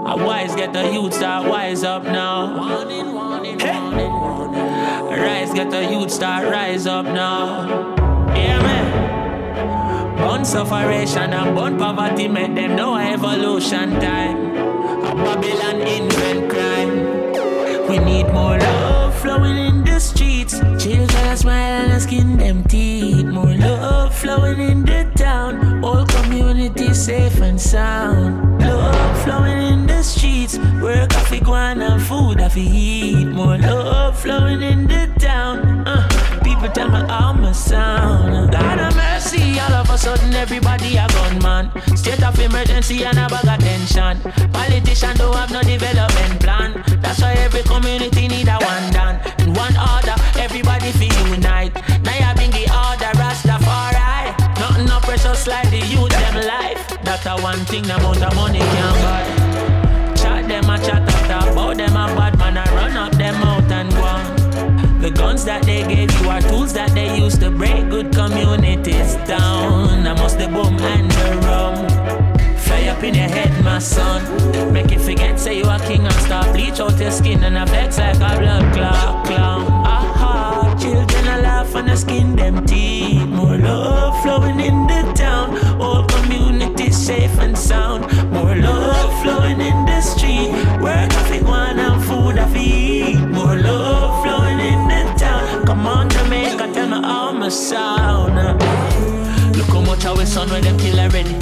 A 0.06 0.16
wise 0.16 0.54
get 0.56 0.72
the 0.74 0.92
youth 0.92 1.14
start 1.14 1.48
wise 1.48 1.84
up 1.84 2.04
now. 2.04 2.56
Warning, 2.56 3.14
warning, 3.14 3.60
hey. 3.60 3.80
warning, 3.80 4.12
warning. 4.12 5.22
Rise 5.22 5.54
get 5.54 5.70
the 5.70 5.84
youth 5.84 6.12
start 6.12 6.48
rise 6.50 6.86
up 6.86 7.06
now. 7.06 7.96
Yeah, 8.36 8.62
man. 8.62 10.18
Born 10.18 10.46
sufferation 10.46 11.34
and 11.34 11.56
born 11.56 11.78
poverty 11.78 12.28
make 12.28 12.54
them 12.54 12.76
know 12.76 12.96
evolution 12.96 14.00
time. 14.00 14.53
A 14.84 15.16
Babylon 15.16 15.82
invent 15.82 16.50
crime. 16.52 17.88
We 17.88 18.00
need 18.00 18.28
more 18.34 18.58
love 18.58 19.16
flowing 19.16 19.58
in 19.58 19.84
the 19.86 20.00
streets. 20.00 20.60
Children 20.84 21.38
smile 21.38 21.92
and 21.92 22.02
skin 22.02 22.38
them 22.38 22.66
teeth. 22.66 23.26
More 23.26 23.56
love 23.56 24.14
flowing 24.14 24.60
in 24.60 24.84
the 24.84 25.10
town. 25.16 25.84
All 25.86 26.06
community 26.06 26.94
safe 26.94 27.40
and 27.40 27.60
sound. 27.60 28.60
Love 28.62 29.24
flowing 29.24 29.62
in 29.74 29.88
the 29.88 30.04
streets. 30.04 30.58
Work 30.82 31.12
coffee, 31.12 31.40
guan 31.40 31.82
and 31.82 32.02
food 32.02 32.42
I 32.42 32.52
eat. 32.58 33.28
More 33.28 33.58
love 33.58 34.20
flowing 34.20 34.62
in 34.62 34.88
the 34.88 35.08
town. 35.18 35.88
Uh, 35.88 36.42
people 36.44 36.68
tell 36.68 36.90
me 36.90 37.00
I'm 37.08 37.44
a 37.46 37.54
sound. 37.54 38.52
God 38.52 38.80
have 38.80 38.96
mercy, 38.98 39.60
all 39.62 39.74
of 39.74 39.83
a 39.94 39.98
sudden 39.98 40.34
everybody 40.34 40.98
a 40.98 41.08
gunman. 41.10 41.70
State 41.96 42.24
of 42.24 42.40
emergency 42.40 43.04
and 43.06 43.18
a 43.18 43.28
bag 43.28 43.46
of 43.46 43.60
tension. 43.64 44.18
Politicians 44.52 45.20
don't 45.20 45.36
have 45.36 45.52
no 45.52 45.62
development 45.62 46.40
plan. 46.42 46.84
That's 47.02 47.22
why 47.22 47.34
every 47.34 47.62
community 47.62 48.28
need 48.28 48.48
a 48.48 48.58
one 48.58 48.88
done. 48.92 49.18
In 49.40 49.54
one 49.54 49.76
order, 49.78 50.16
everybody 50.40 50.92
feel 50.94 51.28
unite. 51.28 51.74
Now 52.04 52.18
you 52.18 52.34
bring 52.36 52.52
the 52.52 52.66
order, 52.74 53.14
Rastafari. 53.22 54.34
Nothing 54.60 54.86
no 54.88 55.00
precious 55.00 55.46
like 55.46 55.70
the 55.70 55.80
youth 55.80 56.10
them 56.10 56.36
life. 56.48 56.82
That's 57.04 57.26
a 57.28 57.36
one 57.38 57.64
thing 57.66 57.84
the 57.84 57.96
amount 57.96 58.24
of 58.24 58.36
money 58.36 58.60
can 58.60 58.96
buy. 59.04 60.16
Chat 60.16 60.48
them 60.48 60.70
a 60.70 60.78
chat 60.80 61.08
talk 61.30 61.52
about 61.52 61.78
them 61.78 61.96
a 61.96 62.06
bad 62.18 62.38
man. 62.40 62.58
I 62.58 62.66
run 62.76 62.98
up 62.98 63.12
them 63.14 63.36
out 63.36 63.58
and. 63.60 63.63
The 65.04 65.12
guns 65.12 65.44
that 65.44 65.64
they 65.64 65.84
gave 65.84 66.10
you 66.22 66.30
are 66.30 66.40
tools 66.40 66.72
that 66.76 66.92
they 66.92 67.18
use 67.18 67.38
to 67.40 67.52
break 67.52 67.90
good 67.90 68.14
communities 68.14 69.16
down. 69.28 70.08
I 70.08 70.14
must 70.14 70.38
the 70.40 70.48
boom 70.48 70.80
and 70.80 71.12
the 71.12 71.46
rum. 71.46 71.76
Fly 72.56 72.88
up 72.88 73.04
in 73.04 73.14
your 73.14 73.28
head, 73.28 73.52
my 73.66 73.80
son. 73.80 74.24
Make 74.72 74.92
you 74.92 75.00
forget, 75.00 75.38
say 75.38 75.58
you 75.58 75.66
a 75.66 75.78
king 75.80 76.06
and 76.06 76.14
start 76.24 76.54
bleach 76.54 76.80
out 76.80 76.98
your 76.98 77.12
skin 77.12 77.44
and 77.44 77.58
a 77.58 77.66
vex 77.66 77.98
like 77.98 78.16
a 78.16 78.40
blood 78.40 78.74
clot 78.74 79.26
clown. 79.26 79.64
Aha, 79.84 80.74
children 80.80 81.28
a 81.28 81.42
laugh 81.42 81.76
and 81.76 81.90
a 81.90 81.98
skin 81.98 82.38
them 82.38 82.66
teeth. 82.66 83.28
More 83.28 83.58
love 83.58 84.24
flowing 84.24 84.62
in 84.62 84.88
the 84.88 85.12
town. 85.16 85.82
All 85.82 86.06
community 86.06 86.92
safe 86.92 87.38
and 87.40 87.58
sound. 87.58 88.06
More 88.32 88.56
love 88.56 89.22
flowing 89.22 89.60
in 89.60 89.86
the 89.86 90.00
street. 90.00 90.54
Where 90.82 91.10
sound. 97.54 98.36
Look 99.56 99.68
how 99.68 99.82
much 99.82 100.06
our 100.06 100.26
son 100.26 100.50
when 100.50 100.64
them 100.64 100.78
kill 100.78 101.00
already. 101.00 101.34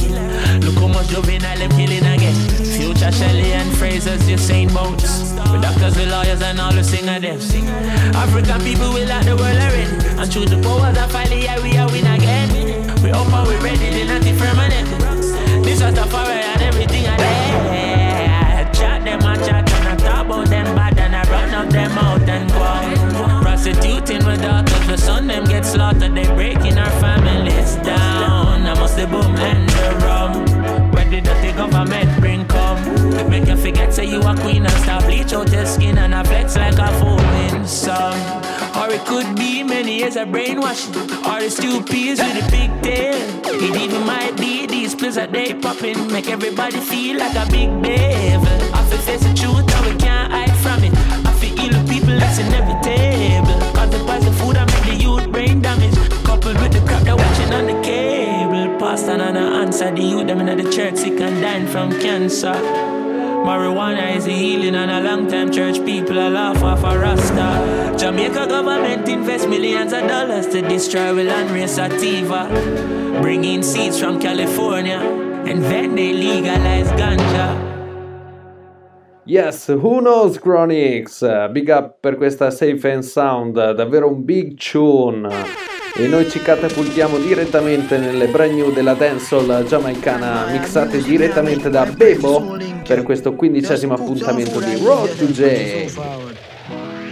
Look 0.60 0.76
how 0.76 0.88
much 0.88 1.08
juvenile 1.08 1.58
them 1.58 1.72
killing 1.72 2.06
again. 2.06 2.36
Future 2.78 3.12
Shelley 3.12 3.54
and 3.54 3.72
Fraser's 3.78 4.22
Usain 4.28 4.74
Bolts. 4.74 5.32
With 5.52 5.62
doctors, 5.62 5.96
with 5.98 6.12
lawyers, 6.12 6.42
and 6.42 6.60
all 6.60 6.74
the 6.74 6.84
singer 6.84 7.20
them. 7.20 7.40
African 8.16 8.62
people 8.62 8.94
will 8.94 9.08
like 9.08 9.26
the 9.26 9.36
world 9.36 9.58
already. 9.58 9.88
And 10.20 10.32
through 10.32 10.48
the 10.48 10.62
powers 10.62 10.98
of 10.98 11.12
finally, 11.12 11.44
yeah, 11.44 11.62
we 11.64 11.78
are 11.78 11.90
win 11.90 12.06
again. 12.06 12.50
We 13.02 13.12
up 13.12 13.32
and 13.32 13.48
we 13.48 13.56
ready, 13.58 13.90
they 13.90 14.06
not 14.06 14.22
permanent. 14.38 14.90
This 15.64 15.82
is 15.82 15.94
the 15.94 16.06
fire 16.12 16.32
and 16.32 16.62
everything 16.62 17.08
I 17.08 17.18
there. 17.18 17.91
Prostituting 23.64 24.24
my 24.24 24.38
daughters, 24.38 24.88
the 24.88 24.98
son 24.98 25.28
them 25.28 25.44
get 25.44 25.64
slaughtered. 25.64 26.16
They 26.16 26.26
breaking 26.34 26.80
our 26.80 26.90
families 27.00 27.76
down. 27.86 28.66
I 28.66 28.74
must 28.74 28.98
the 28.98 29.06
boom 29.06 29.36
and 29.36 29.70
the 29.70 30.04
rum. 30.04 30.92
Where 30.92 31.06
the 31.06 31.22
dirty 31.22 31.52
government 31.52 32.10
bring 32.20 32.48
come. 32.48 32.82
Make 33.30 33.48
you 33.48 33.56
forget 33.56 33.94
say 33.94 34.06
you 34.06 34.20
a 34.22 34.36
queen 34.38 34.66
and 34.66 34.74
start 34.82 35.04
bleach 35.06 35.34
out 35.34 35.52
your 35.52 35.68
skin 35.68 36.00
and 36.00 36.16
I 36.16 36.24
flex 36.24 36.56
like 36.56 36.80
a 36.80 36.88
fool 37.00 37.20
in 37.20 37.68
some. 37.68 38.18
Or 38.82 38.90
it 38.90 39.06
could 39.06 39.36
be 39.36 39.62
many 39.62 40.00
years 40.00 40.16
of 40.16 40.32
brainwashing. 40.32 40.96
Or 41.24 41.38
it's 41.38 41.56
two 41.56 41.84
peas 41.84 42.18
with 42.18 42.44
a 42.44 42.50
big 42.50 42.72
tail. 42.82 43.14
It 43.46 43.80
even 43.80 44.08
might 44.08 44.36
be 44.38 44.66
these 44.66 44.96
pills 44.96 45.14
that 45.16 45.32
they 45.32 45.54
popping. 45.54 46.12
Make 46.12 46.30
everybody 46.30 46.80
feel 46.80 47.20
like 47.20 47.36
a 47.36 47.48
big 47.52 47.70
devil. 47.84 48.74
I 48.74 48.84
feel 48.90 48.98
face 49.02 49.22
the 49.22 49.36
truth 49.36 49.71
with 52.38 52.48
people 52.48 52.82
that's 52.82 52.84
inevitable. 52.84 53.60
Cause 53.74 53.90
the 53.90 54.06
price 54.06 54.28
of 54.28 54.36
food 54.38 54.58
I 54.58 54.66
make 54.66 54.86
the 54.86 55.04
youth 55.04 55.32
brain 55.32 55.62
damage. 55.62 55.96
Coupled 56.24 56.60
with 56.62 56.74
the 56.74 56.80
crap 56.88 57.04
they're 57.04 57.16
watching 57.16 57.54
on 57.54 57.68
the 57.68 57.82
cable. 57.82 58.80
Pastor 58.80 59.12
and 59.12 59.38
I 59.38 59.62
answer 59.62 59.94
the 59.94 60.02
youth, 60.02 60.28
them 60.28 60.42
in 60.42 60.58
the 60.58 60.72
church 60.72 60.98
sick 60.98 61.20
and 61.20 61.42
dying 61.42 61.68
from 61.68 61.92
cancer. 62.00 62.54
Marijuana 63.44 64.16
is 64.16 64.28
a 64.28 64.32
healing 64.32 64.76
and 64.76 64.92
a 64.92 65.02
long 65.02 65.28
time 65.28 65.52
church 65.52 65.84
people 65.84 66.20
are 66.20 66.30
laugh 66.30 66.62
off 66.64 66.84
a 66.84 66.98
rasta. 66.98 67.98
Jamaica 67.98 68.48
government 68.48 69.10
invest 69.10 69.50
millions 69.50 69.94
of 69.94 70.08
dollars 70.08 70.48
to 70.48 70.62
destroy 70.62 71.14
will 71.14 71.30
and 71.30 71.50
race 71.50 71.76
sativa. 71.76 72.48
Bring 73.22 73.44
in 73.44 73.64
seeds 73.64 74.00
from 74.00 74.20
California 74.20 75.00
and 75.00 75.64
then 75.64 75.96
they 75.96 76.14
legalize 76.14 76.88
ganja. 76.90 77.71
Yes, 79.32 79.70
Who 79.70 80.02
Knows 80.02 80.40
Chronics, 80.40 81.26
big 81.52 81.70
up 81.70 82.00
per 82.02 82.18
questa 82.18 82.52
Safe 82.52 82.92
and 82.92 83.02
Sound, 83.02 83.54
davvero 83.76 84.10
un 84.10 84.26
big 84.26 84.56
tune. 84.56 85.26
E 85.96 86.06
noi 86.06 86.30
ci 86.30 86.42
catapultiamo 86.42 87.18
direttamente 87.18 87.98
nelle 87.98 88.28
brand 88.28 88.52
new 88.52 88.74
della 88.74 88.94
dancehall 88.94 89.64
giamaicana, 89.64 90.48
mixate 90.52 91.02
direttamente 91.02 91.70
da 91.70 91.86
Bebo 91.86 92.58
per 92.86 93.04
questo 93.04 93.34
quindicesimo 93.34 93.94
appuntamento 93.94 94.60
di 94.60 94.76
Road 94.84 95.16
to 95.16 95.28
J. 95.28 95.90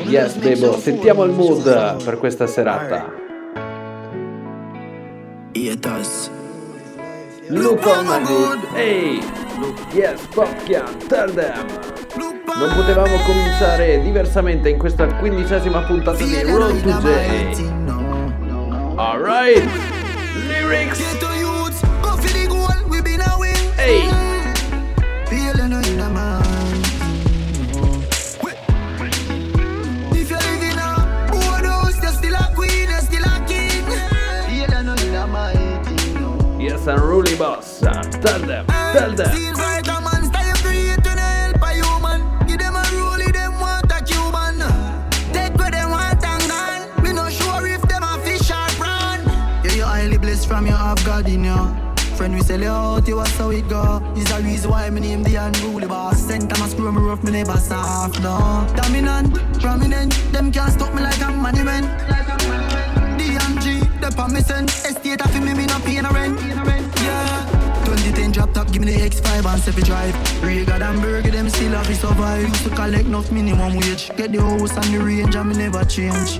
Yes, 0.03 0.33
Bebo, 0.33 0.73
sentiamo 0.73 1.23
il 1.23 1.31
mood 1.31 2.03
per 2.03 2.17
questa 2.17 2.47
serata. 2.47 3.13
Look 7.51 7.85
on 7.87 8.05
my 8.05 8.21
good, 8.25 8.59
hey! 8.75 9.21
Yes, 9.93 10.27
Popkian, 10.33 10.97
tell 11.07 11.33
them! 11.33 11.65
Non 12.57 12.73
potevamo 12.75 13.17
cominciare 13.25 14.01
diversamente 14.01 14.69
in 14.69 14.77
questa 14.77 15.05
quindicesima 15.05 15.81
puntata 15.81 16.23
di 16.23 16.41
Road 16.43 16.81
to 16.81 16.89
J. 16.99 17.63
Alright, 18.95 19.69
lyrics. 20.47 20.99
Hey. 23.77 24.09
Yes, 36.59 36.85
unruly 36.87 37.35
boss. 37.35 37.79
Tell 37.79 38.45
them, 38.45 38.65
tell 38.91 39.13
them. 39.13 40.08
You. 51.27 51.55
Friend, 52.15 52.33
we 52.33 52.41
sell 52.41 52.59
you 52.59 52.67
out, 52.67 53.07
you 53.07 53.15
was 53.15 53.35
how 53.37 53.49
it 53.49 53.67
go. 53.67 54.01
Is 54.15 54.25
the 54.25 54.41
reason 54.43 54.71
why 54.71 54.89
me 54.89 55.01
name 55.01 55.23
the 55.23 55.35
unruly 55.35 55.87
boss. 55.87 56.19
Sent 56.19 56.49
time 56.49 56.63
I 56.63 56.69
screw 56.69 56.91
me 56.91 57.01
rough, 57.01 57.23
me 57.23 57.31
never 57.31 57.57
soft, 57.57 58.21
no. 58.21 58.67
Dominant, 58.75 59.33
prominent, 59.59 60.13
them 60.31 60.51
can't 60.51 60.71
stop 60.71 60.93
me 60.93 61.01
like 61.01 61.19
a 61.21 61.31
monument. 61.31 61.85
DMG, 63.17 64.01
the 64.01 64.11
permission, 64.15 64.65
estate 64.65 65.21
of 65.21 65.33
me, 65.43 65.53
me 65.53 65.65
no 65.65 65.79
pay 65.79 66.01
no 66.01 66.09
rent. 66.11 66.39
Yeah. 67.01 67.83
2010 67.85 68.31
drop 68.31 68.53
top, 68.53 68.71
give 68.71 68.83
me 68.83 68.93
the 68.93 68.99
X5 69.09 69.45
and 69.45 69.61
7 69.61 69.83
drive. 69.83 70.43
Regal 70.43 70.81
and 70.81 71.01
burger, 71.01 71.31
them 71.31 71.49
still 71.49 71.71
have 71.71 71.87
to 71.87 71.95
survive. 71.95 72.47
Used 72.47 72.63
to 72.63 72.69
collect 72.69 73.05
enough 73.05 73.31
minimum 73.31 73.75
wage. 73.75 74.11
Get 74.15 74.31
the 74.31 74.41
house 74.41 74.75
and 74.75 74.93
the 74.93 74.99
range, 74.99 75.35
and 75.35 75.49
me 75.49 75.55
never 75.57 75.83
change. 75.85 76.39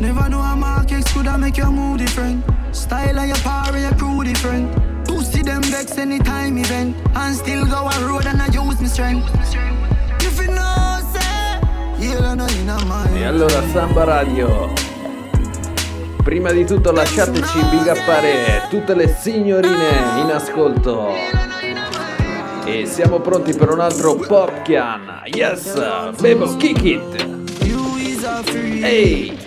Never 0.00 0.28
know 0.28 0.42
how 0.42 0.56
markets 0.56 1.12
could 1.12 1.26
have 1.26 1.40
make 1.40 1.56
your 1.56 1.70
mood 1.70 1.98
different. 1.98 2.44
Style 2.76 3.18
of 3.18 3.26
your 3.26 3.38
power 3.38 3.78
your 3.78 3.94
crew 3.96 4.22
different. 4.22 4.68
To 5.06 5.22
see 5.22 5.42
them 5.42 5.62
vex 5.62 5.96
anytime 5.96 6.58
event. 6.58 6.94
And 7.14 7.34
still 7.34 7.64
go 7.64 7.88
a 7.88 8.06
road 8.06 8.26
and 8.26 8.40
I 8.40 8.46
use 8.52 8.78
my 8.80 8.86
strength. 8.86 9.26
If 10.20 10.38
you 10.38 10.48
know, 10.48 11.00
say, 11.12 11.58
yeah, 11.98 12.20
I 12.20 12.34
know 12.34 12.46
in 12.46 12.68
a 12.68 12.84
mind. 12.84 13.16
E 13.16 13.24
allora 13.24 13.62
Samba 13.72 14.04
Radio. 14.04 14.72
Prima 16.22 16.50
di 16.52 16.66
tutto 16.66 16.92
lasciateci 16.92 17.64
big 17.70 17.86
uppare 17.86 18.66
tutte 18.68 18.94
le 18.94 19.16
signorine 19.18 20.20
in 20.20 20.30
ascolto. 20.30 21.14
E 22.66 22.84
siamo 22.84 23.20
pronti 23.20 23.54
per 23.54 23.70
un 23.70 23.80
altro 23.80 24.16
Popkian. 24.16 25.22
Yes, 25.26 25.72
Bebo, 26.20 26.56
kick 26.56 26.82
it. 26.82 27.34
Free. 28.44 28.82
Hey, 28.82 29.38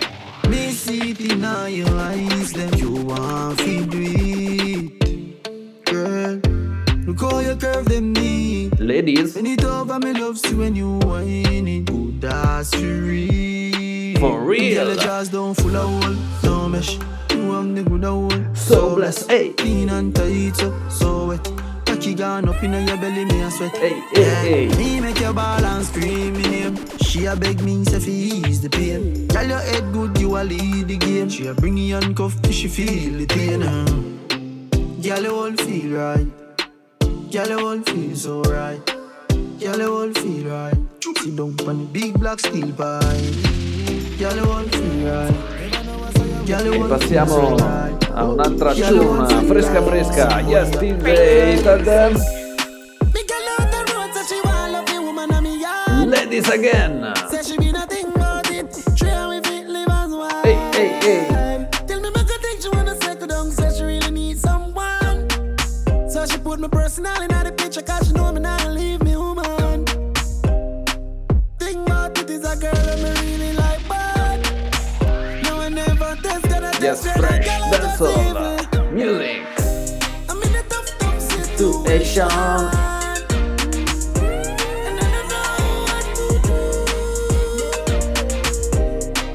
see 0.90 1.10
it 1.10 1.20
in 1.20 1.40
your 1.74 1.96
eyes, 1.98 2.52
them 2.52 2.74
you 2.74 2.92
want 3.04 3.58
to 3.58 3.86
do 3.86 4.02
it. 4.02 5.84
Girl, 5.84 6.40
look 7.06 7.20
how 7.20 7.38
you 7.38 7.56
curve 7.56 7.86
them 7.86 8.12
knee. 8.12 8.70
ladies, 8.78 9.34
Bend 9.34 9.46
it 9.46 9.64
over, 9.64 9.98
me 10.00 10.12
love 10.12 10.38
see 10.38 10.54
when 10.54 10.74
you 10.74 10.98
whine 10.98 11.68
it. 11.68 11.84
Good 11.84 12.20
that's 12.20 12.74
for 12.74 12.80
real. 12.80 14.18
For 14.18 14.40
real. 14.40 14.84
Girl, 14.84 14.94
the 14.94 15.00
jaws 15.00 15.28
don't 15.28 15.54
full 15.54 15.76
of 15.76 16.02
hole, 16.02 16.16
no 16.42 16.68
mesh. 16.68 16.98
You 17.30 17.54
am 17.54 17.74
the 17.74 17.82
good 17.82 18.04
hole. 18.04 18.54
So 18.54 18.96
blessed, 18.96 19.30
hey. 19.30 19.52
Clean 19.52 19.88
and 19.88 20.14
tight, 20.14 20.56
so, 20.56 20.88
so 20.88 21.26
wet. 21.28 21.69
Cocky 22.10 22.22
gone 22.22 22.48
up 22.48 22.62
in 22.62 22.72
your 22.72 22.96
belly, 22.96 23.24
me 23.24 23.42
a 23.42 23.50
sweat. 23.50 23.76
Hey, 23.76 24.00
hey, 24.12 24.68
hey. 24.68 24.76
Me 24.76 25.00
make 25.00 25.20
your 25.20 25.32
ball 25.32 25.64
and 25.64 25.84
scream 25.84 26.32
me 26.32 26.42
name. 26.42 26.98
She 27.02 27.26
a 27.26 27.36
beg 27.36 27.60
me 27.62 27.84
say 27.84 27.98
ease 28.10 28.60
the 28.60 28.68
pain. 28.68 29.28
Tell 29.28 29.46
your 29.46 29.60
head 29.60 29.92
good, 29.92 30.18
you 30.18 30.36
a 30.36 30.42
lead 30.42 30.88
the 30.88 30.96
game. 30.96 31.28
She 31.28 31.46
a 31.46 31.54
bring 31.54 31.76
you 31.76 31.94
handcuff, 31.94 32.34
she 32.50 32.68
feel 32.68 33.18
the 33.18 33.26
pain. 33.26 33.62
Uh. 33.62 33.84
Girl, 35.00 35.22
you 35.22 35.34
all 35.34 35.52
feel 35.52 35.98
right. 35.98 36.26
Girl, 37.30 37.48
you 37.48 37.66
all 37.66 37.80
feel 37.82 38.16
so 38.16 38.42
right. 38.42 38.84
Girl, 39.60 39.78
you 39.78 39.94
all 39.94 40.12
feel 40.12 40.50
right. 40.50 40.78
Down 41.36 41.54
on 41.68 41.78
the 41.78 41.88
big 41.92 42.18
black 42.18 42.40
steel 42.40 42.72
pipe. 42.72 44.18
Girl, 44.18 44.36
you 44.36 44.50
all 44.50 44.64
feel 44.64 45.06
right. 45.06 46.46
Girl, 46.46 46.64
you 46.64 46.82
all 46.82 46.98
feel 46.98 47.26
so 47.26 47.56
right. 47.56 47.99
A 48.14 48.24
un'altra 48.24 48.72
tune 48.74 49.44
fresca 49.46 49.82
fresca. 49.82 50.40
Yes, 50.46 50.70
DJ, 50.70 51.62
tell 51.62 51.82
them. 51.82 52.12
Me 53.12 53.24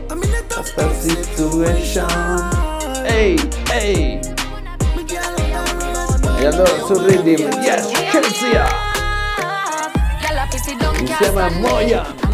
I'm 0.10 0.24
in 0.24 0.34
a 0.34 0.42
tough, 0.48 0.74
Tough 0.74 0.76
tough 0.76 0.96
situation. 0.96 1.36
situation. 1.36 2.08
Ehi, 3.06 3.36
ehi. 3.72 4.20
Me 4.96 5.04
girl, 5.06 5.36
I 5.38 6.42
E 6.42 6.46
allora 6.48 6.86
sul 6.88 7.04
rhythm, 7.06 7.62
yes, 7.62 7.92
Chelsea. 8.12 8.64
Insieme 11.00 11.42
a 11.42 11.50
Moya. 11.52 12.25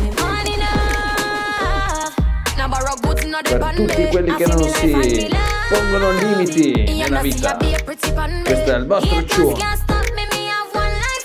Per 3.31 3.73
tutti 3.75 4.07
quelli 4.07 4.35
che 4.35 4.45
non 4.45 4.61
si 4.61 5.29
pongono 5.69 6.11
limiti 6.11 6.83
nella 6.83 7.21
vita. 7.21 7.57
Questo 7.83 8.13
è 8.13 8.75
il 8.75 8.85
vostro 8.85 9.23
tune. 9.23 9.55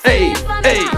Ehi, 0.04 0.32
ehi. 0.62 0.88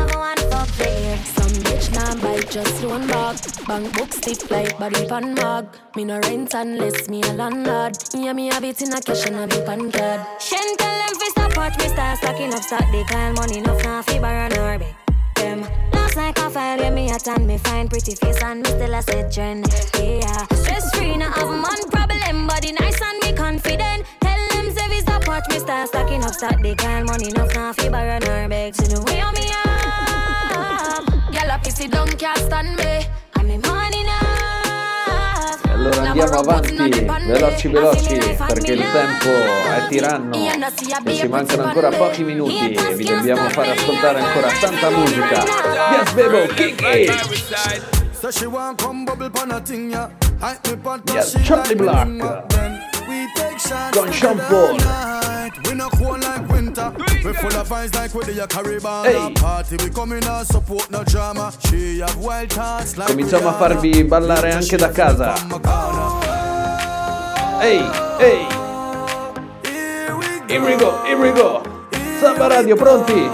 Some 1.34 1.58
bitch 1.62 1.90
nah 1.92 2.14
bite, 2.14 2.46
just 2.50 2.82
loan 2.82 3.06
bag. 3.06 3.36
Bank 3.66 3.96
book 3.96 4.12
stiff 4.12 4.50
like 4.50 4.78
body 4.78 5.06
pan 5.06 5.32
mag. 5.34 5.66
Me 5.96 6.04
no 6.04 6.18
rent 6.20 6.52
unless 6.52 7.08
me 7.08 7.22
a 7.22 7.32
landlord. 7.32 7.96
Yeah, 8.12 8.34
me 8.34 8.48
have 8.48 8.64
it 8.64 8.82
in 8.82 8.92
a 8.92 9.00
cash 9.00 9.24
and 9.26 9.36
a 9.36 9.46
big 9.46 9.64
pan 9.64 9.90
card. 9.90 10.20
Shen 10.38 10.76
tell 10.76 10.98
them 10.98 11.16
fi 11.18 11.30
stop 11.30 11.56
watch 11.56 11.78
me 11.78 11.88
start 11.88 12.18
stacking 12.18 12.52
up. 12.52 12.62
They 12.92 13.04
call 13.04 13.32
money 13.32 13.58
enough 13.58 13.82
now 13.82 14.02
fi 14.02 14.18
nor 14.18 14.78
beg 14.78 14.94
them. 15.34 15.87
Night 16.18 16.36
I 16.40 16.50
file 16.50 16.78
where 16.78 16.90
me 16.90 17.08
at 17.10 17.28
and 17.28 17.46
me 17.46 17.58
find 17.58 17.88
pretty 17.88 18.16
face 18.16 18.42
and 18.42 18.60
me 18.60 18.70
still 18.70 18.92
a 18.92 19.00
set 19.02 19.32
trend. 19.32 19.66
Yeah, 19.94 20.46
stress 20.48 20.92
free 20.96 21.16
now 21.16 21.30
have 21.30 21.48
man 21.48 21.88
problem. 21.92 22.48
Body 22.48 22.72
nice 22.72 23.00
and 23.00 23.18
me 23.22 23.32
confident. 23.34 24.04
Tell 24.20 24.48
them 24.50 24.74
fi 24.74 24.98
stop 24.98 25.28
watch 25.28 25.44
me 25.48 25.60
start 25.60 25.86
stacking 25.86 26.24
up 26.24 26.34
stock. 26.34 26.60
They 26.60 26.74
call 26.74 27.04
money 27.04 27.28
enough 27.28 27.54
now 27.54 27.72
fi 27.72 27.88
borrow 27.88 28.18
nor 28.18 28.48
beg. 28.48 28.74
So 28.74 28.86
the 28.86 29.00
way 29.04 29.20
on 29.20 29.32
me 29.32 29.46
up, 29.64 31.04
gyal 31.30 31.54
a 31.54 31.58
pissy 31.60 31.88
down 31.88 32.08
can't 32.08 32.38
stand 32.38 32.76
me. 32.76 33.06
I'm 33.36 33.48
in 33.48 33.60
money 33.60 34.02
now. 34.02 34.27
Allora 35.78 36.02
andiamo 36.08 36.38
avanti, 36.40 37.06
veloci 37.26 37.68
veloci, 37.68 38.18
perché 38.48 38.72
il 38.72 38.82
tempo 38.82 39.30
è 39.30 39.86
tiranno 39.88 40.34
e 41.04 41.14
ci 41.14 41.28
mancano 41.28 41.62
ancora 41.62 41.90
pochi 41.90 42.24
minuti 42.24 42.72
e 42.72 42.94
vi 42.94 43.04
dobbiamo 43.04 43.48
fare 43.48 43.70
ascoltare 43.70 44.20
ancora 44.20 44.48
tanta 44.60 44.90
musica. 44.90 45.44
Yes, 45.92 46.12
Bebo, 46.14 46.46
kick 46.52 46.80
it! 46.82 48.06
Yes, 51.14 51.36
Charlie 51.44 51.76
Black. 51.76 52.77
Con 53.92 54.12
Sean 54.12 54.38
Paul. 54.48 54.76
We 55.66 55.74
no 55.74 55.88
cold 55.90 56.20
like 56.22 56.48
winter. 56.48 56.92
We 57.24 57.32
full 57.34 57.54
of 57.56 57.68
vibes 57.68 57.94
like 57.94 58.14
with 58.14 58.26
the 58.26 58.46
Caribbean 58.46 59.04
Hey. 59.04 59.32
party. 59.34 59.76
We 59.82 59.90
coming 59.90 60.24
out 60.24 60.46
support 60.46 60.88
no 60.90 61.02
drama. 61.04 61.52
She 61.68 62.00
have 62.00 62.16
wild 62.16 62.52
thoughts 62.52 62.96
like 62.96 63.08
Cominciamo 63.10 63.48
a 63.48 63.52
farvi 63.52 64.04
ballare 64.04 64.52
anche 64.52 64.76
da 64.76 64.90
casa. 64.90 65.34
Ehi, 67.60 67.84
ehi, 68.18 68.46
Here 69.64 70.14
we 70.14 70.26
here 70.48 70.60
we 70.64 70.76
go, 70.76 71.02
here 71.04 71.16
we 71.18 71.32
go. 71.32 71.60
Samba 72.20 72.46
Radio, 72.48 72.76
pronti? 72.76 73.28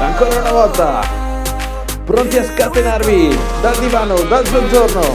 Ancora 0.00 0.40
una 0.40 0.50
volta. 0.52 1.00
Pronti 2.04 2.38
a 2.38 2.44
scatenarvi 2.44 3.36
dal 3.60 3.76
divano, 3.78 4.14
dal 4.22 4.46
soggiorno. 4.46 5.14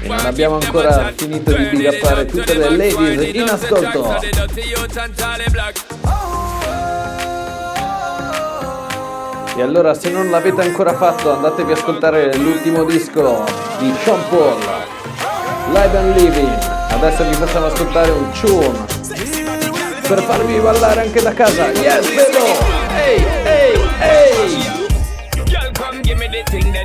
E 0.00 0.06
non 0.06 0.18
abbiamo 0.24 0.54
ancora 0.54 1.12
finito 1.16 1.52
di 1.52 1.64
bigappare 1.64 2.26
tutte 2.26 2.54
le 2.54 2.70
ladies 2.76 3.34
in 3.34 3.48
ascolto. 3.48 4.20
E 9.54 9.62
allora 9.62 9.94
se 9.94 10.10
non 10.10 10.30
l'avete 10.30 10.62
ancora 10.62 10.94
fatto 10.94 11.32
andatevi 11.32 11.72
a 11.72 11.74
ascoltare 11.74 12.36
l'ultimo 12.36 12.84
disco 12.84 13.44
di 13.78 13.92
Sean 14.04 14.20
Paul, 14.28 14.58
Live 15.72 15.98
and 15.98 16.16
Living. 16.16 16.58
Adesso 16.90 17.24
vi 17.28 17.34
facciamo 17.34 17.66
ascoltare 17.66 18.10
un 18.10 18.30
tune 18.40 18.84
per 20.06 20.22
farvi 20.22 20.58
ballare 20.60 21.00
anche 21.00 21.20
da 21.20 21.32
casa. 21.32 21.66
Yes, 21.70 22.08
Bebo! 22.14 22.44
Ehi, 22.94 23.26
ehi, 23.44 23.90
ehi! 24.00 24.81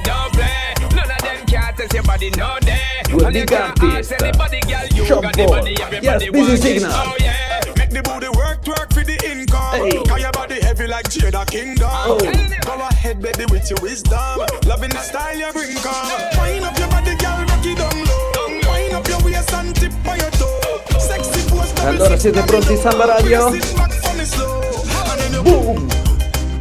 Girl, 0.04 0.30
come 0.30 0.78
give 0.78 0.92
me 0.92 0.98
the 0.98 0.98
thing 0.98 0.98
that 0.98 0.98
don't 0.98 0.98
play. 0.98 0.98
None 0.98 1.12
of 1.12 1.22
them 1.22 1.46
can't 1.48 1.78
test 1.78 1.94
your 1.94 2.04
body, 2.04 2.30
no 2.32 2.58
day. 2.62 3.02
Good 3.08 3.22
And 3.24 3.36
if 3.36 3.48
big 3.48 3.52
you 3.52 3.58
artist. 3.58 4.12
ask 4.12 4.22
uh, 4.22 4.26
anybody, 4.26 4.60
girl, 4.62 4.88
you 4.94 5.06
Sean 5.06 5.22
got 5.22 5.34
the 5.36 5.44
Paul. 5.46 5.54
body, 5.62 5.74
everybody 5.82 6.06
Yes, 6.06 6.32
busy 6.32 6.40
want 6.40 6.52
it. 6.52 6.62
signal. 6.62 6.92
Oh, 6.94 7.16
yeah. 7.20 7.62
Make 7.78 7.90
the 7.92 8.02
booty 8.04 8.30
work, 8.38 8.58
twerk 8.64 8.90
for 8.94 9.04
the 9.04 9.18
income. 9.26 9.74
Hey. 9.74 10.04
Cause 10.04 10.22
your 10.22 10.32
body 10.32 10.60
heavy 10.62 10.88
like 10.88 11.06
Jada 11.10 11.46
Kingdom. 11.50 11.90
Oh. 11.92 12.18
Go 12.20 12.74
ahead, 12.88 13.22
baby, 13.22 13.46
with 13.52 13.70
your 13.70 13.80
wisdom. 13.82 14.42
Loving 14.66 14.90
the 14.92 15.00
style 15.02 15.38
you 15.38 15.52
bring, 15.54 15.76
come. 15.78 16.12
Wind 16.38 16.66
up 16.66 16.78
your 16.78 16.90
body, 16.90 17.16
girl, 17.16 17.40
rock 17.48 17.66
it 17.66 17.78
down 17.78 17.98
low. 18.06 18.72
Wind 18.72 18.94
up 18.94 19.08
your 19.08 19.22
waist 19.24 19.54
and 19.54 19.76
tip 19.76 19.94
on 20.08 20.18
your 20.20 20.32
toe. 20.32 20.82
Sexy 21.00 21.42
pose, 21.50 21.72
double 21.74 21.88
Allora, 22.04 22.10
six, 22.18 22.22
siete 22.24 22.36
double 22.36 22.48
pronti, 22.52 22.76
six, 22.76 22.82
Samba 22.82 23.06
Radio? 23.08 23.52
Sit 23.52 23.76
back 23.78 23.92
for 23.94 24.14
me 24.18 24.26
slow. 24.26 24.62
And 24.62 25.20
then 25.22 25.34
you 25.34 25.44
Boom, 25.44 25.88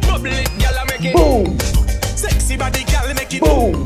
Bubble 0.07 0.31
it, 0.31 0.47
girl, 0.59 0.77
I 0.79 0.83
make 0.87 1.03
it. 1.05 1.13
boom, 1.13 1.57
Sexy 2.15 2.55
body, 2.57 2.83
girl, 2.85 2.86
make 3.27 3.41
it 3.41 3.45
boom! 3.45 3.85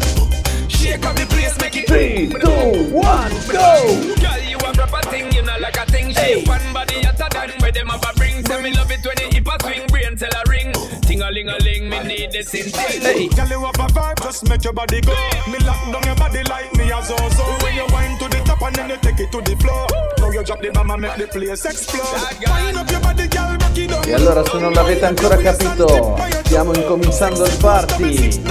Shake 0.69 1.05
up 1.05 1.15
the 1.15 1.25
place, 1.25 1.57
make 1.59 1.75
it 1.75 1.87
3, 1.87 2.29
2, 2.29 2.93
1, 2.93 3.31
go! 3.49 4.15
Girl, 4.21 4.41
you 4.43 4.57
a 4.57 4.73
proper 4.73 5.01
thing, 5.09 5.31
you 5.31 5.41
know, 5.41 5.57
like 5.59 5.77
a 5.77 5.85
thing. 5.85 6.13
Shape 6.13 6.47
and 6.47 6.73
body 6.73 7.01
hotter 7.01 7.27
than 7.31 7.59
where 7.59 7.71
them 7.71 7.87
have 7.87 8.03
a 8.03 8.13
bring. 8.17 8.45
Say 8.45 8.61
me 8.61 8.71
love 8.73 8.91
it 8.91 9.05
when 9.05 9.17
you 9.19 9.29
hip 9.31 9.47
a 9.47 9.63
swing, 9.63 9.87
brain 9.87 10.15
tell 10.15 10.29
a 10.29 10.49
ring. 10.49 10.73
Ting 11.21 11.27
a 11.27 11.31
ling 11.31 11.49
a 11.49 11.57
ling, 11.63 11.89
me 11.89 11.99
need 11.99 12.31
this 12.31 12.51
in 12.55 12.71
Hey, 12.73 13.27
Girl, 13.27 13.47
you 13.47 13.59
have 13.61 13.75
a 13.77 13.93
vibe, 13.93 14.23
just 14.23 14.49
make 14.49 14.63
your 14.63 14.73
body 14.73 15.01
go. 15.01 15.13
Me 15.51 15.59
lock 15.59 15.77
down 15.91 16.01
your 16.03 16.15
body 16.15 16.41
like 16.49 16.73
me 16.73 16.91
as 16.91 17.11
also. 17.11 17.43
When 17.61 17.75
you 17.75 17.85
wind 17.93 18.17
to 18.19 18.27
the 18.27 18.41
top 18.43 18.61
and 18.63 18.75
then 18.75 18.89
you 18.89 18.97
take 18.97 19.19
it 19.19 19.31
to 19.31 19.39
the 19.41 19.55
floor. 19.57 19.85
Now 20.17 20.31
you 20.31 20.43
drop 20.43 20.61
the 20.61 20.71
bomb 20.71 20.89
and 20.89 21.01
make 21.01 21.17
the 21.17 21.27
place 21.27 21.65
explode. 21.65 22.01
Wind 22.49 22.77
up 22.77 22.89
your 22.89 23.01
body, 23.01 23.27
girl, 23.27 23.55
rock 23.55 23.77
it 23.77 23.89
down. 23.89 24.09
E 24.09 24.13
allora 24.13 24.43
se 24.43 24.57
non 24.57 24.73
l'avete 24.73 25.05
ancora 25.05 25.37
capito, 25.37 26.17
stiamo 26.43 26.73
incominciando 26.73 27.45
il 27.45 27.57
party 27.57 28.41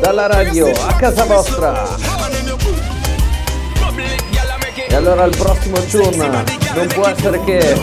dalla 0.00 0.26
radio 0.26 0.70
a 0.70 0.94
casa 0.94 1.24
vostra. 1.24 1.88
E 4.88 4.94
allora 4.94 5.24
il 5.24 5.36
prossimo 5.36 5.78
tune 5.86 6.44
non 6.74 6.86
può 6.86 7.04
essere 7.08 7.42
che 7.42 7.76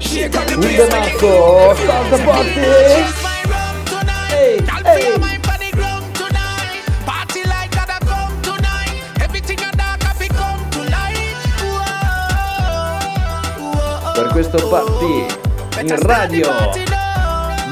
il 0.00 0.28
De 0.30 0.88
Marco 0.90 1.76
Start 1.76 2.08
the 2.08 2.22
Party. 2.24 3.23
Per 14.14 14.28
questo 14.30 14.68
party 14.68 15.26
in 15.80 15.96
radio 16.00 16.52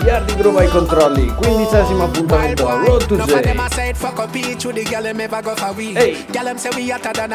Yardi 0.05 0.35
Groove 0.35 0.63
ai 0.63 0.69
controlli, 0.69 1.33
quindicesimo 1.37 2.05
appuntamento 2.05 2.67
a 2.67 2.75
Road 2.85 3.07
to 3.07 3.17
J. 3.17 3.55
Hey. 5.95 6.27
Gyal 6.33 6.45
them 6.45 6.59
say 6.59 6.71
we 6.75 6.91
hotter 6.91 7.13
than 7.13 7.33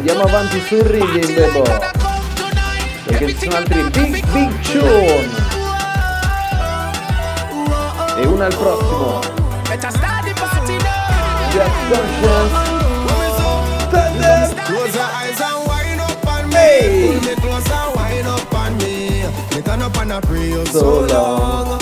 andiamo 0.00 0.22
avanti 0.22 0.58
sul 0.66 0.80
rhythm, 0.80 1.34
Bebo. 1.34 1.62
Perché 3.04 3.28
ci 3.28 3.36
sono 3.38 3.56
altri 3.56 3.82
big 3.90 4.26
big 4.28 4.60
tune. 4.60 5.28
E 8.16 8.26
uno 8.26 8.44
al 8.44 8.54
prossimo. 8.54 9.20
Just 9.80 9.98
Conscience. 13.90 14.54
Close 14.64 14.94
your 14.94 15.04
eyes 15.04 15.40
and 15.40 15.66
wind 15.66 16.00
up 16.00 16.26
on 16.26 16.48
me. 16.48 16.56
Hey. 16.56 17.34
Close 17.40 17.70
and 17.70 17.94
wind 17.96 18.26
up 18.26 18.54
on 18.54 18.76
me. 18.78 19.24
Me 19.54 19.62
turn 19.62 19.82
up 19.82 19.96
and 19.96 20.12
I 20.12 20.20
pray 20.20 20.48
you 20.48 20.64
so, 20.66 20.80
So 20.80 21.06
long. 21.06 21.79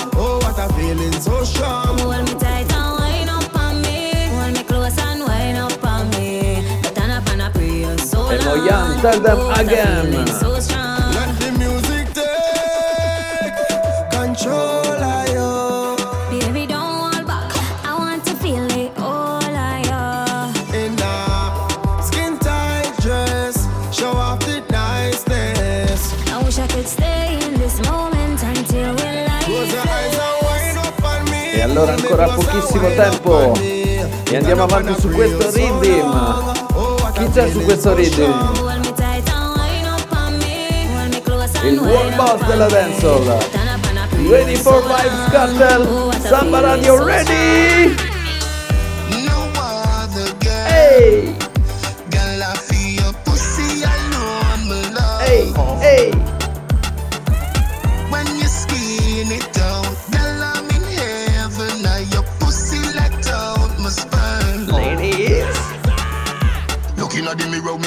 On 31.02 31.30
me. 31.30 31.52
E 31.52 31.62
allora 31.62 31.92
ancora 31.92 32.28
pochissimo 32.28 32.88
tempo. 32.94 33.54
E 33.60 34.36
andiamo 34.36 34.64
avanti 34.64 35.00
su 35.00 35.08
questo 35.08 35.50
rhythm. 35.50 36.56
Oh, 36.74 36.96
Chi 37.12 37.28
c'è 37.30 37.50
su 37.50 37.60
questo 37.60 37.90
so 37.90 37.94
rhythm? 37.94 38.77
il 41.68 41.78
world 41.78 42.14
boss 42.16 42.44
della 42.46 42.66
dancehall. 42.66 43.38
Ready 44.28 44.56
for 44.56 44.82
life 44.86 45.12
scuttle, 45.28 46.12
Samba 46.20 46.60
Radio 46.60 47.02
ready! 47.04 47.94
Hey! 50.66 51.36
Hey! 55.20 55.52
Hey! 55.80 56.27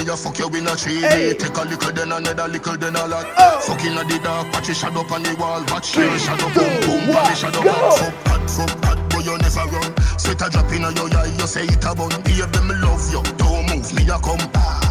Me 0.04 0.12
a 0.12 0.18
fuck 0.18 0.38
you 0.40 0.48
in 0.50 0.68
a 0.68 0.76
tree. 0.76 1.02
Hey. 1.02 1.34
Take 1.34 1.58
a 1.58 1.64
little, 1.64 1.92
then 1.92 2.12
another 2.12 2.48
little, 2.48 2.78
then 2.78 2.96
a 2.96 3.06
lot. 3.08 3.26
Oh. 3.38 3.60
Fucking 3.62 3.94
at 3.94 4.08
the 4.08 4.20
dark, 4.20 4.52
watch 4.54 4.70
it 4.70 4.76
shadow 4.76 5.06
on 5.14 5.24
the 5.24 5.36
wall. 5.38 5.64
Watch 5.70 5.96
your 5.96 6.18
shadow 6.18 6.50
boom 6.54 6.74
boom, 6.82 7.16
on 7.16 7.26
the 7.30 7.36
shadow. 7.36 7.62
Fuck 7.62 8.28
hot, 8.28 8.50
fuck 8.50 8.86
hot, 8.86 9.00
boy 9.10 9.22
you 9.22 9.38
never 9.38 9.66
run. 9.70 9.92
Sweat 10.18 10.42
a 10.42 10.50
drop 10.50 10.72
in 10.74 10.82
your 10.82 11.10
eye, 11.18 11.32
you 11.38 11.48
say 11.48 11.66
it 11.66 11.86
a 11.86 11.94
bun. 11.94 12.10
Baby, 12.24 12.60
me 12.66 12.76
love 12.82 13.06
you, 13.12 13.22
don't 13.38 13.70
move 13.70 13.90
me 13.94 14.04
a 14.10 14.18
come. 14.20 14.46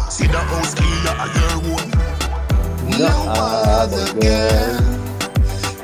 See 0.09 0.27
the 0.27 0.39
house 0.39 0.75
you 0.79 0.87
a 1.11 1.25
your 1.35 1.59
own. 1.75 1.87
No 2.99 3.07
other 3.07 4.13
girl, 4.19 4.79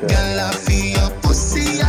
girl 0.06 0.40
I 0.40 0.52
feel 0.52 0.98
your 0.98 1.10
pussy 1.22 1.80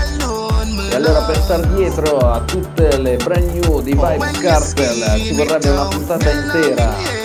E 0.91 0.95
allora 0.95 1.21
per 1.21 1.37
star 1.41 1.65
dietro 1.67 2.17
a 2.17 2.41
tutte 2.41 2.97
le 2.97 3.17
brand 3.17 3.51
new 3.51 3.81
di 3.81 3.91
Vibes 3.91 4.39
Cartel 4.39 5.21
ci 5.21 5.33
vorrebbe 5.33 5.69
una 5.69 5.87
puntata 5.87 6.31
intera. 6.31 7.18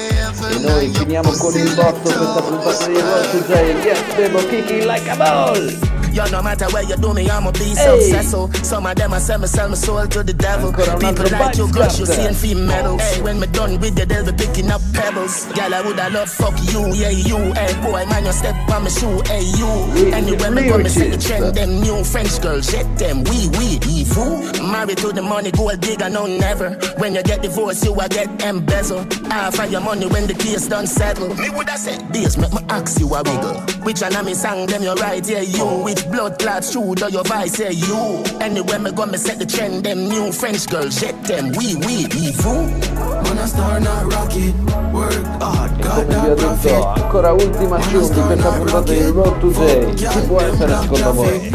E 0.51 0.59
noi 0.59 0.89
finiamo 0.93 1.31
con 1.33 1.57
il 1.57 1.75
botto 1.75 2.01
questa 2.01 2.43
puntata 2.43 2.87
di 2.87 3.01
Road 3.01 3.31
to 3.31 3.39
Jail. 3.47 3.77
Yes, 3.79 4.15
Bebo 4.15 4.39
kicking 4.49 4.85
like 4.85 5.09
a 5.11 5.17
ball. 5.17 5.94
Yo, 6.15 6.25
no 6.31 6.41
matter 6.43 6.67
where 6.67 6.85
you 6.85 6.97
do 6.97 7.13
me, 7.13 7.29
I'ma 7.29 7.51
be 7.51 7.75
Hey. 7.75 7.75
successful. 8.01 8.49
Some 8.63 8.87
of 8.87 8.95
them 8.95 9.13
I 9.13 9.19
sell 9.19 9.39
me, 9.39 9.49
sell 9.49 9.69
my 9.69 9.75
soul 9.75 10.07
to 10.07 10.23
the 10.23 10.33
devil. 10.33 10.71
People 10.73 10.87
altro 11.27 11.31
like 11.39 11.57
you, 11.57 11.67
Vibes 11.67 11.73
girls, 11.75 11.99
you 11.99 12.07
Cartel. 12.07 12.25
seeing 12.25 12.35
females. 12.35 13.03
Hey, 13.03 13.21
when 13.23 13.41
me 13.41 13.47
done 13.49 13.81
with 13.81 13.99
you, 13.99 14.07
they'll 14.07 14.25
be 14.25 14.33
picking 14.33 14.71
up 14.71 14.81
pebbles. 14.93 15.47
Girl, 15.57 15.75
I 15.75 15.81
woulda 15.81 16.09
love 16.11 16.31
fuck 16.31 16.55
you, 16.73 16.87
yeah 16.95 17.11
you. 17.11 17.37
Hey 17.55 17.75
boy, 17.83 18.07
man, 18.07 18.27
you 18.27 18.33
step 18.33 18.55
on 18.71 18.85
my 18.85 18.89
shoe, 18.91 19.21
hey 19.27 19.43
you. 19.59 19.67
We- 19.95 20.13
Anywhere 20.13 20.51
me 20.53 20.69
go, 20.69 20.79
me 20.79 20.89
set 20.89 21.11
the 21.11 21.17
lyricist. 21.17 21.27
trend. 21.27 21.55
Them 21.57 21.81
new 21.81 22.05
French 22.05 22.41
girls, 22.41 22.71
shit 22.71 22.87
them, 22.97 23.25
we 23.25 23.49
we 23.59 23.81
evil. 23.91 24.39
Married 24.71 24.99
to 24.99 25.11
the 25.13 25.23
money, 25.23 25.51
gold 25.51 25.81
digger, 25.81 26.09
no 26.11 26.27
never. 26.27 26.71
When 26.99 27.15
you 27.17 27.23
get 27.25 27.43
divorced, 27.43 27.85
you 27.85 27.93
a 27.99 28.09
get 28.09 28.29
embezzle. 28.45 29.05
Half 29.31 29.59
of 29.59 29.73
your 29.73 29.81
money 29.81 30.07
when 30.07 30.29
the 30.29 30.35
case 30.35 30.69
done 30.69 30.87
settle. 30.87 31.35
Me 31.35 31.51
woulda 31.51 31.77
said 31.77 32.13
this, 32.13 32.37
make 32.37 32.53
me 32.53 32.61
ask 32.69 33.01
you 33.01 33.09
a 33.13 33.23
wiggle. 33.23 33.61
Which 33.83 34.01
one 34.01 34.15
of 34.15 34.25
me 34.25 34.35
sang 34.35 34.67
them 34.67 34.83
you 34.85 34.95
right, 34.95 35.27
yeah 35.29 35.41
you. 35.41 35.65
Which 35.83 36.04
blood 36.11 36.39
clots 36.39 36.73
shoe 36.73 36.95
do 36.95 37.09
your 37.11 37.25
voice, 37.25 37.59
yeah 37.59 37.71
you. 37.71 38.23
Anywhere 38.41 38.79
me 38.79 38.91
go, 38.93 39.07
me 39.07 39.17
set 39.19 39.39
the 39.39 39.47
trend. 39.47 39.85
Them 39.85 40.09
new 40.09 40.33
French 40.33 40.67
girls, 40.69 40.99
shit 40.99 41.15
them, 41.25 41.53
we 41.59 41.77
we 41.77 42.07
evil. 42.17 42.67
Man, 42.67 43.39
I 43.39 43.47
start 43.47 43.83
not 43.83 44.13
rocket. 44.13 44.55
Work 44.93 45.25
hard, 45.43 45.71
E 45.79 45.83
got 45.83 45.95
come 45.95 46.07
vi 46.07 46.15
ho 46.15 46.35
that 46.35 46.37
detto, 46.37 46.47
profit. 46.47 47.03
ancora 47.03 47.33
ultima 47.33 47.79
tune 47.79 48.09
di 48.15 48.21
questa 48.21 48.49
puntata 48.51 48.93
di 48.93 49.05
Road 49.11 49.39
to 49.41 49.51
Jail. 49.51 49.95
Chi 49.95 50.21
può 50.27 50.41
essere 50.41 50.77
secondo 50.81 51.13
voi? 51.13 51.53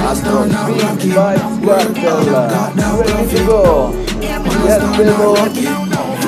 Altro 0.00 0.42
Big 0.42 1.00
Vibes 1.00 1.64
Cartel. 1.64 2.24
Ready 2.98 3.34
to 3.34 3.44
go. 3.44 3.94
Yes, 4.20 4.82
Bebo. 4.96 5.36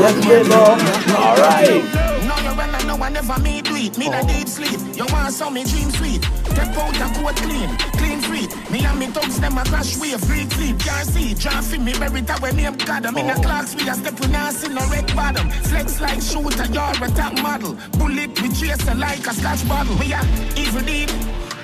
Yes, 0.01 0.15
Bebo. 0.27 0.77
Alright. 1.17 1.85
No, 2.27 2.35
you 2.43 2.51
remember, 2.51 2.85
no, 2.87 2.95
I 3.03 3.09
never 3.11 3.39
me 3.41 3.63
do 3.63 3.75
it. 3.77 3.97
Me 3.99 4.09
the 4.09 4.23
deep 4.27 4.49
sleep. 4.49 4.81
You 4.97 5.07
want 5.13 5.33
some 5.33 5.55
me 5.55 5.65
dream 5.65 5.91
sweet. 5.91 6.27
Step 6.51 6.77
out 6.77 6.97
a 6.97 7.07
coat 7.15 7.37
clean, 7.37 7.71
clean 7.99 8.21
free. 8.21 8.47
Me 8.71 8.85
and 8.85 8.99
me 8.99 9.07
thugs 9.07 9.39
them 9.41 9.59
a 9.59 9.65
crash 9.65 9.97
wave, 9.99 10.21
free 10.21 10.49
sleep. 10.51 10.79
Can't 10.81 11.09
see, 11.09 11.35
draw 11.35 11.61
fi 11.61 11.79
me 11.79 11.93
bury 11.95 12.21
that 12.23 12.41
when 12.41 12.57
name 12.57 12.77
God. 12.77 13.07
I'm 13.07 13.17
in 13.17 13.31
a 13.31 13.35
oh. 13.35 13.43
clocks, 13.43 13.75
we 13.75 13.89
a 13.89 13.95
step 13.95 14.19
with 14.19 14.35
us 14.35 14.65
in 14.65 14.77
a 14.77 14.85
red 14.87 15.07
bottom. 15.15 15.49
Flex 15.71 16.01
like 16.01 16.21
shooter, 16.21 16.67
you're 16.73 17.05
a 17.05 17.09
top 17.15 17.35
model. 17.43 17.77
Bullet 17.99 18.41
we 18.43 18.49
chase 18.51 18.87
like 18.95 19.27
a 19.27 19.33
scotch 19.35 19.67
bottle. 19.69 19.97
We 19.97 20.13
a 20.13 20.21
evil 20.57 20.83
deep. 20.83 21.11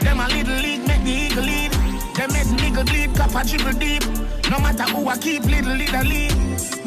Them 0.00 0.20
a 0.20 0.28
little 0.28 0.56
league, 0.62 0.86
make 0.86 1.02
the 1.02 1.10
eagle 1.10 1.44
lead. 1.44 1.72
Them 2.16 2.32
make 2.32 2.48
nigga 2.60 2.86
bleed, 2.86 3.14
cup 3.14 3.34
a 3.34 3.44
dribble 3.44 3.78
deep. 3.78 4.04
No 4.50 4.58
matter 4.60 4.84
who 4.84 5.08
I 5.08 5.18
keep, 5.18 5.44
little 5.44 5.74
little 5.74 6.04
lead. 6.04 6.32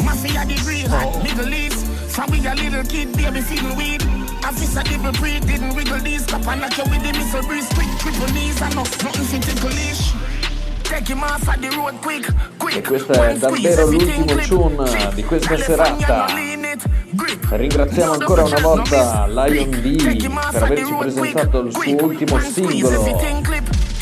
Mafia 0.05 0.45
degree, 0.45 0.83
hot 0.87 1.13
nigga 1.23 1.45
leads. 1.49 1.83
From 2.15 2.31
we 2.31 2.39
a 2.47 2.55
little 2.55 2.83
kid, 2.83 3.15
baby 3.15 3.41
feel 3.41 3.75
weed. 3.75 4.08
Officer 4.43 4.83
double 4.83 5.11
breed, 5.19 5.45
didn't 5.45 5.75
wiggle 5.75 5.99
these. 5.99 6.25
Cup 6.25 6.47
and 6.47 6.61
knock 6.61 6.77
you 6.77 6.83
with 6.85 7.03
the 7.03 7.11
missile 7.17 7.43
breeze. 7.43 7.67
Quick, 7.73 7.89
triple 7.99 8.27
knees, 8.33 8.61
enough, 8.61 9.03
nothing 9.03 9.25
fit 9.25 9.43
tickle 9.43 9.69
leash. 9.69 10.13
E 12.71 12.81
questo 12.81 13.11
è 13.13 13.37
davvero 13.37 13.85
l'ultimo 13.85 14.35
tune 14.47 15.09
di 15.13 15.23
questa 15.23 15.55
serata. 15.57 16.25
Ringraziamo 17.49 18.13
ancora 18.13 18.43
una 18.43 18.59
volta 18.59 19.27
Lion 19.27 19.69
D 19.69 20.51
per 20.51 20.63
averci 20.63 20.95
presentato 20.99 21.59
il 21.59 21.71
suo 21.71 22.05
ultimo 22.05 22.39
singolo 22.39 23.03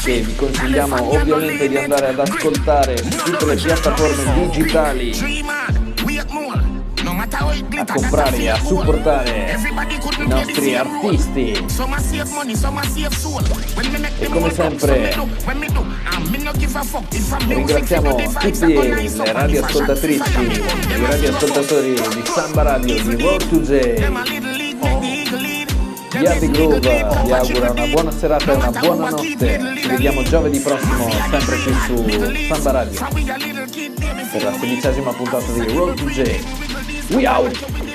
che 0.02 0.22
vi 0.22 0.36
consigliamo 0.36 1.12
ovviamente 1.12 1.68
di 1.68 1.78
andare 1.78 2.08
ad 2.08 2.20
ascoltare 2.20 2.98
su 2.98 3.10
tutte 3.10 3.46
le 3.46 3.56
piattaforme 3.56 4.48
digitali 4.48 5.14
a 7.30 7.86
comprare 7.94 8.38
e 8.38 8.50
a 8.50 8.56
supportare 8.56 9.58
i 10.20 10.28
nostri 10.28 10.76
artisti. 10.76 11.52
E 14.20 14.28
come 14.30 14.54
sempre, 14.54 15.16
ringraziamo 17.48 18.16
tutte 18.16 18.66
le 18.66 19.32
radioascoltatrici 19.32 20.36
e 20.36 20.98
i 20.98 21.06
radioascoltatori 21.06 21.94
di 21.94 22.22
Samba 22.26 22.62
Radio 22.62 23.04
di 23.04 23.22
Road 23.22 23.50
to 23.50 23.60
J 23.62 24.46
Yardi 26.20 26.50
Groove 26.50 26.80
vi 26.80 27.32
augura 27.32 27.72
una 27.72 27.86
buona 27.88 28.12
serata 28.12 28.52
e 28.52 28.56
una 28.56 28.72
buona 28.72 29.10
notte. 29.10 29.78
ci 29.82 29.88
vediamo 29.88 30.24
giovedì 30.24 30.60
prossimo 30.60 31.10
sempre 31.30 31.58
qui 31.58 31.74
su 31.86 31.96
Samba 32.48 32.72
Radio. 32.72 33.08
Per 34.32 34.44
la 34.44 34.54
sedicesima 34.54 35.12
puntata 35.14 35.52
di 35.52 35.74
Road 35.74 35.96
to 35.96 36.06
J 36.06 36.67
We 37.10 37.26
out! 37.26 37.87